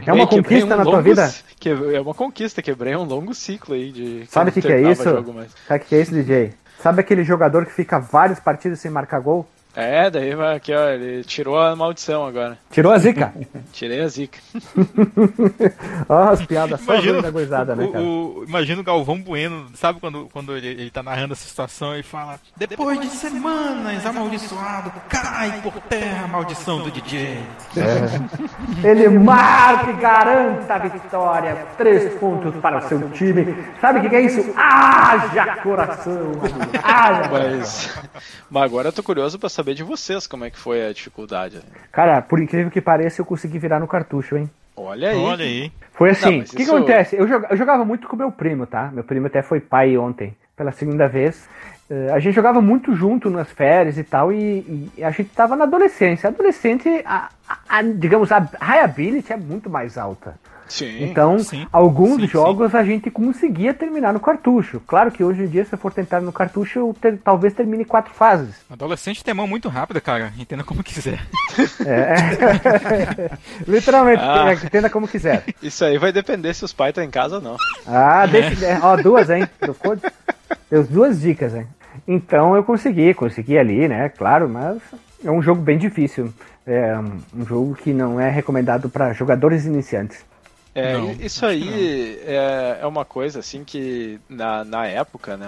[0.06, 1.32] É uma conquista na tua vida?
[1.58, 4.24] que- é uma conquista, quebrei um longo ciclo aí de.
[4.28, 5.02] Sabe o que que é isso?
[5.02, 6.52] Sabe o que é esse, DJ?
[6.80, 9.46] Sabe aquele jogador que fica várias partidas sem marcar gol?
[9.74, 12.58] É, daí vai aqui, ó, ele tirou a maldição agora.
[12.72, 13.32] Tirou a zica.
[13.72, 14.38] Tirei a zica.
[16.08, 18.04] Ó, as piadas só Imagina, da goizada, né, cara?
[18.04, 22.02] o- imagina o Galvão Bueno, sabe quando, quando ele, ele tá narrando essa situação e
[22.02, 27.38] fala Depois de semanas amaldiçoado, cai por terra a maldição do DJ.
[28.82, 31.66] Ele marca e garanta a vitória.
[31.76, 33.54] Três pontos para o seu time.
[33.80, 34.52] Sabe o que, que é isso?
[34.56, 36.32] Haja coração.
[36.82, 37.98] Haja Mas,
[38.50, 41.60] mas agora eu tô curioso pra saber de vocês como é que foi a dificuldade.
[41.92, 44.50] Cara, por incrível que pareça, eu consegui virar no cartucho, hein?
[44.76, 45.16] Olha aí.
[45.16, 45.72] Olha aí.
[45.92, 47.16] Foi assim, o que, que isso- acontece?
[47.16, 48.90] Eu joga- eu jogava muito com meu primo, tá?
[48.92, 51.46] Meu primo até foi pai ontem, pela segunda vez.
[51.90, 55.56] Eh, a gente jogava muito junto nas férias e tal, e, e a gente tava
[55.56, 56.28] na adolescência.
[56.28, 60.34] Adolescente, a, a- a- digamos, a reliability é muito mais alta.
[60.70, 61.02] Sim.
[61.04, 61.66] Então, sim.
[61.72, 64.80] alguns Sim, jogos a gente conseguia terminar no cartucho.
[64.86, 67.84] Claro que hoje em dia, se eu for tentar no cartucho, eu ter- talvez termine
[67.84, 68.54] quatro fases.
[68.70, 70.32] Adolescente tem mão muito rápida, cara.
[70.38, 71.20] Entenda como quiser.
[71.84, 72.14] É.
[73.66, 74.52] Literalmente, Ah.
[74.54, 75.44] entenda como quiser.
[75.62, 77.56] Isso aí vai depender se os pais estão em casa ou não.
[77.86, 79.46] Ah, deixa, é, ó, duas, hein?
[79.58, 79.96] Trocou?
[80.70, 81.66] Deu duas dicas, hein?
[82.06, 84.08] Então eu consegui, consegui ali, né?
[84.08, 84.78] Claro, mas
[85.24, 86.32] é um jogo bem difícil.
[86.66, 90.24] É um- um jogo que não é recomendado para jogadores iniciantes.
[90.72, 95.46] É, Não, isso aí é, é uma coisa assim que na, na época, né,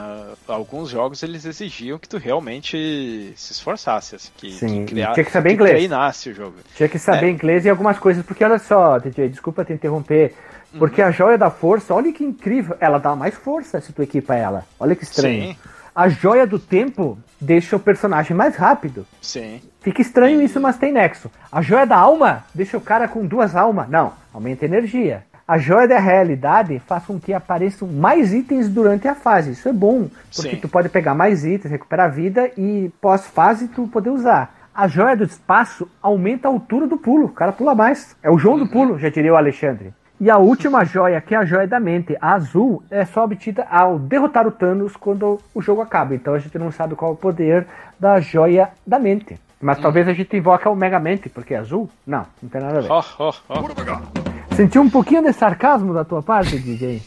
[0.48, 5.30] alguns jogos eles exigiam que tu realmente se esforçasse, assim, que, Sim, que, tinha que
[5.30, 5.76] saber que inglês.
[5.76, 6.56] treinasse o jogo.
[6.74, 7.30] Tinha que saber É.
[7.30, 10.34] inglês e algumas coisas, porque olha só, DJ, desculpa te interromper.
[10.78, 14.34] Porque a joia da força, olha que incrível, ela dá mais força se tu equipa
[14.34, 14.64] ela.
[14.80, 15.48] Olha que estranho.
[15.52, 15.56] Sim.
[15.94, 19.06] A joia do tempo deixa o personagem mais rápido.
[19.20, 19.60] Sim.
[19.80, 21.30] Fica estranho isso, mas tem nexo.
[21.50, 23.88] A joia da alma deixa o cara com duas almas.
[23.90, 25.24] Não, aumenta a energia.
[25.46, 29.50] A joia da realidade faz com que apareçam mais itens durante a fase.
[29.50, 30.60] Isso é bom, porque Sim.
[30.60, 34.54] tu pode pegar mais itens, recuperar a vida e pós-fase tu poder usar.
[34.74, 37.26] A joia do espaço aumenta a altura do pulo.
[37.26, 38.16] O cara pula mais.
[38.22, 39.92] É o João do pulo, já diria o Alexandre.
[40.22, 43.66] E a última joia, que é a joia da mente, a azul, é só obtida
[43.68, 46.14] ao derrotar o Thanos quando o jogo acaba.
[46.14, 47.66] Então a gente não sabe qual é o poder
[47.98, 49.36] da joia da mente.
[49.60, 51.90] Mas talvez a gente invoque o Mega Mente, porque é azul?
[52.06, 52.92] Não, não tem nada a ver.
[52.92, 54.31] Ó, ó, ó.
[54.56, 57.02] Sentiu um pouquinho de sarcasmo da tua parte, DJ?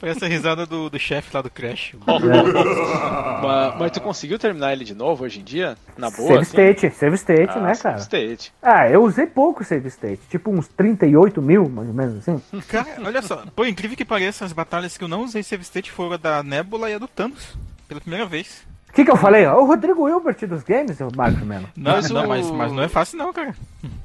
[0.00, 1.94] Parece a risada do, do chefe lá do Crash.
[2.06, 5.76] mas, mas tu conseguiu terminar ele de novo hoje em dia?
[5.96, 6.28] Na boa?
[6.28, 6.50] save assim?
[6.50, 8.02] state, save state, Ah, né, save cara?
[8.02, 8.52] State.
[8.62, 12.42] Ah, eu usei pouco save state, tipo uns 38 mil, mais ou menos assim.
[12.68, 15.90] Cara, olha só, por incrível que pareça, as batalhas que eu não usei save state
[15.90, 17.56] foram a da Nebula e a do Thanos.
[17.88, 18.64] Pela primeira vez.
[18.88, 19.44] O que, que eu falei?
[19.46, 21.68] O Rodrigo Hilbert dos games, o Marco Melo.
[21.76, 23.54] Não, Mas não, mas, mas não é fácil não, cara.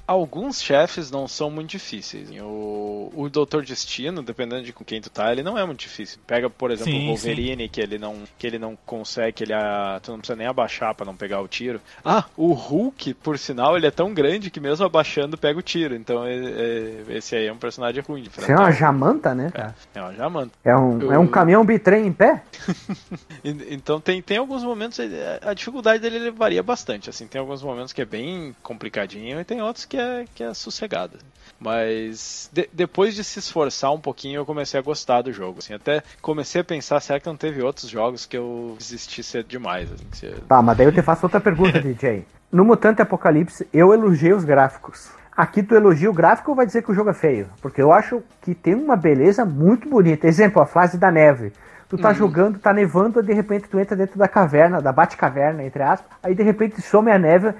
[0.08, 2.30] Alguns chefes não são muito difíceis.
[2.42, 6.20] O, o Doutor Destino, dependendo de com quem tu tá, ele não é muito difícil.
[6.26, 9.54] Pega, por exemplo, Sim, o Wolverine, que ele não que ele não consegue, que ele
[9.54, 11.80] a, tu não precisa nem abaixar pra não pegar o tiro.
[12.04, 15.96] Ah, o Hulk, por sinal, ele é tão grande que mesmo abaixando pega o tiro.
[15.96, 19.52] Então é- é- esse aí é um personagem ruim de Você é uma jamanta, né,
[19.54, 19.76] cara?
[19.94, 20.52] É uma jamanta.
[20.64, 22.44] É um, Eu- é um caminhão bitrem em pé?
[23.44, 25.00] Então tem, tem alguns momentos,
[25.42, 29.44] a dificuldade dele ele varia bastante, assim, tem alguns momentos que é bem complicadinho e
[29.46, 31.18] tem outros que é, que é sossegado.
[31.60, 35.74] Mas de- depois de se esforçar um pouquinho eu comecei a gostar do jogo, assim,
[35.74, 39.92] até comecei a pensar, será que não teve outros jogos que eu desisti cedo demais,
[39.92, 42.26] assim, se- Tá, mas daí eu te faço outra pergunta, DJ.
[42.52, 45.10] No Mutante Apocalipse, eu elogiei os gráficos.
[45.36, 47.48] Aqui tu elogia o gráfico ou vai dizer que o jogo é feio?
[47.62, 50.28] Porque eu acho que tem uma beleza muito bonita.
[50.28, 51.54] Exemplo, a fase da neve.
[51.90, 55.82] Tu tá jogando, tá nevando, de repente tu entra dentro da caverna, da Batcaverna, entre
[55.82, 57.52] aspas, aí de repente some a neve,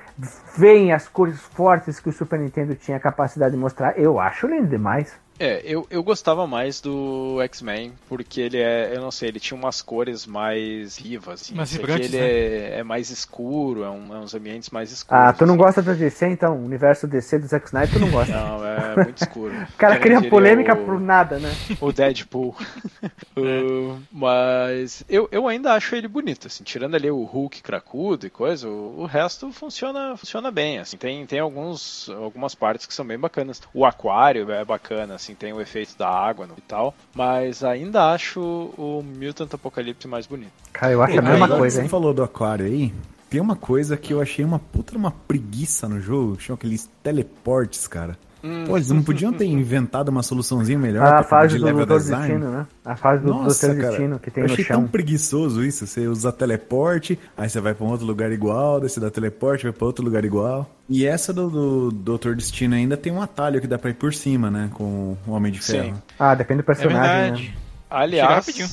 [0.56, 3.98] vem as cores fortes que o Super Nintendo tinha capacidade de mostrar.
[3.98, 5.18] Eu acho lindo demais.
[5.40, 9.58] É, eu, eu gostava mais do X-Men, porque ele é, eu não sei, ele tinha
[9.58, 11.56] umas cores mais vivas, assim.
[11.56, 12.30] Mais vibrantes, ele né?
[12.30, 15.24] é, é mais escuro, é, um- é uns ambientes mais escuros.
[15.24, 15.64] Ah, tu não assim.
[15.64, 16.58] gosta da DC, então?
[16.58, 18.34] O universo DC do Zack Snyder, tu não gosta.
[18.34, 19.54] Não, é muito escuro.
[19.74, 21.50] O cara cria diria polêmica o- por nada, né?
[21.80, 22.56] o Deadpool.
[23.38, 28.30] Uh, mas eu, eu ainda acho ele bonito, assim, tirando ali o Hulk cracudo e
[28.30, 33.06] coisa, o, o resto funciona, funciona bem, assim, tem, tem alguns, algumas partes que são
[33.06, 33.62] bem bacanas.
[33.74, 38.12] O aquário é bacana, assim, tem o efeito da água no- e tal, mas ainda
[38.14, 40.52] acho o Mutant Apocalipse mais bonito.
[40.74, 41.90] Cara, eu acho a Aí, mesma agora coisa, Você hein?
[41.90, 42.94] falou do aquário aí.
[43.30, 46.90] Tem uma coisa que eu achei uma puta uma preguiça no jogo, que chama aqueles
[47.04, 48.18] teleportes, cara.
[48.66, 52.00] Pô, eles não podiam ter inventado uma soluçãozinha melhor A fase de do level Doutor
[52.02, 52.28] design?
[52.28, 52.68] Destino, né?
[52.86, 54.80] A fase do Nossa, Doutor cara, Destino que tem eu no achei chão.
[54.82, 55.86] tão preguiçoso isso.
[55.86, 59.64] Você usa teleporte, aí você vai pra um outro lugar igual, daí você dá teleporte,
[59.64, 60.70] vai pra outro lugar igual.
[60.88, 64.14] E essa do, do Doutor Destino ainda tem um atalho que dá pra ir por
[64.14, 64.70] cima, né?
[64.74, 65.74] Com o Homem de Sim.
[65.74, 66.04] Ferro.
[66.18, 67.44] Ah, depende do É personagem, verdade.
[67.50, 67.54] né?
[67.90, 68.68] Aliás, rapidinho.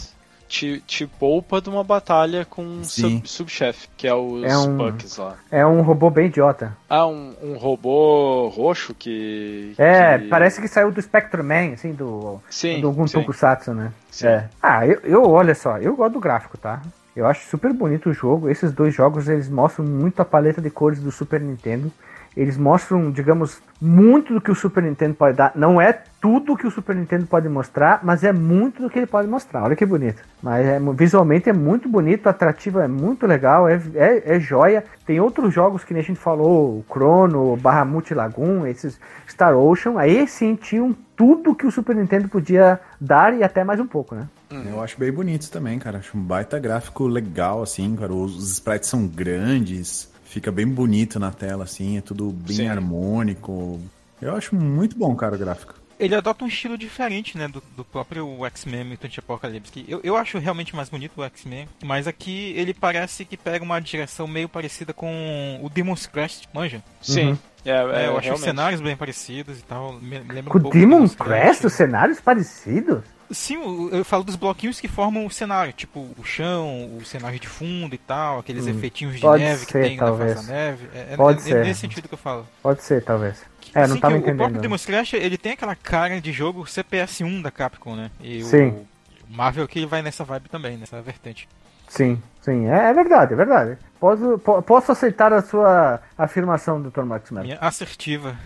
[0.49, 4.77] Te, te poupa de uma batalha com um sub- subchefe, que é os É um-
[4.77, 5.37] Pucks lá.
[5.51, 6.77] É um robô bem idiota.
[6.89, 9.75] Ah, um, um robô roxo que.
[9.79, 13.19] É, que- parece que saiu do Spectrum Man, assim, do, Sim, do algum sim.
[13.19, 13.93] Tokusatsu, né?
[14.11, 14.27] Sim.
[14.29, 14.49] É.
[14.63, 16.83] Ah, eu, eu, olha só, eu gosto do gráfico, tá?
[17.15, 18.49] Eu acho super bonito o jogo.
[18.51, 21.91] Esses dois jogos, eles mostram muito a paleta de cores do Super Nintendo.
[22.37, 25.53] Eles mostram, digamos, muito do que o Super Nintendo pode dar.
[25.55, 29.07] Não é tudo que o Super Nintendo pode mostrar, mas é muito do que ele
[29.07, 29.65] pode mostrar.
[29.65, 30.23] Olha que bonito.
[30.43, 34.85] Mas é, visualmente é muito bonito, atrativo, é muito legal, é, é, é joia.
[35.07, 39.99] Tem outros jogos que nem a gente falou, o Chrono, Barra Multilagoon, esses Star Ocean.
[39.99, 44.15] Aí sim tinham tudo que o Super Nintendo podia dar e até mais um pouco,
[44.15, 44.29] né?
[44.51, 45.99] Eu acho bem bonitos também, cara.
[45.99, 48.13] Acho um baita gráfico legal, assim, cara.
[48.13, 52.69] Os sprites são grandes, fica bem bonito na tela, assim, é tudo bem Sim.
[52.69, 53.81] harmônico.
[54.21, 55.75] Eu acho muito bom, cara, o gráfico.
[55.99, 59.73] Ele adota um estilo diferente, né, do, do próprio X-Men Mutant Apocalypse.
[59.73, 63.65] que Eu, eu acho realmente mais bonito o X-Men, mas aqui ele parece que pega
[63.65, 66.83] uma direção meio parecida com o Demon's Crest, manja?
[67.01, 67.39] Sim.
[67.65, 69.95] É, É, é, eu acho os cenários bem parecidos e tal.
[69.95, 72.99] Me lembra Com um o pouco do Demon Demon's Crest, os cenários parecidos?
[73.31, 77.49] Sim, eu falo dos bloquinhos que formam o cenário, tipo o chão, o cenário de
[77.49, 80.31] fundo e tal, aqueles efeitinhos de neve que ser, tem talvez.
[80.31, 80.89] na face da neve.
[80.95, 81.65] É, é- Pode é ser.
[81.65, 82.47] nesse sentido que eu falo.
[82.63, 83.43] Pode ser, talvez.
[83.75, 84.63] É, não Assim tava que o- O próprio entendendo.
[84.63, 88.11] Demon's Crash, ele tem aquela cara de jogo CPS1 da Capcom, né?
[88.21, 88.69] E Sim.
[88.69, 88.87] o
[89.29, 91.49] o Marvel aqui vai nessa vibe também, nessa vertente.
[91.89, 93.77] Sim, sim, é, é verdade, é verdade.
[93.99, 97.03] Posso, po- posso aceitar a sua afirmação, Dr.
[97.03, 97.45] Max Mello.
[97.47, 98.37] Minha assertiva.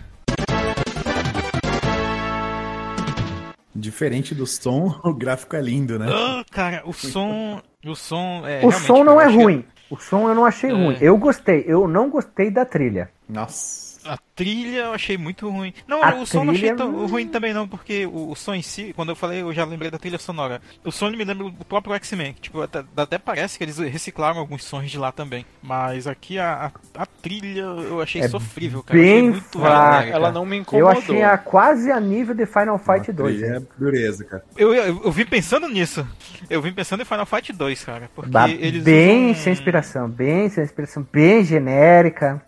[3.81, 6.05] Diferente do som, o gráfico é lindo, né?
[6.09, 7.59] Ah, cara, o som.
[7.85, 8.63] O som é.
[8.65, 9.65] O som não é acho que ruim.
[9.89, 10.73] O som eu não achei É.
[10.73, 10.97] ruim.
[11.01, 13.09] Eu gostei, eu não gostei da trilha.
[13.27, 13.90] Nossa.
[14.05, 15.73] A trilha eu achei muito ruim.
[15.87, 18.53] Não, A o som não achei trilha- tão ruim também não, porque o, o som
[18.55, 20.59] em si, quando eu falei, eu já lembrei da trilha sonora.
[20.83, 24.63] O som me lembra do próprio X-Men, tipo, até, até parece que eles reciclaram alguns
[24.63, 25.45] sons de lá também.
[25.61, 28.97] Mas aqui a, a, a trilha eu achei É sofrível, cara.
[28.99, 30.09] Eu achei bem muito fraca.
[30.09, 30.89] Ela não me Eu incomodou.
[30.91, 33.43] achei a quase a nível de Final Fight 2.
[33.43, 34.43] É dureza, cara.
[34.57, 36.07] Eu, eu, eu vim pensando nisso.
[36.49, 38.09] Eu vim pensando em Final Fight 2, cara.
[38.15, 42.41] Porque eles bem usam- sem inspiração, bem sem inspiração, bem genérica.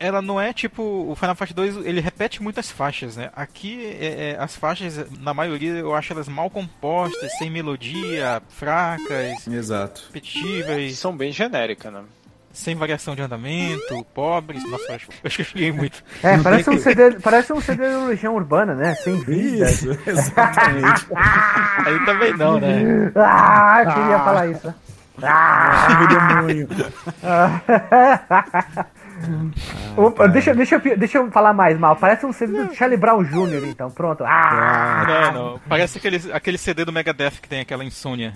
[0.00, 0.82] Ela não é tipo.
[0.82, 3.30] O Final Fight 2 ele repete muitas faixas, né?
[3.34, 9.46] Aqui é, é, as faixas, na maioria, eu acho elas mal compostas, sem melodia, fracas,
[9.46, 10.02] Exato.
[10.06, 12.02] repetitivas, São bem genéricas, né?
[12.50, 14.68] sem variação de andamento, pobres.
[14.68, 16.02] Nossa, eu acho- eu acho que eu cheguei muito.
[16.24, 18.96] É, Não parece um, que- CD, parece um CD da Legião Urbana, né?
[18.96, 19.70] Sem vida.
[19.70, 21.06] Isso, exatamente.
[21.86, 23.12] Aí também não, né?
[23.14, 24.74] Ah, eu queria falar isso.
[25.22, 26.68] Ah, Ai, demônio.
[29.96, 31.96] Opa, deixa, deixa, eu, deixa eu falar mais mal.
[31.96, 33.90] Parece um CD do Charlie Brown Jr., então.
[33.90, 34.24] Pronto.
[34.24, 35.60] Ah, Não, não.
[35.68, 38.34] Parece aquele, aquele CD do Megadeth que tem aquela insônia.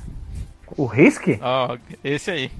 [0.76, 1.38] o Risk?
[1.40, 2.50] Ó, esse aí.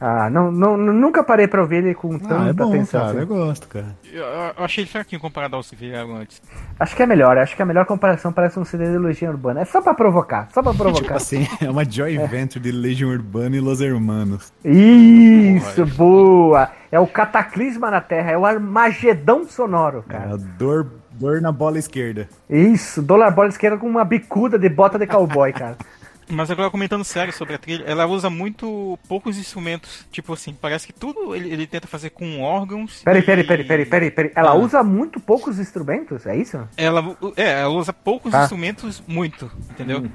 [0.00, 3.00] Ah, não, não, nunca parei pra ouvir ele com tanta Ah, é bom, atenção.
[3.00, 3.10] cara.
[3.12, 3.20] assim.
[3.20, 3.86] Eu gosto, cara.
[4.12, 6.40] Eu, eu achei ele fraquinho comparado aos que vieram antes.
[6.78, 9.60] Acho que é melhor, acho que a melhor comparação parece um CD de Legião Urbana.
[9.60, 11.16] É só pra provocar, só pra Tipo provocar.
[11.16, 14.52] assim, é uma joy venture de Legion Urbana e Los Hermanos.
[14.64, 16.70] Isso, boa!
[16.92, 20.34] É o cataclisma na Terra, é o Armagedão sonoro, É cara.
[20.34, 22.28] a dor, dor na bola esquerda.
[22.48, 25.76] Isso, dólar bola esquerda com uma bicuda de bota de cowboy, cara.
[26.30, 30.06] Mas agora comentando sério sobre a trilha, ela usa muito poucos instrumentos.
[30.12, 33.02] Tipo assim, parece que tudo ele, ele tenta fazer com órgãos.
[33.02, 34.32] Peraí, e- peraí, peraí, peraí, peraí, peraí.
[34.36, 34.54] Ela Ah.
[34.54, 36.58] usa muito poucos instrumentos, é isso?
[36.76, 38.42] Ela, é, ela usa poucos Tá.
[38.42, 40.06] instrumentos muito, entendeu?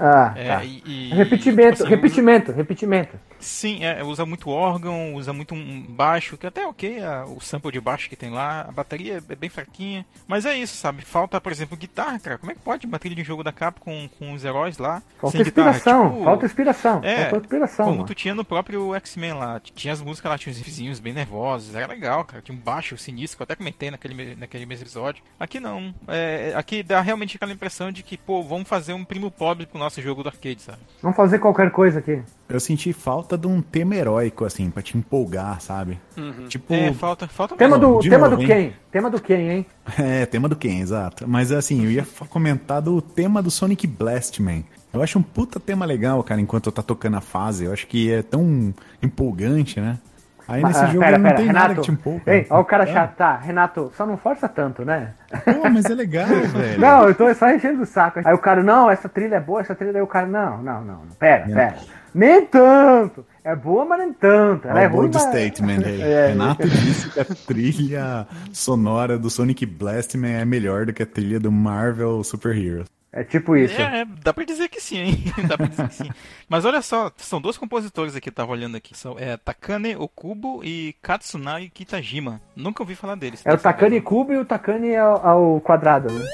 [0.00, 0.64] Ah, É, tá.
[0.64, 3.16] e- e- Repetimento, tipo assim, repetimento, repetimento.
[3.40, 7.40] Sim, é, usa muito órgão, usa muito um baixo, que até é ok, a- o
[7.40, 10.04] sample de baixo que tem lá, a bateria é bem fraquinha.
[10.26, 11.02] Mas é isso, sabe?
[11.02, 12.38] Falta, por exemplo, guitarra, cara.
[12.38, 15.02] Como é que pode trilha de jogo da Capcom com, com os heróis lá?
[15.20, 15.70] Falta sem guitarra?
[15.70, 17.84] inspiração, Tipo, falta inspiração, É, falta inspiração.
[17.86, 18.06] Como mano.
[18.08, 19.60] tu tinha no próprio X-Men lá.
[19.60, 21.74] Tinha as músicas lá, tinha uns vizinhos bem nervosos.
[21.74, 22.42] Era legal, cara.
[22.42, 25.22] Tinha um baixo sinistro, que eu até comentei naquele, naquele mesmo episódio.
[25.38, 25.94] Aqui não.
[26.08, 29.78] É, aqui dá realmente aquela impressão de que, pô, vamos fazer um primo pobre pro
[29.78, 30.78] nosso jogo do arcade, sabe?
[31.00, 32.20] Vamos fazer qualquer coisa aqui.
[32.48, 36.00] Eu senti falta de um tema heróico, assim, pra te empolgar, sabe?
[36.48, 36.72] Tipo.
[36.72, 37.94] É, falta, falta Tema mesmo.
[37.96, 38.72] do, de tema novo, do quem?
[38.90, 39.66] Tema do quem, hein?
[39.98, 41.28] É, tema do Ken, exato.
[41.28, 44.62] Mas assim, eu ia comentar do tema do Sonic Blast, man.
[44.94, 47.64] Eu acho um puta tema legal, cara, enquanto eu tá tocando a fase.
[47.66, 48.72] Eu acho que é tão
[49.02, 49.98] empolgante, né?
[50.46, 51.68] Aí nesse Ah, jogo pera, não pera, tem Renato.
[51.68, 52.22] nada que te empolga.
[52.34, 52.86] Ei, ó o cara É.
[52.94, 53.14] chato.
[53.16, 55.12] Tá, Renato, só não força tanto, né?
[55.44, 56.80] Pô, mas é legal, velho.
[56.80, 58.20] Não, eu tô só enchendo o saco.
[58.24, 59.96] Aí o cara, não, essa trilha é boa, essa trilha.
[59.98, 61.14] Aí o cara, não, não, não, não.
[61.18, 61.54] Pera, Não.
[61.54, 61.76] pera.
[62.18, 63.24] Nem tanto.
[63.44, 64.66] É boa, mas nem tanto.
[64.66, 65.22] Ela é o ruim, bold mas...
[65.22, 65.78] statement.
[66.08, 66.28] É.
[66.28, 71.38] Renato disse que a trilha sonora do Sonic Blastman é melhor do que a trilha
[71.38, 72.88] do Marvel Super Heroes.
[73.12, 73.80] É tipo isso.
[73.80, 75.24] É, é, dá pra dizer que sim, hein?
[75.48, 76.10] dá pra dizer que sim.
[76.48, 78.96] Mas olha só, são dois compositores aqui, tava olhando aqui.
[78.96, 82.40] São é, Takane Okubo e Katsunai Kitajima.
[82.56, 83.42] Nunca ouvi falar deles.
[83.44, 86.24] É o Takane cubo e o Takane ao, ao quadrado, né?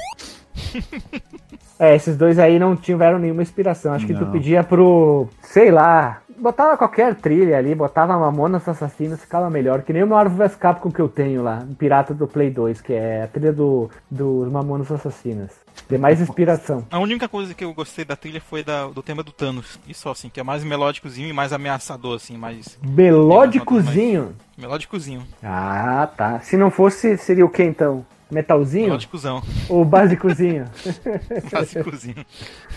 [1.78, 3.92] é, esses dois aí não tiveram nenhuma inspiração.
[3.92, 4.32] Acho que tu Não.
[4.32, 9.82] pedia pro, sei lá, botava qualquer trilha ali, botava Mamonas Assassinas, ficava melhor.
[9.82, 12.92] Que nem o Marvel vs Capcom que eu tenho lá, Pirata do Play 2, que
[12.92, 15.50] é a trilha do, dos Mamonas Assassinas.
[15.88, 16.86] Tem mais inspiração.
[16.90, 19.78] A única coisa que eu gostei da trilha foi da- do tema do Thanos.
[19.88, 24.34] E só, assim, que é mais melódicozinho e mais ameaçador, assim, mais Melódicozinho.
[24.56, 25.22] melódicozinho.
[25.42, 26.38] Ah, tá.
[26.40, 28.06] Se não fosse, seria o que então?
[28.34, 28.86] Metalzinho?
[28.86, 29.42] Melódicozão.
[29.68, 30.64] Ou basicozinho?
[31.50, 32.24] Básicozinho.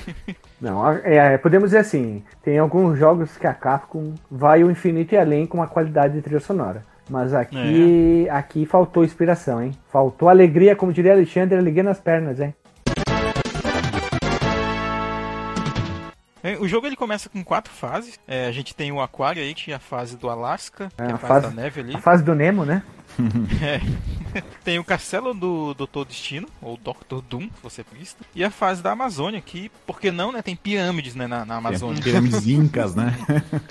[0.61, 5.17] Não, é, podemos dizer assim, tem alguns jogos que a Capcom vai o infinito e
[5.17, 6.83] além com a qualidade de trilha sonora.
[7.09, 9.71] Mas aqui, aqui faltou inspiração, hein?
[9.91, 12.53] Faltou alegria, como diria Alexandre, alegria nas pernas, hein?
[16.43, 18.19] É, O jogo ele começa com quatro fases.
[18.27, 21.15] É, a gente tem o Aquário aí, é a fase do Alasca, é É, a
[21.15, 21.95] a fase fase- da neve ali.
[21.95, 22.83] A fase do Nemo, né?
[24.63, 27.21] Tem o Castelo do Doutor Destino, ou Dr.
[27.27, 28.23] Doom, se você vista.
[28.35, 30.41] E a fase da Amazônia, que, por que não, né?
[30.41, 32.01] Tem pirâmides né, na, na Amazônia.
[32.03, 33.15] Pirâmides incas, né?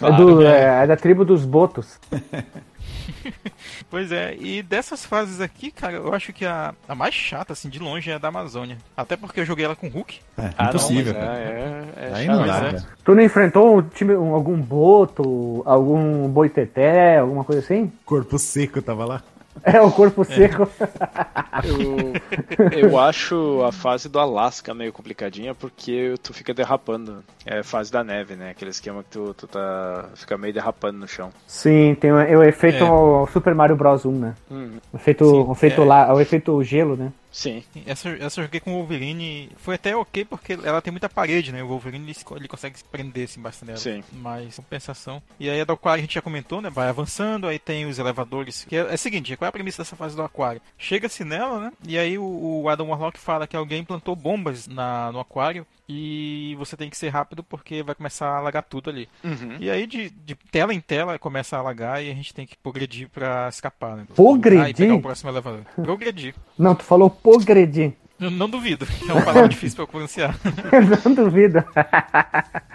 [0.02, 1.98] é, do- é- é da tribo dos Botos.
[3.90, 7.68] Pois é, e dessas fases aqui, cara, eu acho que a, a mais chata, assim,
[7.68, 8.78] de longe é a da Amazônia.
[8.96, 10.18] Até porque eu joguei ela com o Hulk.
[10.38, 11.12] É, Ah, impossível.
[11.14, 12.82] não, é, é, é Aí chato, não dá, é.
[13.04, 17.92] Tu não enfrentou um time, um- algum boto, algum boiteté, alguma coisa assim?
[18.04, 19.22] Corpo seco tava lá.
[19.66, 20.68] É, o corpo seco.
[21.64, 27.24] Eu, eu acho a fase do Alasca meio complicadinha porque tu fica derrapando.
[27.44, 28.50] É a fase da neve, né?
[28.50, 30.08] Aquele esquema que tu, tu tá.
[30.14, 31.30] fica meio derrapando no chão.
[31.46, 33.32] Sim, tem o, é o efeito É.
[33.32, 34.34] Super Mario Bros 1, né?
[34.50, 34.78] Uhum.
[34.92, 35.84] O efeito, Sim, o efeito é.
[35.84, 37.12] lá, o efeito gelo, né?
[37.36, 37.62] Sim.
[37.84, 39.50] Essa, essa eu joguei com o Wolverine.
[39.58, 41.62] Foi até ok porque ela tem muita parede, né?
[41.62, 43.78] O Wolverine ele, consegue se prender assim, bastante nela.
[43.78, 44.02] Sim.
[44.10, 45.22] Mas compensação.
[45.38, 46.70] E aí a do aquário a gente já comentou, né?
[46.70, 48.64] Vai avançando, aí tem os elevadores.
[48.66, 50.62] Que é, é o seguinte, qual é a premissa dessa fase do aquário?
[50.78, 51.72] Chega-se nela, né?
[51.86, 55.66] E aí o, o Adam Warlock fala que alguém plantou bombas na, no aquário.
[55.88, 59.08] E você tem que ser rápido porque vai começar a alagar tudo ali.
[59.22, 59.56] Uhum.
[59.60, 62.56] E aí de, de tela em tela começa a alagar e a gente tem que
[62.56, 64.06] progredir pra escapar, né?
[64.14, 64.64] Progredir?
[64.64, 65.60] Ah, e pegar o próximo elevador.
[65.76, 66.34] Progredir.
[66.58, 67.92] Não, tu falou progredir.
[68.18, 68.86] Eu não duvido.
[69.08, 70.34] É uma palavra difícil pra eu pronunciar.
[71.04, 71.62] Não duvido.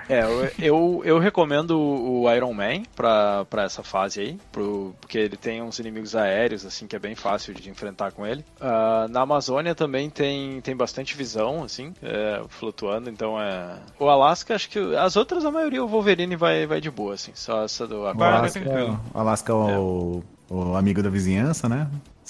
[0.07, 5.17] É, eu, eu, eu recomendo o Iron Man pra, pra essa fase aí, pro, porque
[5.17, 8.45] ele tem uns inimigos aéreos, assim, que é bem fácil de enfrentar com ele.
[8.59, 13.77] Ah, na Amazônia também tem, tem bastante visão, assim, é, flutuando, então é...
[13.99, 17.31] O Alasca, acho que as outras, a maioria, o Wolverine vai, vai de boa, assim,
[17.33, 18.99] só essa do vai Alasca, tranquilo.
[19.13, 21.87] o Alasca é o, o amigo da vizinhança, né?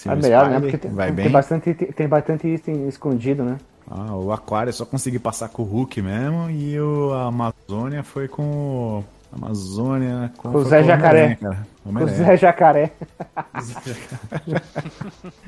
[0.09, 0.59] É Silver melhor, né?
[0.59, 1.29] Porque tem, vai tem bem.
[1.29, 3.57] bastante, tem bastante item escondido, né?
[3.89, 8.03] Ah, o Aquário é só consegui passar com o Hulk mesmo e o a Amazônia
[8.03, 9.03] foi com o.
[9.33, 11.37] Amazônia com o Zé Jacaré.
[11.85, 12.03] O.
[12.07, 12.91] Zé Jacaré.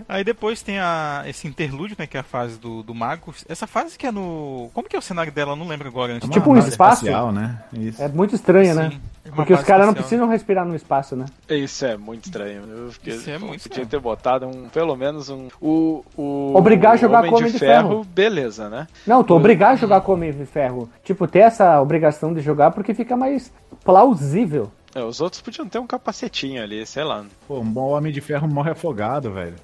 [0.08, 2.08] Aí depois tem a, esse interlúdio, né?
[2.08, 3.34] Que é a fase do, do mago.
[3.48, 4.70] Essa fase que é no.
[4.74, 5.52] Como que é o cenário dela?
[5.52, 6.14] Eu não lembro agora.
[6.14, 6.28] Antes.
[6.28, 7.06] Uma Tipo um espaço.
[7.06, 7.60] espacial, né?
[7.74, 8.02] Isso.
[8.02, 8.90] É muito estranho, né?
[8.90, 9.96] Sim, é uma Porque os caras não espacial.
[9.96, 11.26] precisam respirar no espaço, né?
[11.50, 12.64] Isso é muito estranho.
[12.70, 13.88] Eu fiquei, Isso é pô, muito podia estranho.
[13.88, 15.48] ter botado um, pelo menos um.
[15.62, 18.04] O, o Obrigar a jogar Homem com de Homem de ferro, Ferro.
[18.04, 18.88] beleza, né?
[19.08, 20.90] Não, tu obrigar a jogar com Homem de Ferro.
[21.04, 23.52] Tipo, ter essa obrigação de jogar porque fica mais
[23.84, 24.72] plausível.
[24.96, 27.24] É, os outros podiam ter um capacetinho ali, sei lá.
[27.48, 29.56] Pô, um bom Homem de Ferro morre afogado, velho.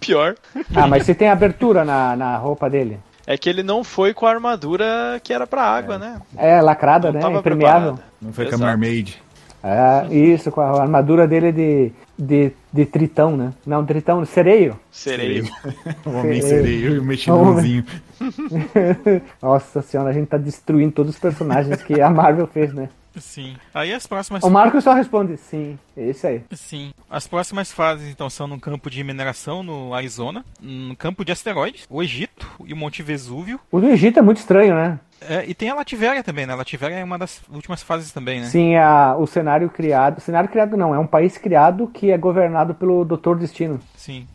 [0.00, 0.34] Pior
[0.74, 2.98] Ah, mas você tem abertura na, na roupa dele.
[3.28, 6.18] É que ele não foi com a armadura que era pra água, né?
[6.34, 7.38] É lacrada, Não né?
[7.38, 7.92] Impermeável.
[7.92, 8.12] preparado.
[8.22, 8.58] Não foi com a.
[8.58, 9.22] Mermaid.
[9.62, 13.52] É, isso, com a armadura dele de, de, de tritão, né?
[13.66, 14.80] Não, tritão, sereio.
[14.90, 15.44] Sereio.
[16.06, 16.64] O Homem Sereio.
[16.64, 17.84] sereio e o mexilhãozinho.
[19.42, 22.88] Nossa senhora, a gente tá destruindo todos os personagens que a Marvel fez, né?
[23.16, 23.56] Sim.
[23.74, 24.42] Aí as próximas.
[24.42, 26.40] O Marco só responde sim, é isso aí.
[26.52, 26.92] Sim.
[27.10, 31.84] As próximas fases, então, são no campo de mineração no Arizona, no campo de asteroides,
[31.90, 33.58] o Egito e o Monte Vesúvio.
[33.70, 34.98] O do Egito é muito estranho, né?
[35.20, 36.52] É, e tem a Lativéria também, né?
[36.52, 38.46] A Lativéria é uma das últimas fases também, né?
[38.46, 40.20] Sim, a, o cenário criado.
[40.20, 43.80] Cenário criado não, é um país criado que é governado pelo Doutor Destino.
[43.96, 44.26] Sim.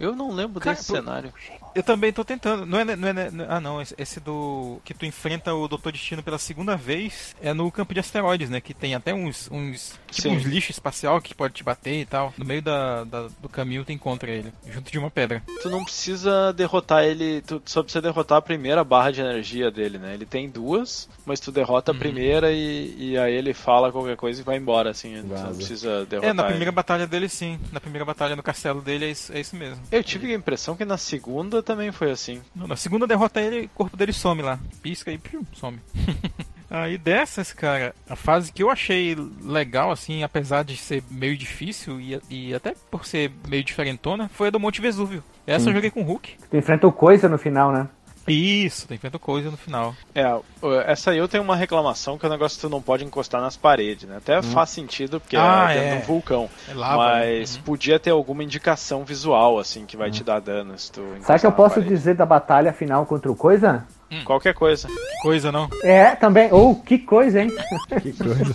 [0.00, 1.32] Eu não lembro Cara, desse pô- cenário.
[1.78, 2.66] Eu também tô tentando.
[2.66, 3.80] Não é, não é, não é- ah, não.
[3.80, 4.80] Esse, esse do.
[4.84, 8.60] Que tu enfrenta o Doutor Destino pela segunda vez é no campo de asteroides, né?
[8.60, 9.48] Que tem até uns.
[9.50, 12.32] uns tipo uns lixos espacial que pode te bater e tal.
[12.36, 15.42] No meio da, da- do caminho tu encontra ele, junto de uma pedra.
[15.62, 19.98] Tu não precisa derrotar ele, tu só precisa derrotar a primeira barra de energia dele,
[19.98, 20.14] né?
[20.14, 24.40] Ele tem duas, mas tu derrota a primeira e, e aí ele fala qualquer coisa
[24.40, 25.14] e vai embora, assim.
[25.22, 26.74] Tu não precisa derrotar É, na primeira ele.
[26.74, 27.60] batalha dele sim.
[27.70, 29.80] Na primeira batalha no castelo dele é isso, é isso mesmo.
[29.92, 32.40] Eu tive a impressão que na segunda também foi assim.
[32.54, 34.58] Na segunda derrota ele, o corpo dele some lá.
[34.82, 35.78] Pisca e piu, some.
[36.70, 41.98] Aí dessas, cara, a fase que eu achei legal, assim, apesar de ser meio difícil
[41.98, 45.24] e, e até por ser meio diferentona, foi a do Monte Vesúvio.
[45.46, 45.70] Essa Sim.
[45.70, 46.36] eu joguei com o Hulk.
[46.50, 47.88] Tu enfrenta o coisa no final, né?
[48.32, 49.94] Isso, tem feito coisa no final.
[50.14, 50.24] É,
[50.86, 53.40] essa aí eu tenho uma reclamação que é o negócio que tu não pode encostar
[53.40, 54.16] nas paredes, né?
[54.18, 55.96] Até faz sentido, porque Ah, é dentro é.
[55.96, 56.50] de um vulcão.
[56.68, 57.62] É lava, mas né?
[57.64, 61.40] podia ter alguma indicação visual, assim, que vai te dar dano se tu Sabe o
[61.40, 61.94] que eu posso parede.
[61.94, 63.84] dizer da batalha final contra o coisa?
[64.24, 64.88] Qualquer coisa.
[64.88, 65.68] Que coisa, não?
[65.82, 66.50] É, também.
[66.52, 67.50] Ou que coisa, hein?
[68.02, 68.54] Que coisa.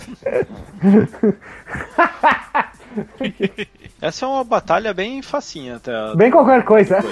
[4.02, 5.91] Essa é uma batalha bem facinha até.
[6.16, 6.98] Bem qualquer coisa.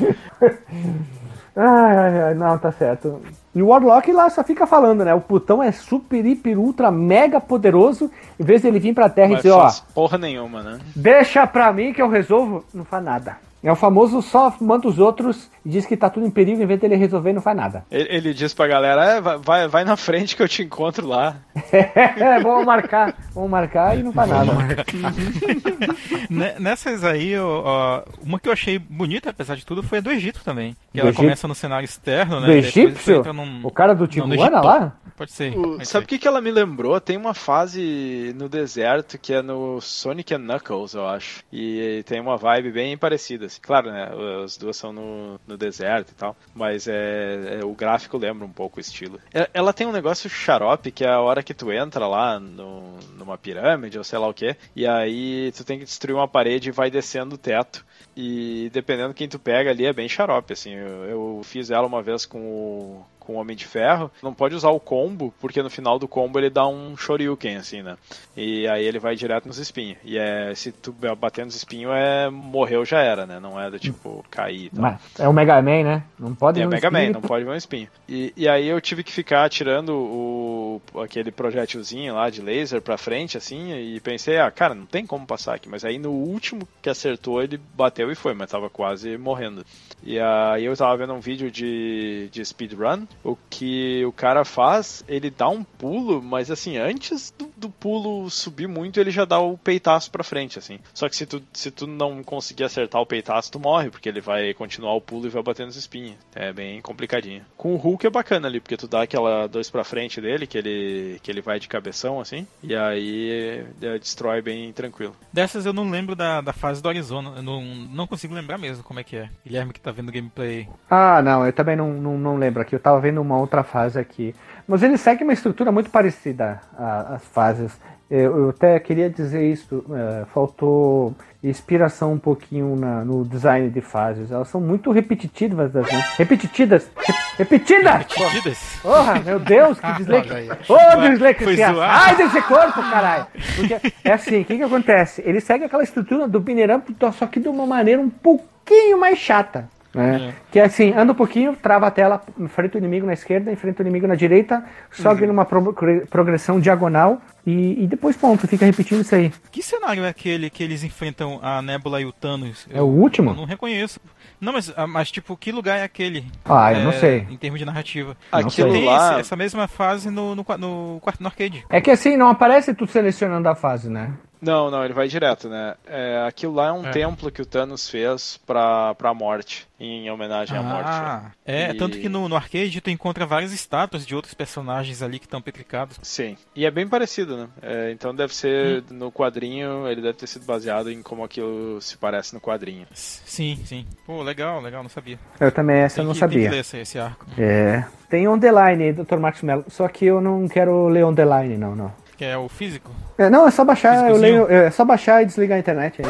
[1.54, 3.20] Ai, ai, ai, não, tá certo.
[3.54, 5.12] E o Warlock lá só fica falando, né?
[5.12, 8.10] O putão é super, hiper, ultra, mega poderoso.
[8.40, 10.78] Em vez dele vir pra terra e Mas dizer, ó, porra nenhuma, né?
[10.96, 13.36] deixa pra mim que eu resolvo, não faz nada.
[13.62, 16.66] É o famoso só manda os outros e diz que tá tudo em perigo, em
[16.66, 17.84] vez dele resolver e não faz nada.
[17.90, 21.36] Ele, ele diz pra galera, é, vai- vai, na frente que eu te encontro lá.
[21.72, 24.52] É, vamos marcar, vamos marcar e não faz nada.
[26.28, 30.10] Ne- Nessas aí, ó, uma que eu achei bonita, apesar de tudo, foi a do
[30.10, 30.72] Egito também.
[30.92, 31.20] Que Do ela Egito?
[31.22, 32.46] começa no cenário externo, né?
[32.46, 33.16] Do e egípcio?
[33.16, 34.50] entra num- O cara do Tijuana Egito.
[34.52, 34.92] lá?
[35.16, 35.56] Pode ser.
[35.58, 37.00] O- pode sabe o que, que ela me lembrou?
[37.00, 41.42] Tem uma fase no deserto que é no Sonic Knuckles, eu acho.
[41.52, 43.46] E tem uma vibe bem parecida.
[43.52, 43.60] Assim.
[43.62, 44.10] Claro, né?
[44.44, 46.36] As duas são no, no deserto e tal.
[46.54, 49.18] Mas é, é- o gráfico lembra um pouco o estilo.
[49.34, 52.98] E- Ela tem um negócio xarope que é a hora que tu entra lá no-
[53.16, 54.56] numa pirâmide ou sei lá o que.
[54.74, 57.84] E aí tu tem que destruir uma parede e vai descendo o teto.
[58.16, 60.74] E dependendo quem tu pega ali é bem xarope, assim.
[60.74, 64.10] Eu, eu fiz ela uma vez com o, com o Homem de Ferro.
[64.22, 67.82] Não pode usar o combo, porque no final do combo ele dá um shoryuken, assim,
[67.82, 67.96] né?
[68.36, 69.98] E aí ele vai direto nos espinhos.
[70.04, 73.38] E é, se tu bater nos espinhos, é, morreu já era, né?
[73.38, 74.82] Não é do tipo cair tal.
[74.82, 76.02] Mas é o Mega Man, né?
[76.18, 77.14] Não pode É no Mega Man, espinho.
[77.14, 77.88] não pode ver um espinho.
[78.08, 82.98] E, e aí eu tive que ficar tirando o, aquele projetilzinho lá de laser pra
[82.98, 85.68] frente, assim, e pensei, ah, cara, não tem como passar aqui.
[85.68, 89.64] Mas aí no último que acertou, ele bateu e foi, mas tava quase morrendo.
[90.02, 95.04] E aí eu tava vendo um vídeo de, de speedrun, o que o cara faz,
[95.08, 99.38] ele dá um pulo, mas assim, antes do, do pulo subir muito, ele já dá
[99.38, 100.78] o peitaço pra frente, assim.
[100.94, 104.20] Só que se tu, se tu não conseguir acertar o peitaço, tu morre, porque ele
[104.20, 106.16] vai continuar o pulo e vai bater nos espinhos.
[106.34, 107.44] É bem complicadinho.
[107.56, 110.58] Com o Hulk é bacana ali, porque tu dá aquela dois pra frente dele, que
[110.58, 115.16] ele, que ele vai de cabeção, assim, e aí é, destrói bem tranquilo.
[115.32, 117.32] Dessas eu não lembro da, da fase do Arizona.
[117.36, 119.30] Eu não, não consigo lembrar mesmo como é que é.
[119.44, 120.68] Guilherme que tá vendo o gameplay.
[120.90, 122.74] Ah, não, eu também não, não, não lembro aqui.
[122.74, 124.34] Eu tava vendo uma outra fase aqui.
[124.66, 127.72] Mas ele segue uma estrutura muito parecida às fases.
[128.10, 129.82] Eu, até queria dizer isso.
[129.90, 134.30] eh, faltou inspiração um pouquinho na- no design de fases.
[134.30, 135.82] Elas são muito repetitivas, né?
[136.18, 136.90] Repetidas!
[136.94, 138.06] Re- repetidas!
[138.06, 138.58] Repetidas?
[138.82, 139.86] Porra, meu Deus, que
[140.34, 140.50] aí.
[140.50, 140.54] Ô,
[141.00, 141.72] Foi dislexia!
[141.72, 141.80] zoado.
[142.04, 143.26] Ai desse corpo, caralho!
[143.56, 145.22] Porque é assim, o que que acontece?
[145.24, 149.18] Ele segue aquela estrutura do Binner Up, só que de uma maneira um pouquinho mais
[149.18, 149.68] chata.
[149.94, 150.34] Né?
[150.50, 153.82] Que é assim, anda um pouquinho, trava a tela, enfrenta o inimigo na esquerda, enfrenta
[153.82, 155.74] o inimigo na direita, sobe numa pro-
[156.08, 159.30] progressão diagonal e, e depois ponto, fica repetindo isso aí.
[159.50, 162.66] Que cenário é aquele que eles enfrentam a Nebula e o Thanos?
[162.72, 163.30] É o último?
[163.30, 164.00] Eu não reconheço.
[164.40, 166.24] Não, mas, ah, mas tipo, que lugar é aquele?
[166.44, 167.26] Ah, eu não É, sei.
[167.30, 168.16] Em termos de narrativa.
[168.32, 168.38] Não.
[168.38, 169.10] Aquilo Tem lá.
[169.12, 171.64] esse- essa mesma fase no, no, no quarto no arcade.
[171.68, 174.10] É que assim, não aparece tu selecionando a fase, né?
[174.42, 175.74] Não, não, ele vai direto, né?
[175.86, 176.90] É, aquilo lá é um É.
[176.90, 180.88] templo que o Thanos fez pra, pra morte, em homenagem à morte.
[180.90, 185.00] Ah, é, E- tanto que no, no arcade tu encontra várias estátuas de outros personagens
[185.00, 185.96] ali que estão petrificados.
[186.02, 187.48] Sim, e é bem parecido, né?
[187.62, 191.96] É, então deve ser no quadrinho, ele deve ter sido baseado em como aquilo se
[191.96, 192.86] parece no quadrinho.
[192.92, 193.86] Sim, sim.
[194.04, 195.20] Pô, legal, legal, não sabia.
[195.38, 196.48] Eu também essa eu Tem não que- Tem sabia.
[196.48, 197.24] que ler esse, esse arco.
[197.38, 197.84] É.
[198.10, 199.18] Tem on the line aí, Dr.
[199.18, 199.64] Marcos Mello.
[199.68, 202.01] Só que eu não quero ler on the line, não, não.
[202.22, 202.88] Que é o físico.
[203.18, 206.06] É, não, é só baixar, eu leio, é só baixar e desligar a internet aí.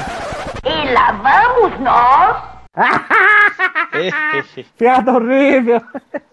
[0.63, 2.37] E lá vamos nós.
[4.77, 5.81] Piada horrível!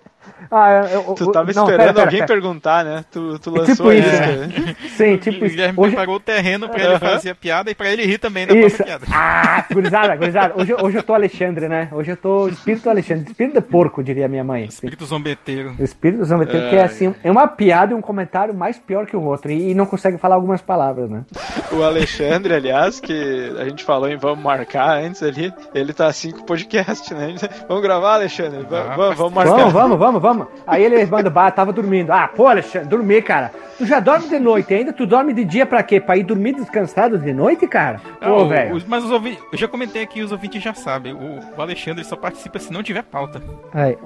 [0.52, 2.28] Ah, eu, eu- tu tava não, esperando pera, pera, alguém pera.
[2.34, 3.06] perguntar, né?
[3.11, 4.76] Tu, tu É lançou tipo isso, né?
[4.95, 5.56] Sim, tipo o isso.
[5.56, 8.45] Guilherme Hoje, preparou o terreno pra ele fazer a piada e pra ele rir também
[8.48, 8.78] da isso.
[8.78, 9.06] própria piada.
[9.14, 10.53] Ah, gurizada, gurizada.
[10.57, 11.90] Hoje, hoje eu tô Alexandre, né?
[11.91, 13.26] Hoje eu tô espírito Alexandre.
[13.30, 14.66] Espírito de porco, diria minha mãe.
[14.66, 15.76] Espírito zombeteiro.
[15.80, 19.22] Espírito zombeteiro, que é assim, é uma piada e um comentário mais pior que o
[19.24, 19.52] outro.
[19.52, 21.24] E, e não consegue falar algumas palavras, né?
[21.72, 26.32] O Alexandre, aliás, que a gente falou em vamos marcar antes ali, ele tá assim
[26.32, 27.36] com o podcast, né?
[27.68, 28.66] Vamos gravar, Alexandre?
[28.72, 29.56] Ah, va- faz vamos marcar.
[29.56, 30.28] Vamos, vamos, vamos, vamos.
[30.68, 32.11] Aí ele manda, bah, tava dormindo.
[32.11, 33.51] Ah, pô, Alexandre, dormi, cara.
[33.77, 34.91] Tu já dorme de noite ainda?
[34.91, 35.99] Tu dorme de dia pra quê?
[36.01, 38.01] Pra ir dormir descansado de noite, cara?
[38.19, 38.81] Pô, velho.
[38.88, 41.14] mas os ouvintes, eu já comentei aqui, os ouvintes já sabem.
[41.14, 43.41] O, o Alexandre só participa se não tiver pauta.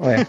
[0.03, 0.27] Ué.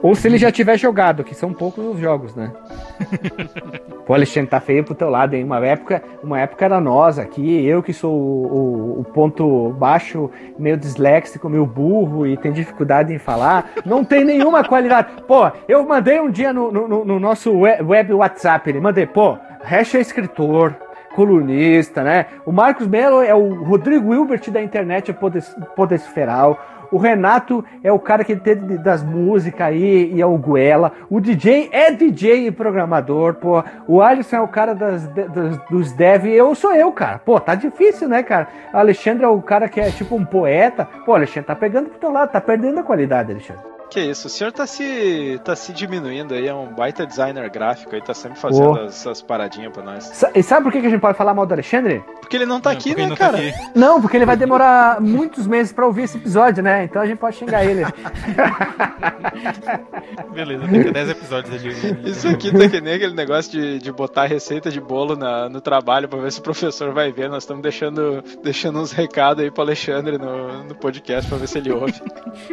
[0.00, 2.52] Ou se ele já tiver jogado, que são poucos os jogos, né?
[4.06, 5.44] Pô, Alexandre, tá feio pro teu lado, hein?
[5.44, 10.30] Uma época, uma época era nós aqui, eu que sou o, o- o ponto baixo,
[10.58, 13.70] meio disléxico, meio burro e tem dificuldade em falar.
[13.84, 15.08] Não tem nenhuma qualidade.
[15.26, 19.06] Pô, eu mandei um dia no, no- no- no nosso we- web WhatsApp, ele mandei,
[19.06, 20.74] pô, Hash é escritor,
[21.14, 22.26] colunista, né?
[22.46, 26.58] O Marcos Melo é o Rodrigo Hilbert da internet podes- podesferal.
[26.90, 30.92] O Renato é o cara que entende das músicas aí e é o Guela.
[31.10, 33.62] O DJ é DJ e programador, pô.
[33.86, 37.18] O Alisson é o cara das, das- dos dev e eu sou eu, cara.
[37.18, 38.48] Pô, tá difícil, né, cara?
[38.72, 40.88] O Alexandre é o cara que é tipo um poeta.
[41.04, 43.62] Pô, Alexandre, tá pegando pro teu lado, tá perdendo a qualidade, Alexandre.
[43.90, 47.94] Que isso, o senhor tá se, tá se diminuindo aí, é um baita designer gráfico
[47.94, 48.80] aí, tá sempre fazendo Pô.
[48.80, 50.24] as, as paradinhas pra nós.
[50.34, 52.04] E sabe por que a gente pode falar mal do Alexandre?
[52.28, 53.38] Porque ele não tá É, aqui, né, não tá cara?
[53.38, 53.54] aqui.
[53.74, 56.84] Não, porque ele vai demorar muitos meses pra ouvir esse episódio, né?
[56.84, 57.84] Então a gente pode xingar ele.
[60.34, 62.10] Beleza, fica 10 episódios ali.
[62.10, 65.62] Isso aqui tá que nem aquele negócio de, de botar receita de bolo na, no
[65.62, 67.30] trabalho pra ver se o professor vai ver.
[67.30, 71.56] Nós estamos deixando, deixando uns recados aí pro Alexandre no, no podcast pra ver se
[71.56, 71.94] ele ouve.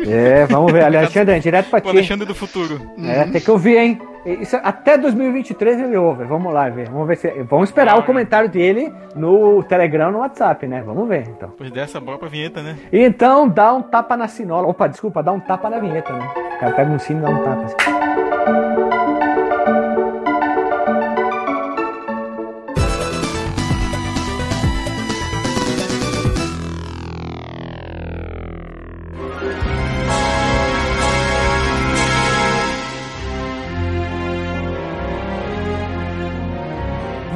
[0.07, 0.85] É, vamos ver.
[0.85, 1.89] Alexandre, é direto pra O ti.
[1.89, 2.80] Alexandre do futuro.
[3.03, 3.99] É, tem que ouvir, hein?
[4.26, 6.23] Isso, até 2023 ele ouve.
[6.23, 6.89] Vamos lá ver.
[6.89, 7.30] Vamos ver se.
[7.43, 10.81] Vamos esperar o comentário dele no Telegram no WhatsApp, né?
[10.85, 11.49] Vamos ver, então.
[11.49, 12.76] Depois dessa, bora pra vinheta, né?
[12.91, 14.68] Então, dá um tapa na sinola.
[14.68, 16.27] Opa, desculpa, dá um tapa na vinheta, né?
[16.56, 17.64] O cara pega um sino e dá um tapa.
[17.65, 18.74] assim.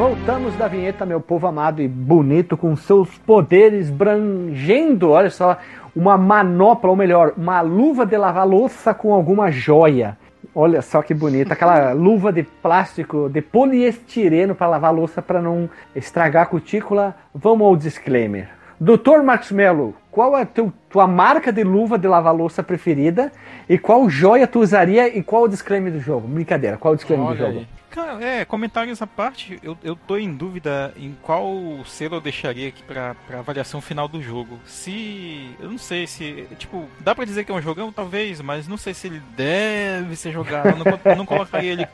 [0.09, 5.55] Voltamos da vinheta, meu povo amado e bonito, com seus poderes brangendo, olha só,
[5.95, 10.17] uma manopla, ou melhor, uma luva de lavar louça com alguma joia.
[10.55, 15.69] Olha só que bonita, aquela luva de plástico, de poliestireno para lavar louça para não
[15.95, 17.15] estragar a cutícula.
[17.31, 18.49] Vamos ao disclaimer.
[18.79, 20.47] Doutor Marcos Mello, qual é a
[20.89, 23.31] tua marca de luva de lavar louça preferida
[23.69, 26.27] e qual joia tu usaria e qual o disclaimer do jogo?
[26.27, 27.59] Brincadeira, qual o disclaimer do Olha jogo?
[27.59, 27.78] aí.
[27.89, 31.51] Cara, é, comentários à parte, eu, eu tô em dúvida em qual
[31.85, 34.59] selo eu deixaria aqui pra, pra avaliação final do jogo.
[34.65, 35.55] Se.
[35.59, 36.47] Eu não sei se.
[36.57, 40.15] Tipo, dá pra dizer que é um jogão, talvez, mas não sei se ele deve
[40.15, 40.69] ser jogado.
[40.69, 41.87] Eu não, eu não colocaria ele.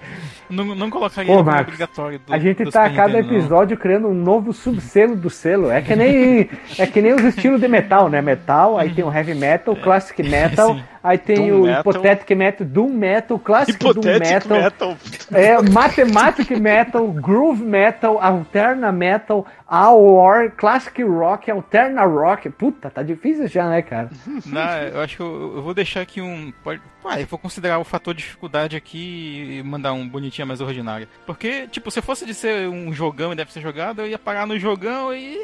[0.50, 3.40] Não, não colocaria Pô, ele Marcos, obrigatório do A gente tá a cada Nintendo, não.
[3.40, 5.72] episódio criando um novo subselo do selo.
[5.72, 8.22] É que nem é que nem os estilos de metal, né?
[8.22, 10.84] Metal, aí tem o heavy metal, classic metal, sim.
[11.06, 11.78] Aí tem Doom o metal.
[11.80, 14.98] hypothetical metal, doom metal, classic doom metal, metal.
[15.32, 22.50] é mathematic metal, groove metal, alterna metal, war, classic rock, alterna rock.
[22.50, 24.10] Puta, tá difícil já, né, cara?
[24.46, 26.52] Não, eu acho que eu, eu vou deixar aqui um.
[26.64, 31.08] Pode, ah, eu vou considerar o fator dificuldade aqui e mandar um bonitinho mais ordinário.
[31.26, 34.48] Porque, tipo, se fosse de ser um jogão e deve ser jogado, eu ia parar
[34.48, 35.38] no jogão e.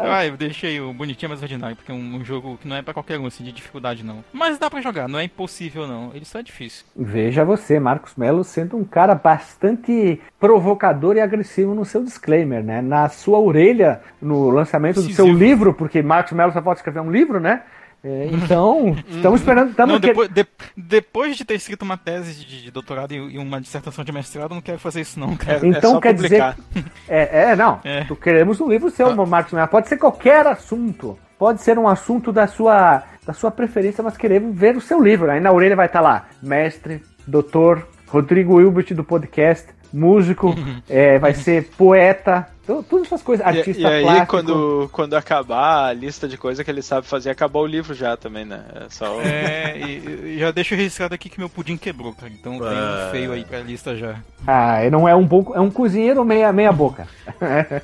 [0.00, 2.82] Ah, eu deixei o bonitinho mais ordinário, porque é um, um jogo que não é
[2.82, 4.24] pra qualquer um, assim, de dificuldade não.
[4.32, 6.10] Mas dá pra jogar, não é impossível não.
[6.14, 6.84] Ele só é difícil.
[6.94, 12.80] Veja você, Marcos Melo, sendo um cara bastante provocador e agressivo no seu disclaimer, né?
[12.80, 17.10] Na sua orelha, no lançamento do seu livro, porque Marcos Melo só pode escrever um
[17.10, 17.62] livro, né?
[18.08, 19.70] É, então, estamos esperando.
[19.70, 20.46] Estamos Não, que- depois, de-
[20.76, 24.54] depois de ter escrito uma tese de, de doutorado e, uma dissertação de mestrado, eu
[24.54, 25.58] não quero fazer isso não, cara.
[25.66, 26.56] É Então só quer publicar.
[26.72, 26.84] dizer.
[27.08, 27.80] É, é, não.
[27.82, 28.06] É.
[28.22, 29.66] Queremos um livro seu, Marcos Melo.
[29.66, 31.18] Pode ser qualquer assunto.
[31.36, 35.28] Pode ser um assunto da sua, da sua preferência, mas queremos ver o seu livro.
[35.30, 39.66] Aí na orelha vai estar lá: mestre, doutor, Rodrigo Hilbert do podcast,
[39.96, 40.54] músico,
[40.88, 44.26] é, vai ser poeta, todas essas coisas, E, artista e aí, plástico.
[44.26, 48.16] quando, quando acabar a lista de coisas que ele sabe fazer, acabou o livro já
[48.16, 48.60] também, né?
[48.74, 49.20] É só.
[49.22, 52.30] É, e, e já deixo registrado aqui que meu pudim quebrou, cara.
[52.32, 54.16] Então tem um feio aí pra lista já.
[54.46, 57.06] Ah, ele não é um bom, é um cozinheiro meia, meia boca.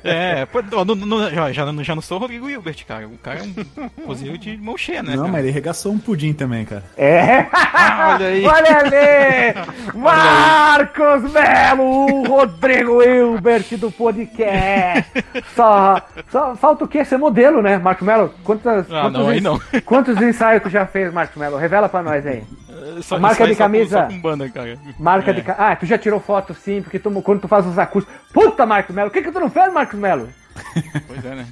[0.03, 3.07] É, pô, ó, no- no- já, já, não- já não sou o Rodrigo Hilbert, cara.
[3.07, 5.11] O cara é um cozinheiro de mão cheia, né?
[5.11, 5.31] Não, cara?
[5.31, 6.83] mas ele regaçou um pudim também, cara.
[6.97, 7.45] É.
[7.51, 8.45] Ah, olha aí.
[8.45, 9.93] Olha ali!
[9.97, 15.23] Marcos Melo, o Rodrigo Hilbert do podcast.
[15.55, 16.01] Só,
[16.31, 17.03] só falta o quê?
[17.05, 18.33] Ser modelo, né, Marcos Melo?
[18.43, 19.59] Quantas, Ah, quantos, não, aí ens- não.
[19.85, 21.57] quantos ensaios tu já fez, Marcos Melo?
[21.57, 22.43] Revela pra nós aí.
[23.01, 24.01] Só- marca de só com- camisa.
[24.01, 24.77] Só com banda, cara.
[24.99, 25.33] Marca É.
[25.33, 25.41] de.
[25.41, 28.15] ca- Ah, tu já tirou foto sim, porque tu- quando tu faz os acústicos.
[28.33, 30.29] Puta, Marcos Melo, o que, que tu não fez, Marcos Melo?
[31.07, 31.47] Pois é, né?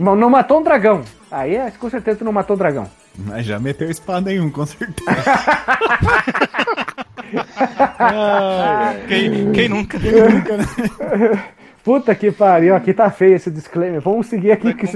[0.00, 1.02] Não, não matou um dragão.
[1.30, 2.88] Aí é, com certeza tu não matou um dragão.
[3.18, 5.10] Mas já meteu espada em um, com certeza.
[9.08, 9.98] Quem, quem nunca?
[11.84, 14.00] Puta que pariu, aqui tá feio esse disclaimer.
[14.00, 14.86] Vamos seguir aqui É que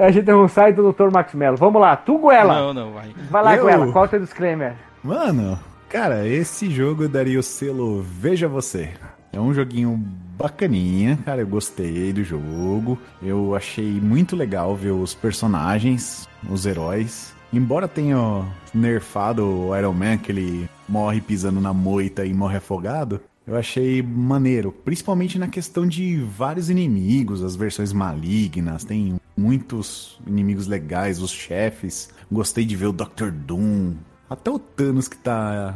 [0.00, 1.10] a gente não sai do Dr.
[1.12, 1.56] Max Mello.
[1.56, 2.54] Vamos lá, tu, Goela.
[2.54, 3.08] Não, não, vai.
[3.28, 3.64] Vai lá, Eu?
[3.64, 4.74] Goela, qual é o teu disclaimer?
[5.02, 5.58] Mano,
[5.88, 8.90] cara, esse jogo daria o selo Veja Você.
[9.32, 9.96] É um joguinho
[10.36, 11.42] bacaninha, cara.
[11.42, 12.98] Eu gostei do jogo.
[13.22, 17.34] Eu achei muito legal ver os personagens, os heróis.
[17.52, 18.44] Embora tenha
[18.74, 24.02] nerfado o Iron Man, que ele morre pisando na moita e morre afogado, eu achei
[24.02, 24.70] maneiro.
[24.70, 28.84] Principalmente na questão de vários inimigos, as versões malignas.
[28.84, 32.10] Tem muitos inimigos legais, os chefes.
[32.30, 33.30] Gostei de ver o Dr.
[33.30, 33.94] Doom.
[34.28, 35.74] Até o Thanos que tá.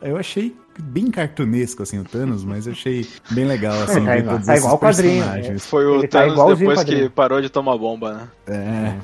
[0.00, 4.18] Eu achei bem cartunesco, assim, o Thanos, mas eu achei bem legal, assim, É, ver
[4.20, 5.66] igual- todos é esses igual o quadrinho, personagens.
[5.66, 7.02] Foi o Ele tá Thanos igualzinho depois quadrinho.
[7.04, 8.28] que parou de tomar bomba, né?
[8.46, 8.96] É.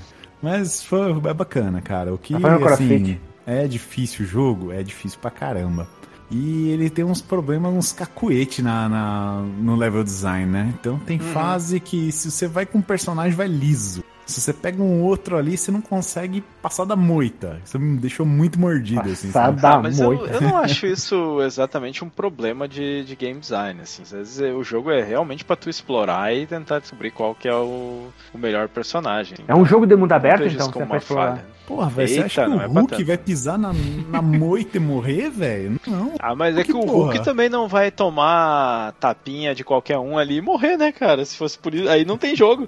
[0.42, 2.12] Mas foi é bacana, cara.
[2.14, 5.86] O que Tá assim, é difícil o jogo, é difícil pra caramba.
[6.30, 10.72] E ele tem uns problemas, uns cacuete na, na- no level design, né?
[10.80, 11.26] Então tem Uhum.
[11.26, 14.02] fase que se você vai com um personagem, vai liso.
[14.30, 17.60] Se você pega um outro ali, você não consegue passar da moita.
[17.64, 19.28] Isso me deixou muito mordido, assim.
[19.30, 19.60] Passar sabe?
[19.60, 20.32] da Ah, mas eu, moita.
[20.34, 23.80] eu não acho isso exatamente um problema de, de game design.
[23.82, 24.02] Assim.
[24.02, 27.48] Às vezes é- o jogo é realmente pra tu explorar e tentar descobrir qual que
[27.48, 29.38] é o, o melhor personagem.
[29.46, 31.26] É um jogo de mundo aberto, então, você uma explorar.
[31.36, 31.59] falha.
[31.70, 33.72] Porra, velho, você acha que o é Hulk vai pisar na,
[34.08, 35.80] na moita e morrer, velho?
[35.86, 36.12] Não.
[36.18, 36.92] Ah, mas é Que que o porra.
[37.12, 41.24] Hulk também não vai tomar tapinha de qualquer um ali e morrer, né, cara?
[41.24, 42.66] Se fosse por isso, aí não tem jogo.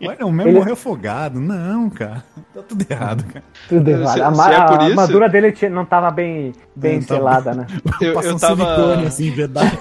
[0.00, 1.40] O Iron Man Ele- morreu afogado.
[1.40, 2.24] Não, cara.
[2.54, 3.44] Tá tudo errado, cara.
[3.68, 4.12] Tudo Se- errado.
[4.14, 7.54] se A, ma- é por a isso- armadura dele não tava bem, bem Não, selada,
[7.54, 7.66] né?
[8.00, 9.76] Eu, eu um tava, silicone, assim, vedado.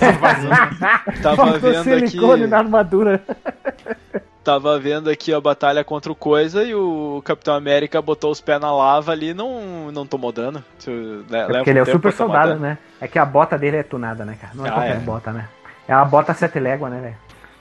[1.21, 2.47] tava Faltou vendo silicone aqui.
[2.51, 3.23] na armadura.
[4.49, 8.59] Tava vendo aqui a batalha contra o Coisa e o Capitão América botou os pés
[8.59, 10.63] na lava ali e não, não tomou dano.
[10.79, 12.61] Se- le- É porque ele é o super soldado, dano.
[12.61, 12.79] né?
[12.99, 14.53] É que a bota dele é tunada, né, cara?
[14.55, 14.99] Não é Ah, qualquer é.
[14.99, 15.47] bota, né?
[15.87, 17.15] É uma bota sete légua, né, velho?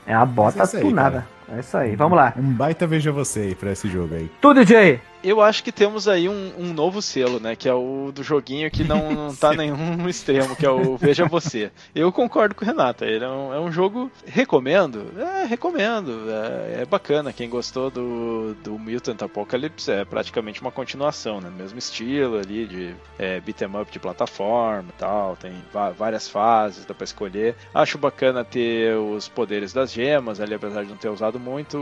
[0.07, 1.27] É uma bota isso aí, tunada.
[1.55, 1.95] É isso aí.
[1.95, 2.33] Vamos lá.
[2.35, 4.27] Um baita veja você aí pra esse jogo aí.
[4.41, 4.99] Tu, DJ.
[5.23, 7.55] Eu acho que temos aí um, um novo selo, né?
[7.55, 11.25] Que é o do joguinho que não, não tá nenhum extremo, que é o Veja
[11.25, 11.71] Você.
[11.93, 13.05] Eu concordo com o Renata.
[13.05, 14.09] Ele é um, é um jogo.
[14.25, 15.11] Recomendo?
[15.17, 16.29] É, recomendo.
[16.29, 17.33] É, é bacana.
[17.33, 21.49] Quem gostou do, do Mutant Apocalypse é praticamente uma continuação, né?
[21.49, 25.35] Mesmo estilo ali de é, beat 'em up de plataforma e tal.
[25.35, 25.53] Tem
[25.97, 27.55] várias fases, dá pra escolher.
[27.73, 31.77] Acho bacana ter os poderes das gemas ali, apesar de não ter usado muito.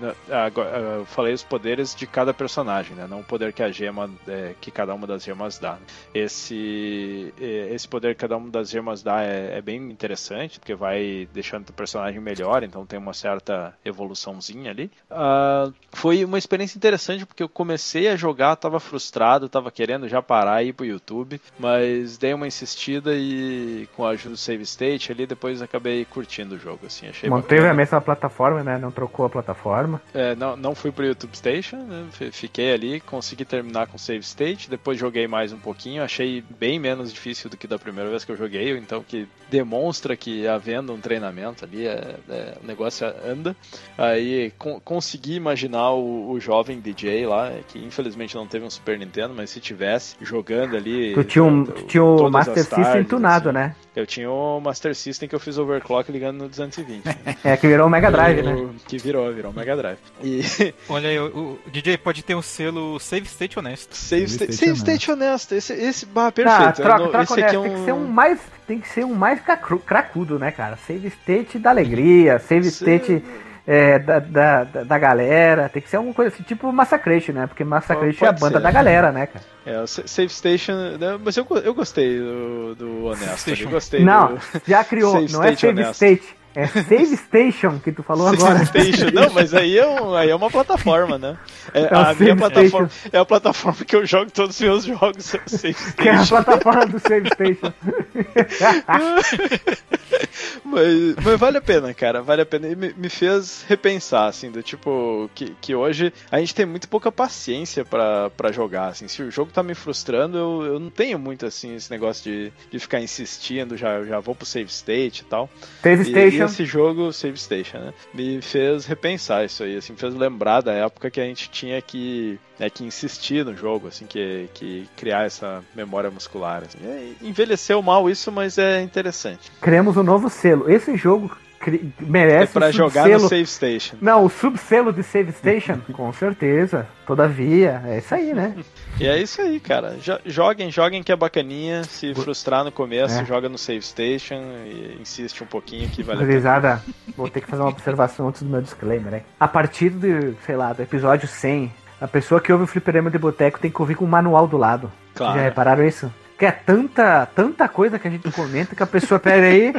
[0.00, 3.06] né, agora, ah, eu falei os poderes de cada personagem, né?
[3.08, 5.76] Não o poder que a gema, é, que cada uma das gemas dá.
[6.14, 10.74] Esse, eh, esse poder que cada uma das gemas dá é, é bem interessante, porque
[10.74, 14.90] vai deixando o personagem melhor, então tem uma certa evoluçãozinha ali.
[15.10, 20.22] Ah, foi uma experiência interessante, porque eu comecei a jogar, tava frustrado, tava querendo já
[20.22, 24.62] parar e ir pro YouTube, mas dei uma insistida e com a ajuda do Save
[24.62, 27.70] State ali, depois acabei curtindo o jogo, assim, achei Manteve bacana.
[27.72, 28.78] a mesma plataforma, né?
[28.78, 30.00] Não trocou a plataforma.
[30.14, 32.06] É, não, não fui pro YouTube Station, né?
[32.12, 32.30] F-
[32.70, 37.48] Ali, consegui terminar com Save State, depois joguei mais um pouquinho, achei bem menos difícil
[37.48, 41.64] do que da primeira vez que eu joguei, então que demonstra que havendo um treinamento
[41.64, 43.56] ali, é, é, o negócio anda.
[43.98, 48.98] Aí con- consegui imaginar o, o jovem DJ lá, que infelizmente não teve um Super
[48.98, 51.14] Nintendo, mas se tivesse, jogando ali.
[51.14, 53.58] Tu tinha, um, tu tinha o Master as System tardes, tunado, assim.
[53.58, 53.74] né?
[53.94, 57.04] Eu tinha o Master System que eu fiz overclock ligando no 220.
[57.04, 57.16] né?
[57.44, 58.74] É, que virou o Mega Drive, O- né?
[58.88, 59.98] Que virou, virou Mega Drive.
[60.22, 60.40] E
[60.88, 63.96] Olha aí, o, o DJ pode ter o selo Save State Honesto.
[63.96, 65.54] Save, Save State, State Save State honesto.
[65.54, 66.62] Esse, esse bah, perfeito.
[66.62, 67.60] Ah, troca, troca esse aqui é honesto.
[67.60, 67.62] um...
[67.62, 68.40] Tem que ser um mais.
[68.66, 70.76] Tem que ser um mais cacru- cracudo, né, cara?
[70.86, 72.70] Save state da alegria, save Sim.
[72.70, 73.24] state
[73.66, 75.68] é, da, da, da, galera.
[75.68, 77.46] Tem que ser alguma coisa assim, tipo Massacration, né?
[77.46, 78.62] Porque Massacration é a banda ser.
[78.62, 79.44] da galera, né, cara?
[79.64, 80.72] É, o Save Station.
[80.98, 83.38] né, Mas eu, eu gostei do, do honesto.
[83.38, 83.70] Station.
[83.70, 84.40] Gostei Não, do.
[84.66, 85.12] já criou.
[85.12, 85.92] Save não é state save honesto.
[85.94, 86.41] state.
[86.54, 88.64] É Save Station que tu falou agora.
[88.66, 89.10] Save Station.
[89.12, 91.36] Não, mas aí é, um, aí é uma plataforma, né?
[91.72, 95.24] É, É a minha plataforma é a plataforma que eu jogo todos os meus jogos.
[95.46, 96.42] Save Que é a Station.
[96.42, 97.72] plataforma do Save Station.
[100.64, 102.68] mas, mas vale a pena, cara, vale a pena.
[102.68, 106.88] E me, me fez repensar, assim, do tipo, que, que hoje a gente tem muito
[106.88, 109.08] pouca paciência pra, pra jogar, assim.
[109.08, 112.52] Se o jogo tá me frustrando, eu, eu não tenho muito, assim, esse negócio de,
[112.70, 115.48] de ficar insistindo, já, já vou pro save state e tal.
[115.82, 116.04] Save e
[116.48, 116.62] Station.
[116.62, 117.94] esse jogo, Save Station, né?
[118.12, 121.80] Me fez repensar isso aí, assim, me fez lembrar da época que a gente tinha
[121.80, 126.62] que, né, que insistir no jogo, assim, que, que criar essa memória muscular.
[126.64, 126.78] Assim.
[126.84, 129.50] É, envelheceu mal isso, mas é interessante.
[129.60, 130.70] Criamos um novo selo.
[130.70, 131.30] Esse jogo
[131.62, 133.96] cri- É merece pra o jogar no Save Station.
[134.00, 136.86] Não, o subselo de Save Station, com certeza.
[137.06, 138.54] Todavia, é isso aí, né?
[139.00, 139.96] E é isso aí, cara.
[140.00, 141.84] Jo- Joguem, joguem que é bacaninha.
[141.84, 143.24] Se frustrar no começo, É.
[143.24, 146.82] joga no Save Station e insiste um pouquinho que vale a pena.
[147.16, 149.22] Vou ter que fazer uma observação antes do meu disclaimer, né?
[149.38, 153.18] A partir do, sei lá, do episódio 100, a pessoa que ouve o fliperama de
[153.18, 154.90] boteco tem que ouvir com um manual do lado.
[155.14, 155.36] Claro.
[155.38, 156.12] Já repararam isso?
[156.42, 159.72] Que é tanta, tanta coisa que a gente comenta que a pessoa, pera aí,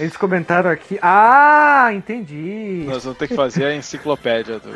[0.00, 0.98] eles comentaram aqui.
[1.00, 2.82] Ah, entendi.
[2.88, 4.68] Nós vamos ter que fazer a enciclopédia do,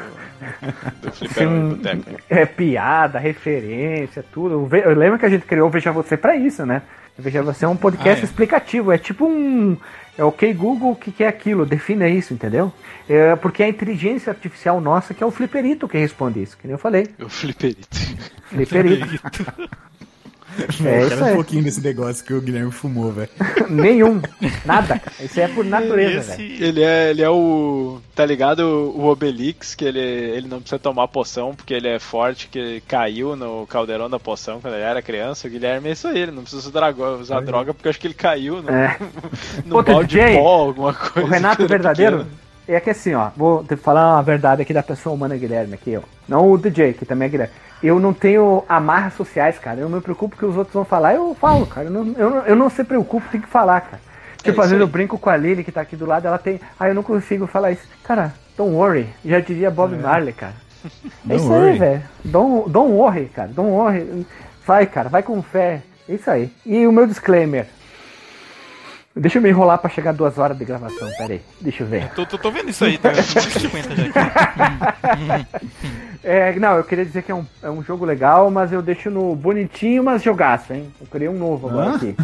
[1.00, 1.70] do Sim.
[1.70, 2.20] de Boteco.
[2.30, 4.68] É piada, referência, tudo.
[4.76, 6.82] Eu lembro que a gente criou o Veja Você pra isso, né?
[7.18, 8.24] O Veja Você é um podcast Ah, é.
[8.24, 8.92] explicativo.
[8.92, 9.76] É tipo um.
[10.16, 11.66] É ok Google, o que, que é aquilo?
[11.66, 12.72] Defina isso, entendeu?
[13.08, 16.68] É porque é a inteligência artificial nossa que é o Fliperito que responde isso, que
[16.68, 17.08] nem eu falei.
[17.20, 17.88] O Fliperito.
[18.44, 19.20] Fliperito.
[20.80, 23.28] É eu isso quero um pouquinho desse negócio que o Guilherme fumou, velho.
[23.68, 24.20] Nenhum.
[24.64, 25.12] Nada, cara.
[25.20, 26.64] Isso é por natureza, velho.
[26.64, 28.00] Ele é, ele é o.
[28.14, 28.60] Tá ligado?
[28.94, 32.80] O Obelix, que ele, ele não precisa tomar poção porque ele é forte, que ele
[32.82, 35.48] caiu no caldeirão da poção quando ele era criança.
[35.48, 37.98] O Guilherme é isso aí, ele não precisa usar, drago- usar droga porque eu acho
[38.00, 38.98] que ele caiu no, É.
[39.64, 41.26] no Outro balde DJ, de pó, alguma coisa.
[41.26, 42.36] O Renato verdadeiro pequeno.
[42.68, 46.02] É que assim, ó, vou falar uma verdade aqui da pessoa humana Guilherme aqui, ó.
[46.28, 47.54] Não o DJ, que também é Guilherme.
[47.82, 49.80] Eu não tenho amarras sociais, cara.
[49.80, 51.88] Eu não me preocupo que os outros vão falar, eu falo, cara.
[51.88, 54.00] Eu não, eu não, eu não se preocupo, tem que falar, cara.
[54.36, 54.80] Tipo, isso às vezes aí.
[54.80, 56.60] eu brinco com a Lily que tá aqui do lado, ela tem.
[56.78, 57.82] Ah, eu não consigo falar isso.
[58.04, 59.08] Cara, don't worry.
[59.24, 60.54] Já diria Bob Marley, cara.
[61.28, 61.78] É isso aí, worry.
[61.78, 62.02] velho.
[62.24, 63.48] Don't, don't worry, cara.
[63.48, 64.26] Don't worry.
[64.66, 65.80] Vai, cara, vai com fé.
[66.08, 66.52] É isso aí.
[66.66, 67.66] E o meu disclaimer.
[69.14, 71.42] Deixa eu me enrolar pra chegar duas horas de gravação, pera aí.
[71.60, 72.08] Deixa eu ver.
[72.14, 73.12] Tô, tô, tô vendo isso aí, tá?
[73.22, 75.46] 50 já aqui.
[76.24, 79.10] É, não, eu queria dizer que é um, é um jogo legal, mas eu deixo
[79.10, 80.90] no bonitinho, mas jogaço, hein?
[80.98, 81.96] Eu criei um novo agora Hã?
[81.96, 82.16] aqui.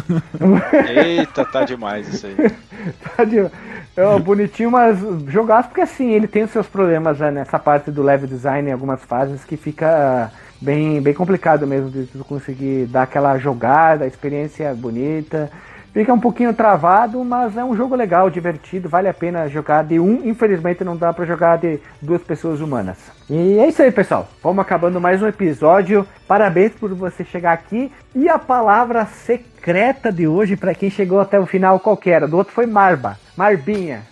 [0.89, 2.35] Eita, tá demais isso aí.
[3.15, 3.51] Tá de-
[3.97, 4.97] É um bonitinho, mas
[5.27, 8.71] jogaço, porque assim, ele tem os seus problemas né, nessa parte do level design em
[8.71, 14.07] algumas fases que fica bem, bem complicado mesmo de tu conseguir dar aquela jogada, a
[14.07, 15.51] experiência bonita.
[15.99, 19.99] Fica um pouquinho travado, mas é um jogo legal, divertido, vale a pena jogar de
[19.99, 20.25] um.
[20.25, 22.97] Infelizmente não dá pra jogar de duas pessoas humanas.
[23.29, 24.29] E é isso aí, pessoal.
[24.41, 26.07] Vamos acabando mais um episódio.
[26.25, 27.91] Parabéns por você chegar aqui.
[28.15, 32.29] E a palavra secreta de hoje, pra quem chegou até o final, qual que era?
[32.29, 34.03] Do outro foi Marba, Marbinha.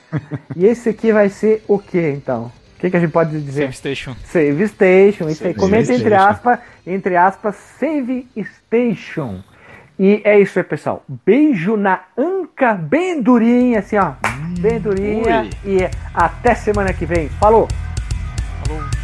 [0.57, 2.51] e esse aqui vai ser o que então?
[2.75, 3.61] O que, que a gente pode dizer?
[3.61, 4.15] Save Station.
[4.25, 5.53] Save Station, isso aí.
[5.53, 9.41] Comenta entre aspas, entre aspas, Save Station.
[9.99, 11.03] E é isso aí, pessoal.
[11.25, 14.13] Beijo na anca, bem durinha, assim, ó.
[14.59, 15.41] Bem durinha.
[15.41, 15.49] Ui.
[15.65, 17.29] E até semana que vem.
[17.29, 17.67] Falou!
[18.65, 18.96] Falou.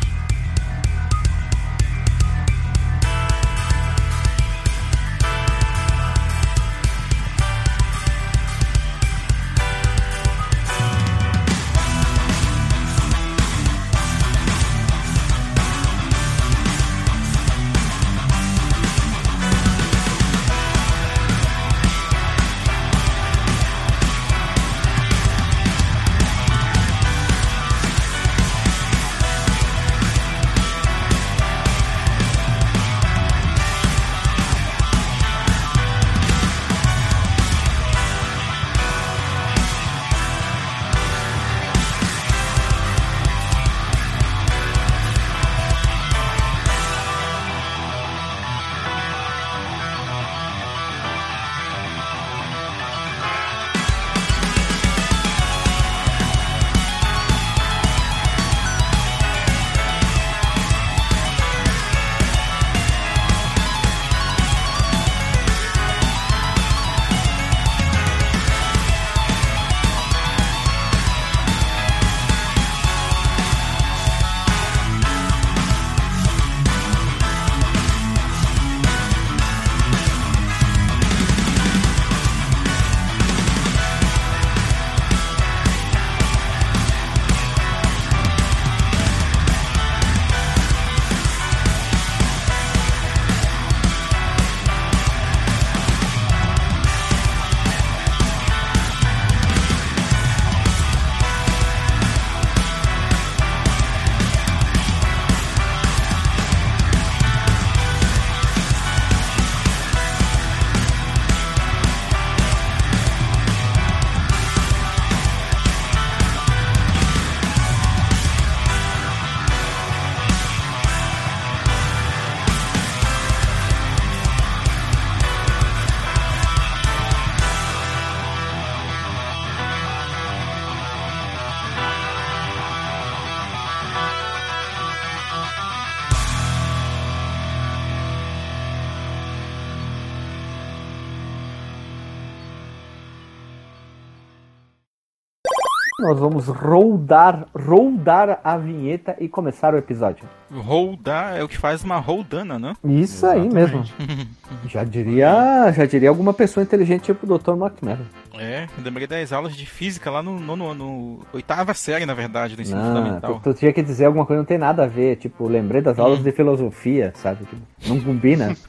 [146.23, 150.25] Vamos rodar, rodar a vinheta e começar o episódio.
[150.61, 152.73] Roldar é o que faz uma roldana, né?
[152.83, 153.83] Isso aí mesmo.
[154.67, 157.51] Já diria, já diria alguma pessoa inteligente tipo o Dr.
[157.51, 157.97] McMahon.
[158.35, 162.13] É, eu lembrei das aulas de física lá no, no, no, no oitava série, na
[162.13, 163.39] verdade, do ensino Não, fundamental.
[163.43, 165.15] tu, tu tinha que dizer alguma coisa não tem nada a ver.
[165.17, 166.23] Tipo, lembrei das aulas Hum.
[166.23, 167.45] de filosofia, sabe?
[167.45, 168.55] Que não combina.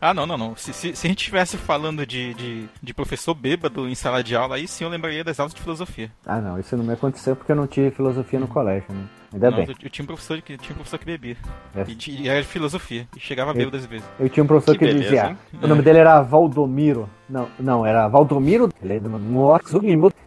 [0.00, 0.56] Ah, não, não, não.
[0.56, 4.36] Se, se, se a gente estivesse falando de, de, de professor bêbado em sala de
[4.36, 6.10] aula, aí sim eu lembraria das aulas de filosofia.
[6.26, 9.04] Ah, não, isso não me aconteceu porque eu não tive filosofia no colégio, né?
[9.34, 9.66] Ainda Não, bem.
[9.68, 11.36] eu, eu tinha um professor que, tinha um professor que bebia.
[11.74, 11.84] É.
[11.88, 13.08] E, e era de filosofia.
[13.16, 14.06] E chegava bêbado às vezes.
[14.18, 15.30] Eu tinha um professor Que que, beleza, dizia.
[15.30, 15.38] hein?
[15.60, 17.10] O nome dele era Valdomiro.
[17.28, 18.70] Não, não, era Valdomiro.
[18.80, 19.00] Ele, é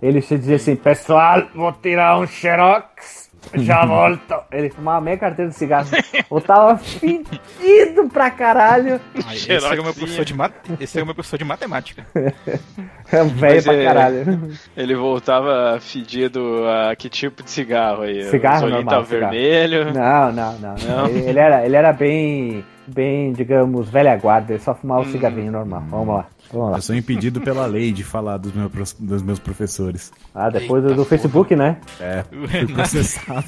[0.01, 3.26] ele dizia assim: Pessoal, vou tirar um xerox.
[3.55, 4.35] Já volto.
[4.51, 5.87] Ele fumava meia carteira de cigarro.
[6.29, 8.99] Eu tava fedido pra caralho.
[9.25, 10.51] Ah, esse era o meu professor de mat...
[10.79, 12.05] Esse era o meu professor de matemática.
[13.09, 14.51] É um velho pra é- caralho.
[14.75, 18.21] Ele voltava fedido a que tipo de cigarro aí?
[18.25, 19.31] Cigarro normal, tava cigarro.
[19.31, 19.93] vermelho.
[19.93, 20.75] Não, não, não.
[20.75, 21.07] Não?
[21.07, 24.51] Ele, ele era, ele era bem, bem, digamos, velha guarda.
[24.51, 25.83] Ele só fumava um cigarrinho normal.
[25.89, 26.25] Vamos lá.
[26.51, 26.77] Vamos lá.
[26.77, 30.11] Eu sou impedido pela lei de falar dos, meus pros- dos meus professores.
[30.33, 31.77] Ah, depois Eita do Facebook, né?
[31.99, 33.45] É, fui processado.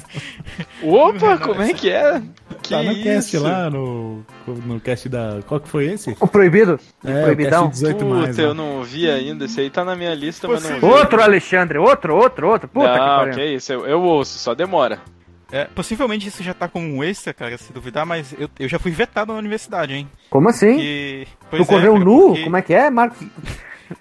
[0.82, 2.22] Opa, como é que é?
[2.62, 3.42] Que tá no cast isso?
[3.42, 5.40] lá, no, no cast da...
[5.46, 6.14] Qual que foi esse?
[6.20, 6.78] O proibido?
[7.04, 7.64] É, proibidão?
[7.66, 8.28] o cast 18 mais.
[8.30, 8.54] Puta, eu ó.
[8.54, 9.44] não vi ainda.
[9.46, 10.84] Esse aí tá na minha lista, mas não vi.
[10.84, 12.68] Outro Alexandre, outro, outro, outro.
[12.68, 13.34] Puta que não, pariu.
[13.34, 15.00] que isso, eu, eu ouço, só demora.
[15.52, 18.78] É, possivelmente isso já tá como um extra, cara, se duvidar, mas eu, eu já
[18.78, 20.08] fui vetado na universidade, hein?
[20.30, 20.76] Como assim?
[20.76, 21.26] Que...
[21.50, 22.26] tu é, correu cara, nu?
[22.28, 23.18] porque- Como é que é, Marcos?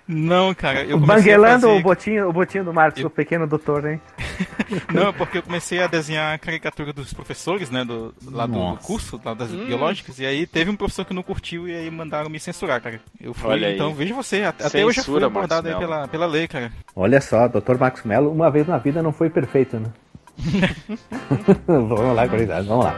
[0.07, 1.79] Não, cara, eu Banguelando fazer...
[1.79, 3.99] o botinho, o botinho do Marcos, Eu- o pequeno doutor, hein?
[4.93, 8.83] Não, porque eu comecei a desenhar a caricatura dos professores, né, do, lá do Nossa.
[8.85, 9.65] curso, lá das Hum.
[9.65, 13.01] biológicas, e aí teve um professor que não curtiu e aí mandaram me censurar, cara.
[13.19, 13.73] Eu fui, Olha aí.
[13.75, 16.71] então veja você, até, até eu já fui Censura, abordado pela, pela lei, cara.
[16.95, 19.87] Olha só, doutor Marcos Mello, uma vez na vida não foi perfeito, né?
[21.65, 22.93] 不用来管理层不用来